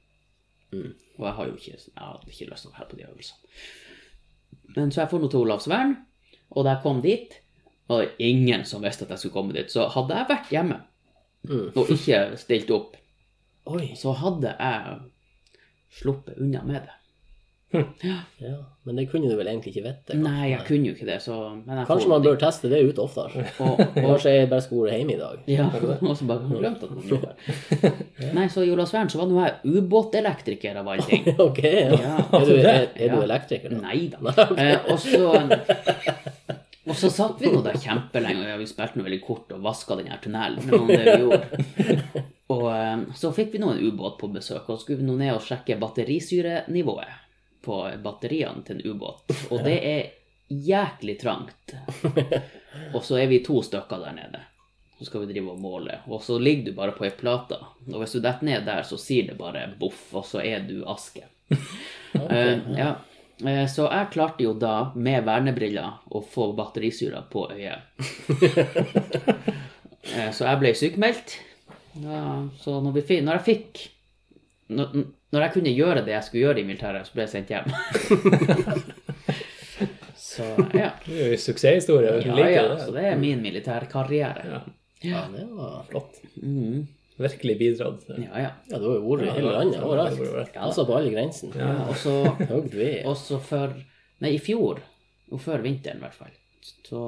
[0.72, 3.40] Og jeg har jo ikke Jeg hadde ikke lyst til å være på de øvelsene.
[4.76, 5.98] Men så jeg for nå til Olavsvern,
[6.52, 7.34] og da jeg kom dit,
[7.88, 9.72] var det ingen som visste at jeg skulle komme dit.
[9.72, 10.80] Så hadde jeg vært hjemme
[11.76, 12.96] og ikke stilt opp,
[13.66, 13.92] Oi.
[13.98, 15.00] så hadde jeg
[16.02, 16.96] sluppet unna med det.
[17.72, 20.16] Ja, men det kunne du vel egentlig ikke vite.
[20.20, 22.30] Nei, jeg kunne jo ikke det, så men jeg Kanskje får man det.
[22.32, 23.44] bør teste det ut oftere.
[23.64, 25.44] Og, og, Kanskje jeg bare skulle vært hjemme i dag.
[25.54, 25.68] ja,
[26.10, 28.34] og så bare glemte at man gjorde det.
[28.36, 31.30] Nei, så i Olavsvern så var nå jeg ubåtelektriker av alle ting.
[31.48, 31.96] Ok, ja.
[31.96, 32.18] Ja.
[32.42, 33.72] Er du, er, er du elektriker?
[33.72, 33.82] da?
[33.88, 34.36] Nei da.
[34.58, 35.32] Eh, og så
[36.82, 39.96] og så satt vi nå der kjempelenge, og vi spilte noe veldig kort og vaska
[40.00, 40.66] den her tunnelen.
[40.66, 42.24] Det det vi gjorde.
[42.52, 45.36] Og eh, så fikk vi nå en ubåt på besøk, og skulle vi nå ned
[45.38, 47.21] og sjekke batterisyrenivået
[47.62, 49.32] på batteriene til en ubåt.
[49.52, 50.10] Og det er
[50.52, 51.76] jæklig trangt.
[52.96, 54.42] Og så er vi to stykker der nede.
[55.00, 56.00] Så skal vi drive og måle.
[56.08, 57.58] Og så ligger du bare på ei plate.
[57.90, 60.82] Og hvis du detter ned der, så sier det bare boff, og så er du
[60.90, 61.26] aske.
[62.12, 62.90] Eh, ja.
[63.48, 67.88] Eh, Så jeg klarte jo da, med vernebriller, å få batterisyra på øyet.
[70.12, 71.36] Eh, Så jeg ble sykemeldt.
[72.02, 73.82] Ja, så når, vi, når jeg fikk
[74.74, 74.94] når,
[75.32, 77.68] når jeg kunne gjøre det jeg skulle gjøre i militæret, så ble jeg sendt hjem.
[80.32, 80.90] så ja.
[81.06, 82.16] Det er jo en suksesshistorie.
[82.26, 82.80] Ja, like ja, det.
[82.86, 84.48] så det er min militærkarriere.
[84.52, 84.62] Ja.
[85.02, 86.20] Ja, det var Flott.
[86.36, 86.88] Mm.
[87.22, 88.04] Virkelig bidratt.
[88.10, 88.52] Ja, ja.
[88.70, 90.54] Ja, du har jo vært i hele landet, overalt.
[90.58, 91.58] Altså på alle grensene.
[91.58, 92.14] ja og så.
[93.12, 93.74] Også for
[94.22, 94.78] Nei, i fjor,
[95.34, 96.34] og før vinteren i hvert fall,
[96.86, 97.00] så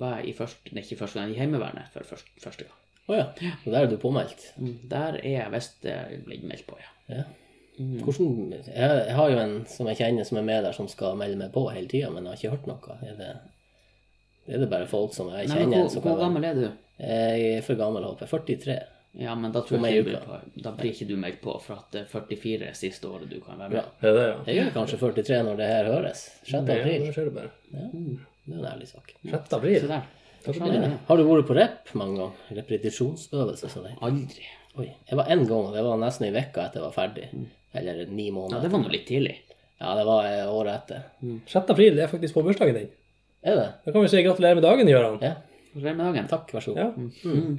[0.00, 2.80] var jeg i første, nei, ikke første gang, i Heimevernet for første, første gang.
[3.06, 3.26] Å ja.
[3.60, 4.48] Og der er du påmeldt.
[4.58, 6.90] Mm, Der er jeg visst eh, blitt meldt på, ja.
[7.20, 7.22] Ja.
[7.76, 11.16] Hvordan, jeg, jeg har jo en som jeg kjenner som er med der, som skal
[11.20, 12.98] melde meg på hele tida, men jeg har ikke hørt noe.
[13.04, 13.30] Er det,
[14.48, 15.88] er det bare folk som jeg Nei, kjenner?
[15.90, 16.66] hvor, hvor gammel er du?
[17.02, 18.44] Jeg er for gammel, håper jeg.
[18.48, 18.78] 43.
[19.16, 20.38] Ja, men da tror jeg ikke på.
[20.64, 23.38] Da blir ikke du meldt på, for at det er 44 er siste året du
[23.44, 23.94] kan være med.
[24.04, 24.34] Er det ja?
[24.50, 26.26] Jeg er kanskje 43 når det her høres.
[26.44, 26.52] 6.
[26.52, 27.06] Ja, april.
[27.16, 27.46] skjer det.
[27.72, 29.14] Ja, det er en ærlig sak.
[29.24, 29.56] 6.
[29.56, 29.88] April.
[31.08, 32.44] Har du vært på rep mange ganger?
[32.60, 33.72] Repetisjonsøvelse.
[34.04, 34.44] Aldri.
[34.76, 34.90] Oi.
[35.08, 37.30] Jeg var én gang, og det var nesten ei uke etter jeg var ferdig.
[37.76, 38.58] Eller ni måneder.
[38.58, 39.34] Ja, det var nå litt tidlig.
[39.80, 41.02] Ja, det var eh, året etter.
[41.52, 41.56] 6.
[41.74, 42.88] april det er faktisk på bursdagen din.
[43.46, 43.66] Er det?
[43.84, 45.18] Da kan vi si gratulerer med dagen, Gøran.
[45.22, 45.34] Ja.
[45.74, 46.28] Gratulerer med dagen.
[46.30, 46.80] Takk, vær så god.
[46.80, 47.56] Ja.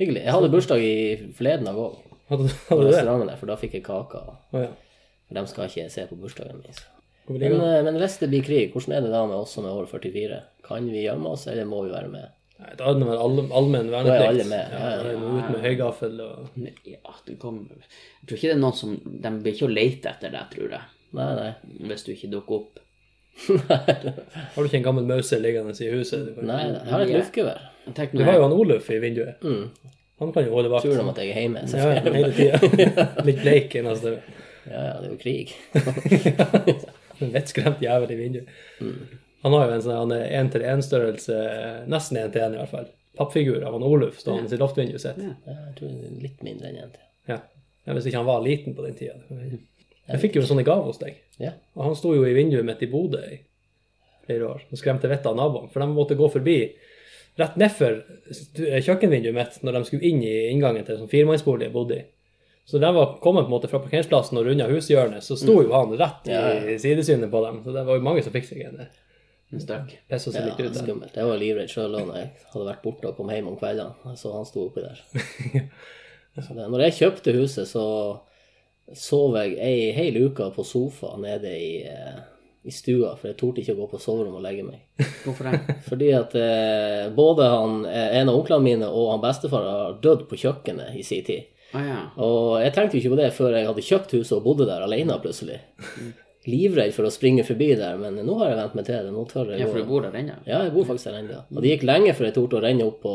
[0.00, 0.22] Hyggelig.
[0.24, 0.94] Jeg hadde bursdag i
[1.36, 1.98] forleden dag òg,
[2.30, 2.94] Hadde, på hadde du det?
[2.94, 4.20] restauranten der, for da fikk jeg kake.
[4.54, 4.70] Å ja.
[5.28, 6.76] For de skal ikke se på bursdagen min.
[6.78, 6.86] så.
[7.26, 7.64] Hvor Men, ligger.
[7.74, 9.90] eh, men hvis det blir krig, hvordan er det da med oss som er over
[9.90, 10.38] 44?
[10.66, 12.30] Kan vi gjemme oss, eller må vi være med?
[12.60, 15.32] Nei, da det vel all- allmenn Da er alle med, Ja, ja, ja.
[15.38, 16.50] ut med høygaffel og
[16.84, 20.12] Ja, du kom Jeg tror ikke det er noen som De blir ikke å lete
[20.12, 20.84] etter deg, tror jeg.
[21.16, 21.54] Nei, nei.
[21.88, 22.78] Hvis du ikke dukker opp.
[23.70, 26.28] Har du ikke en gammel mause liggende i huset?
[26.36, 26.60] Du, nei.
[26.68, 27.64] Jeg har et luftgevær.
[28.12, 29.40] Du har jo han Oluf i vinduet.
[30.20, 30.84] Han kan jo holde vakt.
[30.84, 31.64] Tror de at jeg er hjemme?
[31.72, 33.06] Ja, ja, hele tida.
[33.26, 34.18] Litt bleik eneste.
[34.68, 35.54] Ja, ja, det er jo krig.
[37.20, 38.52] En vettskremt jævel i vinduet.
[39.42, 41.36] Han har jo en sånn han én-til-én-størrelse,
[41.88, 45.20] nesten én-til-én i hvert fall, pappfigur av han Oluf stående i loftvinduet sitt.
[45.20, 45.34] Ja.
[45.46, 47.04] Ja, jeg tror det litt mindre enn jente.
[47.30, 47.38] Ja.
[47.86, 47.94] ja.
[47.96, 49.16] Hvis ikke han var liten på den tida.
[50.10, 51.18] Jeg fikk jo en sånn i gave hos deg.
[51.40, 51.54] Ja.
[51.78, 53.40] Og han sto jo i vinduet mitt i Bodø i
[54.26, 55.70] flere år og skremte vettet av naboene.
[55.72, 56.58] For de måtte gå forbi
[57.40, 58.00] rett nedfor
[58.84, 62.06] kjøkkenvinduet mitt når de skulle inn i inngangen til en sånn firemannsbolig jeg bodde i.
[62.68, 65.72] Så de var kommet på en måte fra parkeringsplassen og runda hushjørnet, så sto jo
[65.72, 66.78] han rett i Mm.
[66.78, 67.64] Sidesynet på dem.
[67.64, 68.84] Så det var jo mange som fikk seg en
[69.52, 69.94] en støkk.
[70.08, 70.82] pissa seg Ja, litt ut der.
[70.84, 71.14] skummelt.
[71.16, 74.14] Jeg var livredd sjøl da jeg hadde vært borte og kom hjem om kveldene.
[74.16, 75.00] Så han sto oppi der.
[76.40, 77.84] Så det, når jeg kjøpte huset, så
[78.94, 82.20] sov jeg ei hel uke på sofa nede i, eh,
[82.66, 84.80] i stua, for jeg torde ikke å gå på soverommet og legge meg.
[85.24, 85.74] Hvorfor det?
[85.88, 90.24] Fordi at eh, både han, eh, en av onklene mine og han bestefar har dødd
[90.30, 91.50] på kjøkkenet i sin tid.
[91.74, 91.98] Ah, ja.
[92.22, 94.82] Og jeg tenkte jo ikke på det før jeg hadde kjøpt huset og bodde der
[94.86, 95.60] alene plutselig.
[96.48, 99.12] Livredd for å springe forbi der, men nå har jeg vent meg til det.
[99.12, 100.38] Nå tør jeg ja, for du bor der ennå?
[100.48, 101.40] Ja, jeg bor faktisk der ennå.
[101.52, 103.14] Og det gikk lenge før jeg torde å renne opp på,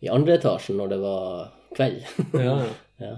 [0.00, 2.04] i andre etasjen når det var kveld.
[2.38, 2.70] Ja, ja.
[3.08, 3.16] ja.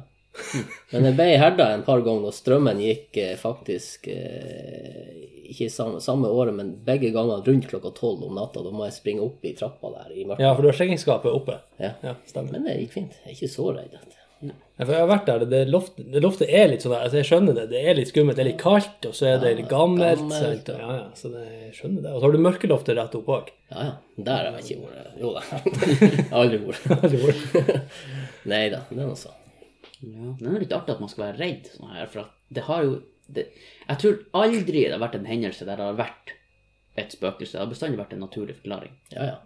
[0.90, 6.00] Men jeg ble herda en par ganger, og strømmen gikk eh, faktisk eh, ikke samme,
[6.02, 8.62] samme året, men begge ganger rundt klokka tolv om natta.
[8.66, 10.44] Da må jeg springe opp i trappa der i mørket.
[10.46, 11.58] ja, for du har skjeggingsskapet oppe.
[11.82, 11.94] Ja.
[12.06, 12.56] Ja, stemmer.
[12.56, 13.18] Men det gikk fint.
[13.22, 13.98] Jeg er ikke så redd.
[14.40, 17.28] Ja, for jeg har vært der, det, loftet, det loftet er litt sånn altså jeg
[17.28, 19.68] skjønner det, det er litt skummelt, det er litt kaldt, og så er det litt
[19.68, 20.22] gammelt.
[20.22, 20.70] gammelt?
[20.72, 22.14] Ja, ja, så det, jeg skjønner det.
[22.14, 23.50] Og så har du mørkeloftet rett opp òg.
[23.68, 24.24] Ja, ja.
[24.30, 25.20] Der har jeg ikke vært.
[25.20, 25.44] Jo da.
[26.40, 27.92] Aldri vært.
[28.54, 29.36] Nei da, det er noe sånn.
[30.00, 32.64] Ja, det er litt artig at man skal være redd sånn her, for at det
[32.66, 32.96] har jo
[33.30, 33.46] det,
[33.84, 36.32] Jeg tror aldri det har vært en hendelse der det har vært
[36.98, 37.58] et spøkelse.
[37.58, 38.96] Det har bestandig vært en naturlig forklaring.
[39.12, 39.38] Ja, ja.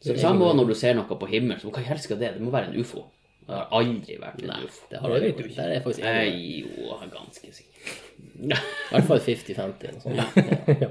[0.00, 2.32] Så det samme når du ser noe på himmelen, så hva helst skal det?
[2.38, 3.04] Det må være en ufo.
[3.50, 4.84] Det har aldri vært en ufo.
[4.90, 5.46] Det har du ikke.
[5.56, 6.20] Der er jeg faktisk enig.
[6.20, 7.96] Nei, jo, jeg ganske sikker.
[8.50, 9.96] I hvert fall 50-50.
[9.96, 10.20] noe sånt.
[10.84, 10.90] Ja.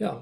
[0.00, 0.12] Ja.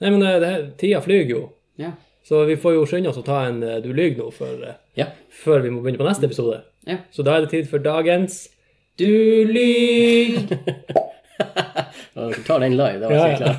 [0.00, 1.40] Nei, men eh, det tida flyr jo.
[1.80, 1.94] Ja.
[2.28, 4.78] Så vi får jo skynde oss å ta en eh, Du lyver nå før, eh,
[5.00, 5.08] ja.
[5.32, 6.62] før vi må begynne på neste episode.
[6.88, 7.00] Ja.
[7.12, 8.44] Så da er det tid for dagens
[9.00, 9.08] Du
[9.48, 10.56] lyver!
[12.18, 13.36] Ja, Dere tar den live, det var Ja, ja.
[13.36, 13.58] klart.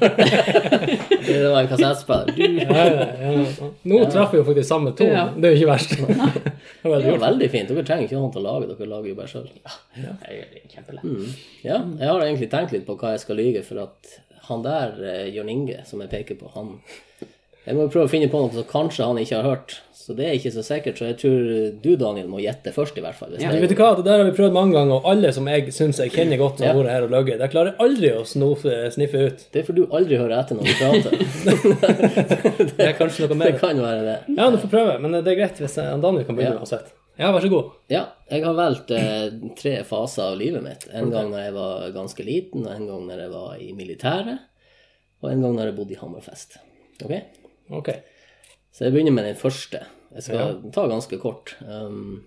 [1.28, 2.64] det var en kassettspiller.
[2.66, 3.70] Ja, ja, ja.
[3.88, 5.07] Nå traff vi jo faktisk samme to.
[5.07, 5.30] Ja.
[5.36, 5.95] Det er jo ikke verst.
[6.82, 7.72] Det var veldig fint.
[7.72, 9.47] Dere trenger ikke noen til å lage, dere lager jo bare sjøl.
[9.99, 10.14] Ja,
[11.03, 11.26] mm.
[11.64, 14.14] Ja, jeg har egentlig tenkt litt på hva jeg skal lyge, for at
[14.49, 16.78] han der, eh, Jørn Inge, som jeg peker på, han
[17.66, 19.80] Jeg må jo prøve å finne på noe som kanskje han ikke har hørt.
[20.10, 20.97] Så det er ikke så sikkert.
[20.97, 23.30] Så jeg tror du, Daniel, må gjette først, i hvert fall.
[23.36, 23.51] Hvis Ja.
[23.53, 25.68] det vet du hva, det der har vi prøvd mange ganger, og alle som jeg
[25.76, 26.80] syns jeg kjenner godt, som har Ja.
[26.82, 29.45] vært her og løyet, de klarer aldri å snofe, sniffe ut.
[29.53, 31.14] Det er fordi du aldri hører etter når vi prater.
[32.80, 33.51] Det er kanskje noe mer.
[33.51, 34.18] det kan være det.
[34.38, 36.64] Ja, du får prøve, men det er greit hvis Daniel kan begynne Ja.
[36.64, 36.89] uansett.
[37.20, 37.72] Ja, vær så god.
[37.91, 39.30] Ja, jeg har valgt eh,
[39.60, 40.88] tre faser av livet mitt.
[40.95, 44.39] En gang da jeg var ganske liten, og en gang da jeg var i militæret,
[45.22, 46.57] og en gang da jeg bodde i Hammerfest.
[47.03, 47.12] Ok?
[47.72, 47.89] Ok.
[48.72, 49.82] Så jeg begynner med den første.
[50.16, 51.55] Jeg skal ta ganske kort.
[51.62, 52.24] Um,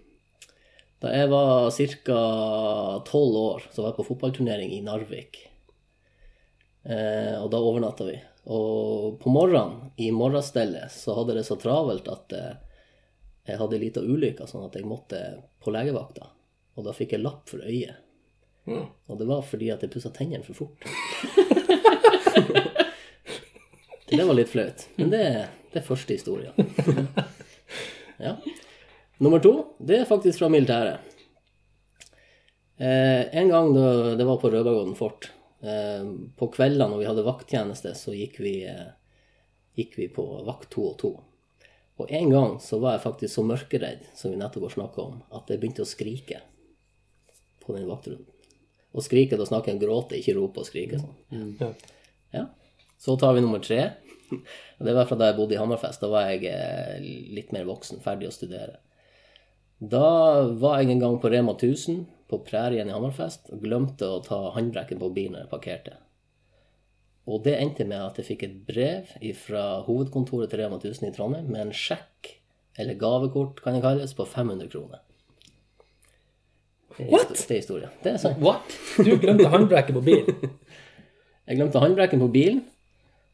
[1.02, 2.18] da jeg var ca.
[3.08, 5.40] tolv år, så var jeg på fotballturnering i Narvik.
[6.82, 8.14] Eh, og da overnatta vi.
[8.54, 12.54] Og på morgenen, i morgenstellet, så hadde det så travelt at eh,
[13.50, 15.18] jeg hadde ei lita ulykke, sånn at jeg måtte
[15.62, 16.30] på legevakta.
[16.78, 17.98] Og da fikk jeg lapp for øyet.
[18.70, 18.86] Mm.
[19.10, 20.86] Og det var fordi at jeg pussa tennene for fort.
[24.12, 24.86] det var litt flaut.
[25.02, 25.24] Men det,
[25.74, 26.54] det er første historien.
[29.22, 31.12] Nummer to, det er faktisk fra militæret.
[32.82, 35.28] Eh, en gang da, det var på Rødbergodden fort.
[35.62, 36.08] Eh,
[36.38, 38.88] på kveldene når vi hadde vakttjeneste, så gikk vi, eh,
[39.78, 41.12] gikk vi på vakt to og to.
[42.02, 45.22] Og en gang så var jeg faktisk så mørkeredd, som vi nettopp har snakka om,
[45.38, 46.42] at jeg begynte å skrike
[47.62, 48.26] på den vaktrunden.
[48.92, 51.14] Og skrike, da snakker jeg gråte, ikke rope og skrike sånn.
[51.60, 51.72] Ja.
[52.34, 52.46] Ja.
[52.98, 53.92] Så tar vi nummer tre.
[54.82, 56.02] Det var fra da jeg bodde i Hammerfest.
[56.02, 56.98] Da var jeg eh,
[57.36, 58.80] litt mer voksen, ferdig å studere.
[59.82, 64.20] Da var jeg en gang på Rema 1000 på prærien i Hammerfest og glemte å
[64.22, 65.96] ta håndbrekken på bilen jeg parkerte.
[67.26, 71.14] Og det endte med at jeg fikk et brev fra hovedkontoret til Rema 1000 i
[71.16, 72.30] Trondheim med en sjekk,
[72.78, 75.02] eller gavekort kan det kalles, på 500 kroner.
[76.98, 77.34] Er, What?
[77.34, 77.90] det er historie.
[78.04, 78.38] Det er sant.
[78.42, 78.74] What?
[79.02, 80.58] Du glemte håndbrekken på bilen.
[81.48, 82.62] Jeg glemte håndbrekken på bilen.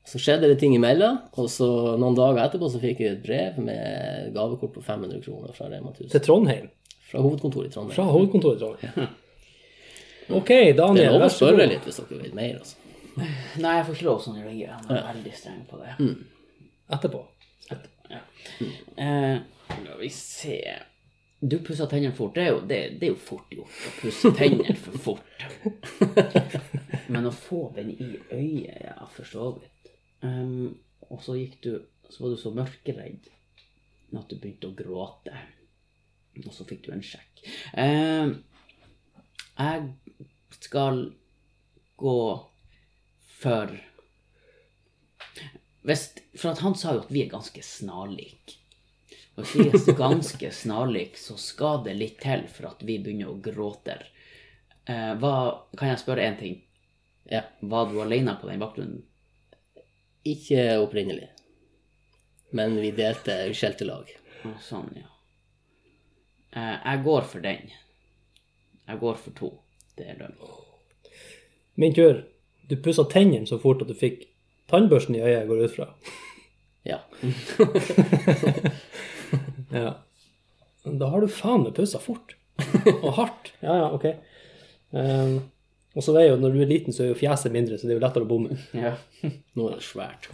[0.08, 1.68] Så skjedde det ting imellom, og så
[2.00, 5.92] noen dager etterpå så fikk jeg et brev med gavekort på 500 kroner fra Rema
[5.92, 6.08] 1000.
[6.14, 6.70] Til Trondheim.
[7.10, 7.96] Fra hovedkontoret i Trondheim.
[7.96, 9.10] Fra hovedkontoret i Trondheim.
[10.38, 10.96] OK, Daniel.
[10.96, 12.76] Det er lov å spørre litt hvis dere vil mer, altså.
[13.18, 14.82] Nei, jeg får ikke lov sånn i ryggen.
[14.88, 15.94] Jeg er veldig streng på det.
[16.96, 17.22] Etterpå.
[17.68, 18.12] Etterpå.
[18.12, 18.20] Ja.
[19.04, 19.40] Eh,
[19.84, 20.58] la vi se
[21.40, 22.34] Du pusser tennene fort.
[22.34, 25.44] Det er, jo, det, det er jo fort gjort å pusse tennene for fort.
[27.12, 29.68] Men å få den i øyet, ja, for så vidt.
[30.26, 31.72] Ehm, og så gikk du
[32.08, 33.28] Så var du så mørkeredd
[34.16, 35.34] at du begynte å gråte.
[36.40, 37.42] Og så fikk du en sjekk.
[37.76, 38.30] Um,
[39.58, 39.82] jeg
[40.62, 41.02] skal
[42.00, 42.20] gå
[43.38, 43.74] for
[45.88, 46.06] hvis,
[46.36, 48.56] For at han sa jo at vi er ganske snarlike.
[49.36, 53.30] Og hvis vi er ganske snarlike, så skal det litt til for at vi begynner
[53.30, 54.00] å gråte.
[54.88, 55.34] Uh, hva,
[55.76, 56.58] kan jeg spørre én ting?
[57.28, 57.44] Ja.
[57.60, 59.04] Var du alene på den vaktrunden?
[60.28, 61.28] Ikke opprinnelig.
[62.56, 64.10] Men vi delte skjeltelag.
[64.44, 65.08] Å, Sånn, ja.
[66.56, 67.68] Eh, jeg går for den.
[68.88, 69.50] Jeg går for to.
[69.98, 70.38] Det er løgn.
[71.78, 72.24] Min tur.
[72.68, 74.26] Du pussa tennene så fort at du fikk
[74.68, 75.92] tannbørsten i øyet, går ut fra.
[76.88, 77.02] Ja.
[79.68, 79.90] Ja.
[80.84, 82.34] Da har du faen meg pussa fort.
[83.02, 83.50] Og hardt.
[83.60, 84.06] Ja, ja, OK.
[84.96, 85.34] Um,
[85.98, 87.96] og så er jo, når du er liten, så er jo fjeset mindre, så det
[87.96, 88.54] er jo lettere å bomme.
[88.76, 88.92] Ja.
[89.58, 90.28] Nå er det svært.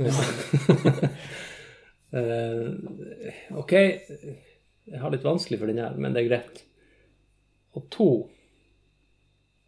[2.12, 6.60] uh, OK, jeg har litt vanskelig for den her, men det er greit.
[7.74, 8.10] Og to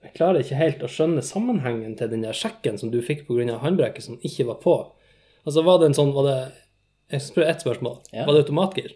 [0.05, 3.57] Jeg klarer ikke helt å skjønne sammenhengen til den der sjekken som du fikk pga.
[3.59, 4.77] håndbrekket som ikke var på.
[5.49, 6.39] Altså, var det en sånn var det,
[7.11, 7.99] Jeg skal spørre ett spørsmål.
[8.13, 8.29] Ja.
[8.29, 8.95] Var det automatgir?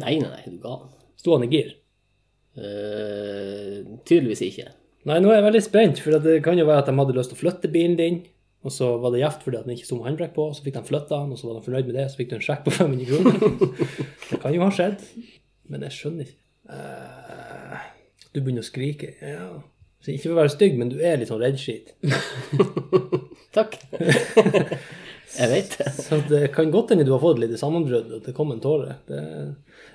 [0.00, 0.88] Nei, nei, nei, du gal.
[1.20, 1.76] Sto han i gir?
[2.56, 4.70] Uh, tydeligvis ikke.
[5.08, 7.32] Nei, nå er jeg veldig spent, for det kan jo være at de hadde lyst
[7.32, 8.20] til å flytte bilen din,
[8.60, 10.76] og så var det gjevt fordi at den ikke sto med håndbrekk på, så fikk
[10.76, 12.66] de flytta den, og så var de fornøyd med det, så fikk du en sjekk
[12.66, 13.88] på 500 kroner.
[14.28, 15.04] det kan jo ha skjedd,
[15.72, 16.40] men jeg skjønner ikke.
[16.70, 17.86] uh,
[18.30, 19.14] du begynner å skrike.
[19.24, 19.48] Ja.
[20.00, 21.94] Så ikke for å være stygg, men du er litt sånn reddskit.
[23.56, 23.74] Takk.
[25.40, 25.90] jeg vet det.
[25.96, 28.62] Så det kan godt hende du har fått et lite sammenbrudd, og det kom en
[28.64, 29.00] tåre.
[29.08, 29.20] Det...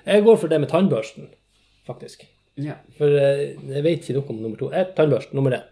[0.06, 1.30] Jeg går for det med tannbørsten,
[1.88, 2.26] faktisk.
[2.60, 2.78] Ja.
[2.96, 4.70] For eh, jeg vet ikke noe om nummer to.
[4.72, 5.64] Ett tannbørst, nummer én.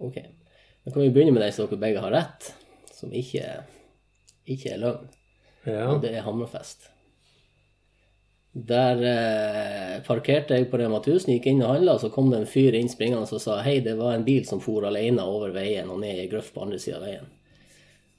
[0.00, 0.18] Ok.
[0.86, 2.52] Da kan vi begynne med den som dere begge har rett,
[2.94, 3.44] som ikke,
[4.48, 5.08] ikke er løgn.
[5.66, 5.88] Ja.
[5.90, 6.90] Og det er Hammerfest.
[8.56, 12.48] Der eh, parkerte jeg på Rema 1000, gikk inn og handla, så kom det en
[12.48, 15.90] fyr inn springende og sa hei, det var en bil som for alene over veien
[15.92, 17.26] og ned i ei grøft på andre sida av veien.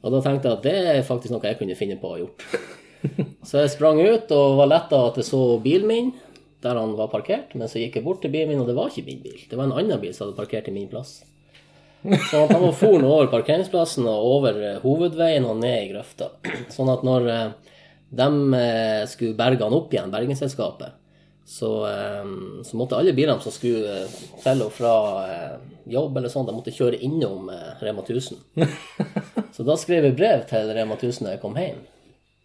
[0.05, 2.19] Og da tenkte jeg at det er faktisk noe jeg kunne finne på å ha
[2.21, 2.45] gjort.
[3.47, 6.13] Så jeg sprang ut og var letta at jeg så bilen min
[6.61, 8.89] der han var parkert, men så gikk jeg bort til bilen min, og det var
[8.89, 9.41] ikke min bil.
[9.49, 11.19] Det var en annen bil som hadde parkert i min plass.
[12.03, 16.31] Så han var for over parkeringsplassen og over eh, hovedveien og ned i grøfta.
[16.75, 17.73] Sånn at når eh,
[18.17, 20.95] de eh, skulle berge han opp igjen, bergingsselskapet,
[21.47, 21.69] så,
[22.67, 24.01] så måtte alle bilene som skulle
[24.43, 24.89] til og fra
[25.87, 27.47] jobb eller sånt, de måtte kjøre innom
[27.79, 28.41] Rema 1000.
[29.55, 31.79] Så da skrev jeg brev til Rema 1000 da jeg kom hjem,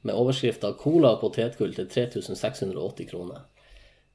[0.07, 3.43] med overskrifta 'Cola og potetgull til 3680 kroner'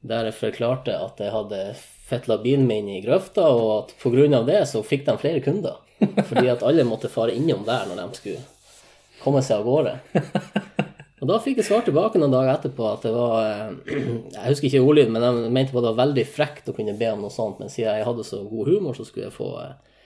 [0.07, 1.61] der jeg forklarte at jeg hadde
[2.07, 4.43] fetla bilen min i grøfta, og at pga.
[4.47, 5.81] det så fikk de flere kunder.
[6.29, 8.43] Fordi at alle måtte fare innom der når de skulle
[9.23, 9.95] komme seg av gårde.
[11.17, 13.95] Og da fikk jeg svar tilbake noen dager etterpå at det var eh,
[14.35, 17.23] Jeg husker ikke ordlyden, men de mente det var veldig frekt å kunne be om
[17.25, 19.96] noe sånt, men siden jeg hadde så god humor, så skulle jeg få, eh,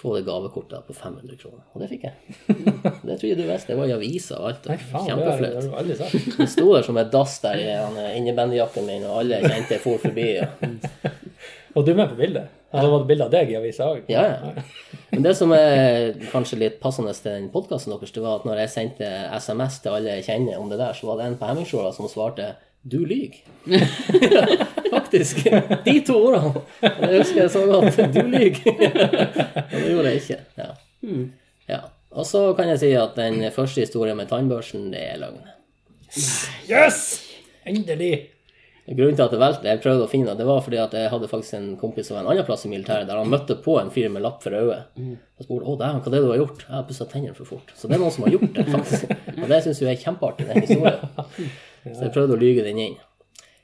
[0.00, 1.64] få det gavekortet på 500 kroner.
[1.74, 2.36] Og det fikk jeg.
[3.06, 3.72] Det tror jeg du visste.
[3.72, 4.68] Det var i avisa og alt.
[4.92, 6.14] Kjempeflaut.
[6.38, 9.82] Det sto der som et dass der i eh, innebandyjakken min, og alle kjente jeg
[9.84, 10.30] for forbi.
[10.38, 10.48] Ja.
[11.78, 12.48] Og du er med på bildet?
[12.72, 14.08] Altså, var det bilde av deg i avisa òg?
[14.10, 14.64] Ja, ja.
[15.12, 18.62] Men det som er kanskje litt passende til den podkasten deres, det var at når
[18.62, 21.46] jeg sendte SMS til alle jeg kjenner om det der, så var det en på
[21.46, 23.36] Hemmingsfjorda som svarte 'du lyver.
[24.90, 25.44] Faktisk.
[25.84, 26.62] De to ordene.
[26.80, 27.96] Det husker jeg så godt.
[28.14, 28.60] 'Du lyver.
[29.72, 30.38] Og det gjorde jeg ikke.
[30.56, 30.70] Ja.
[31.68, 31.80] ja.
[32.10, 35.44] Og så kan jeg si at den første historien med tannbørsten, det er løgn.
[36.66, 37.22] Yes!
[37.66, 38.30] Endelig!
[38.90, 41.10] Grunnen til at det velte, jeg prøvde å finne det, det var fordi at jeg
[41.12, 43.76] hadde faktisk en kompis som var en annen plass i militæret, der han møtte på
[43.78, 44.88] en fyr med lapp for øyet.
[45.38, 46.64] Og spurte å dæven, hva er det du har gjort?
[46.64, 47.70] Jeg har pussa tennene for fort.
[47.78, 49.12] Så det er noen som har gjort det, faktisk.
[49.44, 51.52] Og det syns jeg er kjempeartig, den historien.
[51.84, 52.98] Så jeg prøvde å lyge den inn.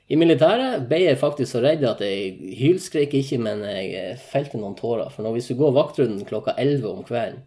[0.07, 4.77] I militæret ble jeg faktisk så redd at jeg hylskrek ikke, men jeg felte noen
[4.77, 5.09] tårer.
[5.11, 7.41] For når hvis skulle går vaktrunden klokka 11 om kvelden,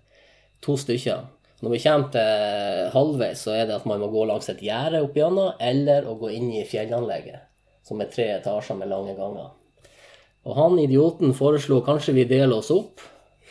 [0.60, 1.22] to stykker
[1.60, 5.02] Når vi kommer til halvveis, så er det at man må gå langs et gjerde
[5.04, 7.42] opp gjennom, eller å gå inn i fjellanlegget,
[7.84, 9.50] som er tre etasjer med lange ganger.
[10.48, 13.04] Og han idioten foreslo kanskje vi deler oss opp,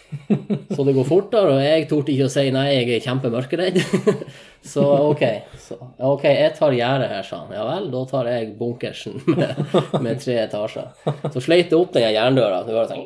[0.73, 3.77] så det går fortere, og jeg torde ikke å si nei, jeg er kjempemørkeredd.
[4.65, 5.21] så ok,
[5.57, 7.53] så, ok, jeg tar gjerdet her, sa han.
[7.55, 10.89] Ja vel, da tar jeg bunkersen med, med tre etasjer.
[11.33, 12.63] Så sleit jeg opp den jerndøra.
[12.67, 13.05] Det var sånn,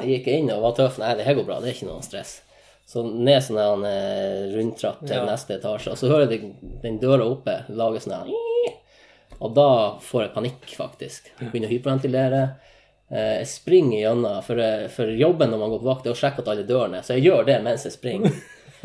[0.00, 0.98] jeg gikk inn og var tøff.
[1.02, 2.36] Nei, det her går bra, det er ikke noe stress.
[2.86, 5.24] Så ned sånn en eh, rundtrapp til Ja.
[5.26, 8.28] neste etasje, og så hører jeg den, døra oppe lage sånn
[9.40, 9.68] Og da
[10.04, 11.30] får jeg panikk, faktisk.
[11.40, 12.42] Begynner å hyperventilere.
[13.10, 16.20] Eh, Jeg springer gjennom, for, eh, for jobben når man går på vakt, er å
[16.20, 18.30] sjekke at alle dørene Så jeg gjør det mens jeg springer.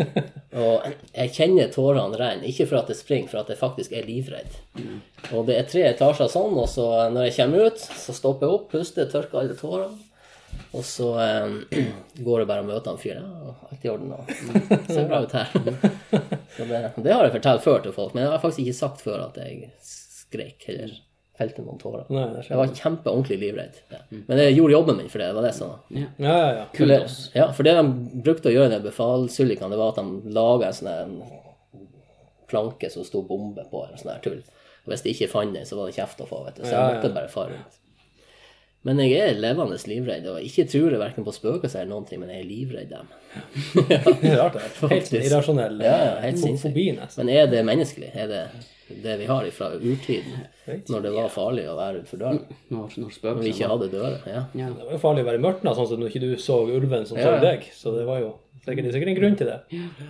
[0.63, 4.07] Og jeg kjenner tårene renne, ikke for at det springer, for at jeg faktisk er
[4.07, 4.59] livredd.
[5.35, 8.59] Og det er tre etasjer sånn, og så når jeg kommer ut, så stopper jeg
[8.59, 10.05] opp, puster, tørker alle tårene.
[10.77, 11.83] Og så eh,
[12.25, 13.27] går jeg bare og møter han fyren.
[13.29, 14.13] Ja, alt i orden.
[14.13, 15.53] Og, mm, ser bra ut her.
[16.55, 19.03] Så det, det har jeg fortalt før til folk, men jeg har faktisk ikke sagt
[19.05, 20.97] før at jeg skrek eller
[21.39, 22.05] felte noen tårer.
[22.13, 23.79] Nei, det Jeg var kjempeordentlig livredd.
[23.93, 24.01] Ja.
[24.27, 25.29] Men jeg gjorde jobben min for det.
[25.31, 25.73] det var det som...
[25.95, 26.65] Ja, ja, ja.
[26.75, 27.17] Kudos.
[27.33, 27.85] Ja, for det de
[28.27, 31.19] brukte å gjøre med de befalsyllikene, det var at de laga en sånn
[32.49, 34.39] planke som sto bombe på, eller sånn her tull.
[34.85, 36.63] Og hvis de ikke fant den, så var det kjeft å få, vet du.
[36.65, 36.95] Så jeg Ja, ja.
[36.97, 37.75] måtte bare fare rundt.
[38.87, 42.21] Men jeg er levende livredd, og ikke tror jeg verken på spøkelser eller noen ting,
[42.21, 43.09] men jeg er livredd dem.
[43.91, 44.89] ja, Det er rart, det.
[44.93, 47.25] Helt irrasjonell Ja, ja, helt fobi, nesten.
[47.25, 48.11] Men er det menneskelig?
[48.15, 48.43] Er det
[48.89, 50.39] det vi har fra urtiden,
[50.89, 52.39] når det var farlig å være utenfor døren?
[52.73, 54.17] Når, når Når vi ikke hadde dører?
[54.25, 54.41] Ja.
[54.57, 54.69] ja.
[54.73, 57.05] Det var jo farlig å være i mørket, sånn som når ikke du så ulven
[57.05, 57.27] som Ja.
[57.29, 57.69] så deg.
[57.75, 58.33] Så det var jo
[58.65, 59.59] sikkert, er sikkert en grunn til det.
[59.77, 60.09] Ja.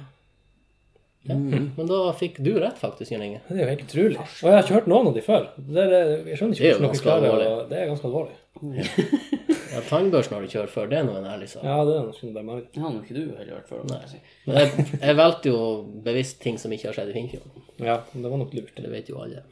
[1.28, 3.42] Men da fikk du rett, faktisk, Jørn Inge.
[3.50, 4.18] Det er jo helt utrolig.
[4.24, 5.50] Og jeg har ikke hørt noen av de før.
[5.58, 5.96] Det er,
[6.32, 7.50] jeg skjønner er ikke hvordan noen ganske klarer alvorlig.
[7.50, 8.38] å Det er ganske alvorlig.
[9.70, 11.62] Ja, Tannbørsten har du kjørt før, det er nå en ærlig sak.
[11.62, 12.62] Ja, det er noe bare meg.
[12.74, 13.84] Det har nå ikke du heller hørt før.
[13.86, 14.22] Nei.
[14.48, 15.60] Men jeg, jeg valgte jo
[16.08, 17.68] bevisst ting som ikke har skjedd i Finnfjorden.
[17.86, 18.74] Ja, det var nok lurt.
[18.82, 19.44] Det vet jo alle.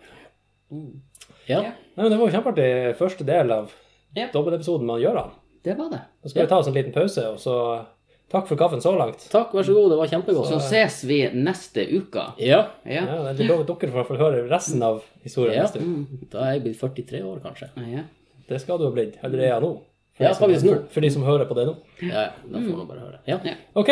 [0.73, 0.87] Mm.
[1.45, 1.59] Ja.
[1.59, 1.75] Ja.
[1.75, 3.69] Nei, men Det var jo kjempeartig første del av
[4.17, 4.25] Ja.
[4.33, 5.29] dobbeltepisoden med Gøran.
[5.69, 6.01] Det var det.
[6.23, 7.55] Så skal vi ta oss en liten pause, og så
[8.33, 9.23] takk for kaffen så langt.
[9.31, 9.91] Takk, vær så god.
[9.93, 10.49] Det var kjempegodt.
[10.51, 12.25] Så ses vi neste uke.
[12.43, 12.63] Ja.
[12.83, 13.03] Ja.
[13.07, 15.67] Ja, dere får høre resten av historien ja.
[15.67, 16.29] neste uke.
[16.33, 17.71] Da er jeg blitt 43 år, kanskje.
[17.93, 18.05] ja.
[18.47, 19.17] Det skal du ha blitt.
[19.27, 19.73] Eller er jeg nå?
[20.17, 20.77] For Ja, faktisk nå.
[20.93, 21.75] For, de som hører på det nå.
[21.99, 22.29] Ja.
[22.47, 23.19] Da får du bare høre.
[23.27, 23.37] Ja.
[23.75, 23.91] OK.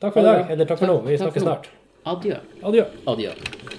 [0.00, 0.46] Takk for i dag.
[0.54, 1.00] Eller takk for nå.
[1.08, 1.68] Vi snakkes snart.
[2.08, 2.40] Adjø.
[2.64, 2.86] Adjø.
[3.10, 3.78] Adjø.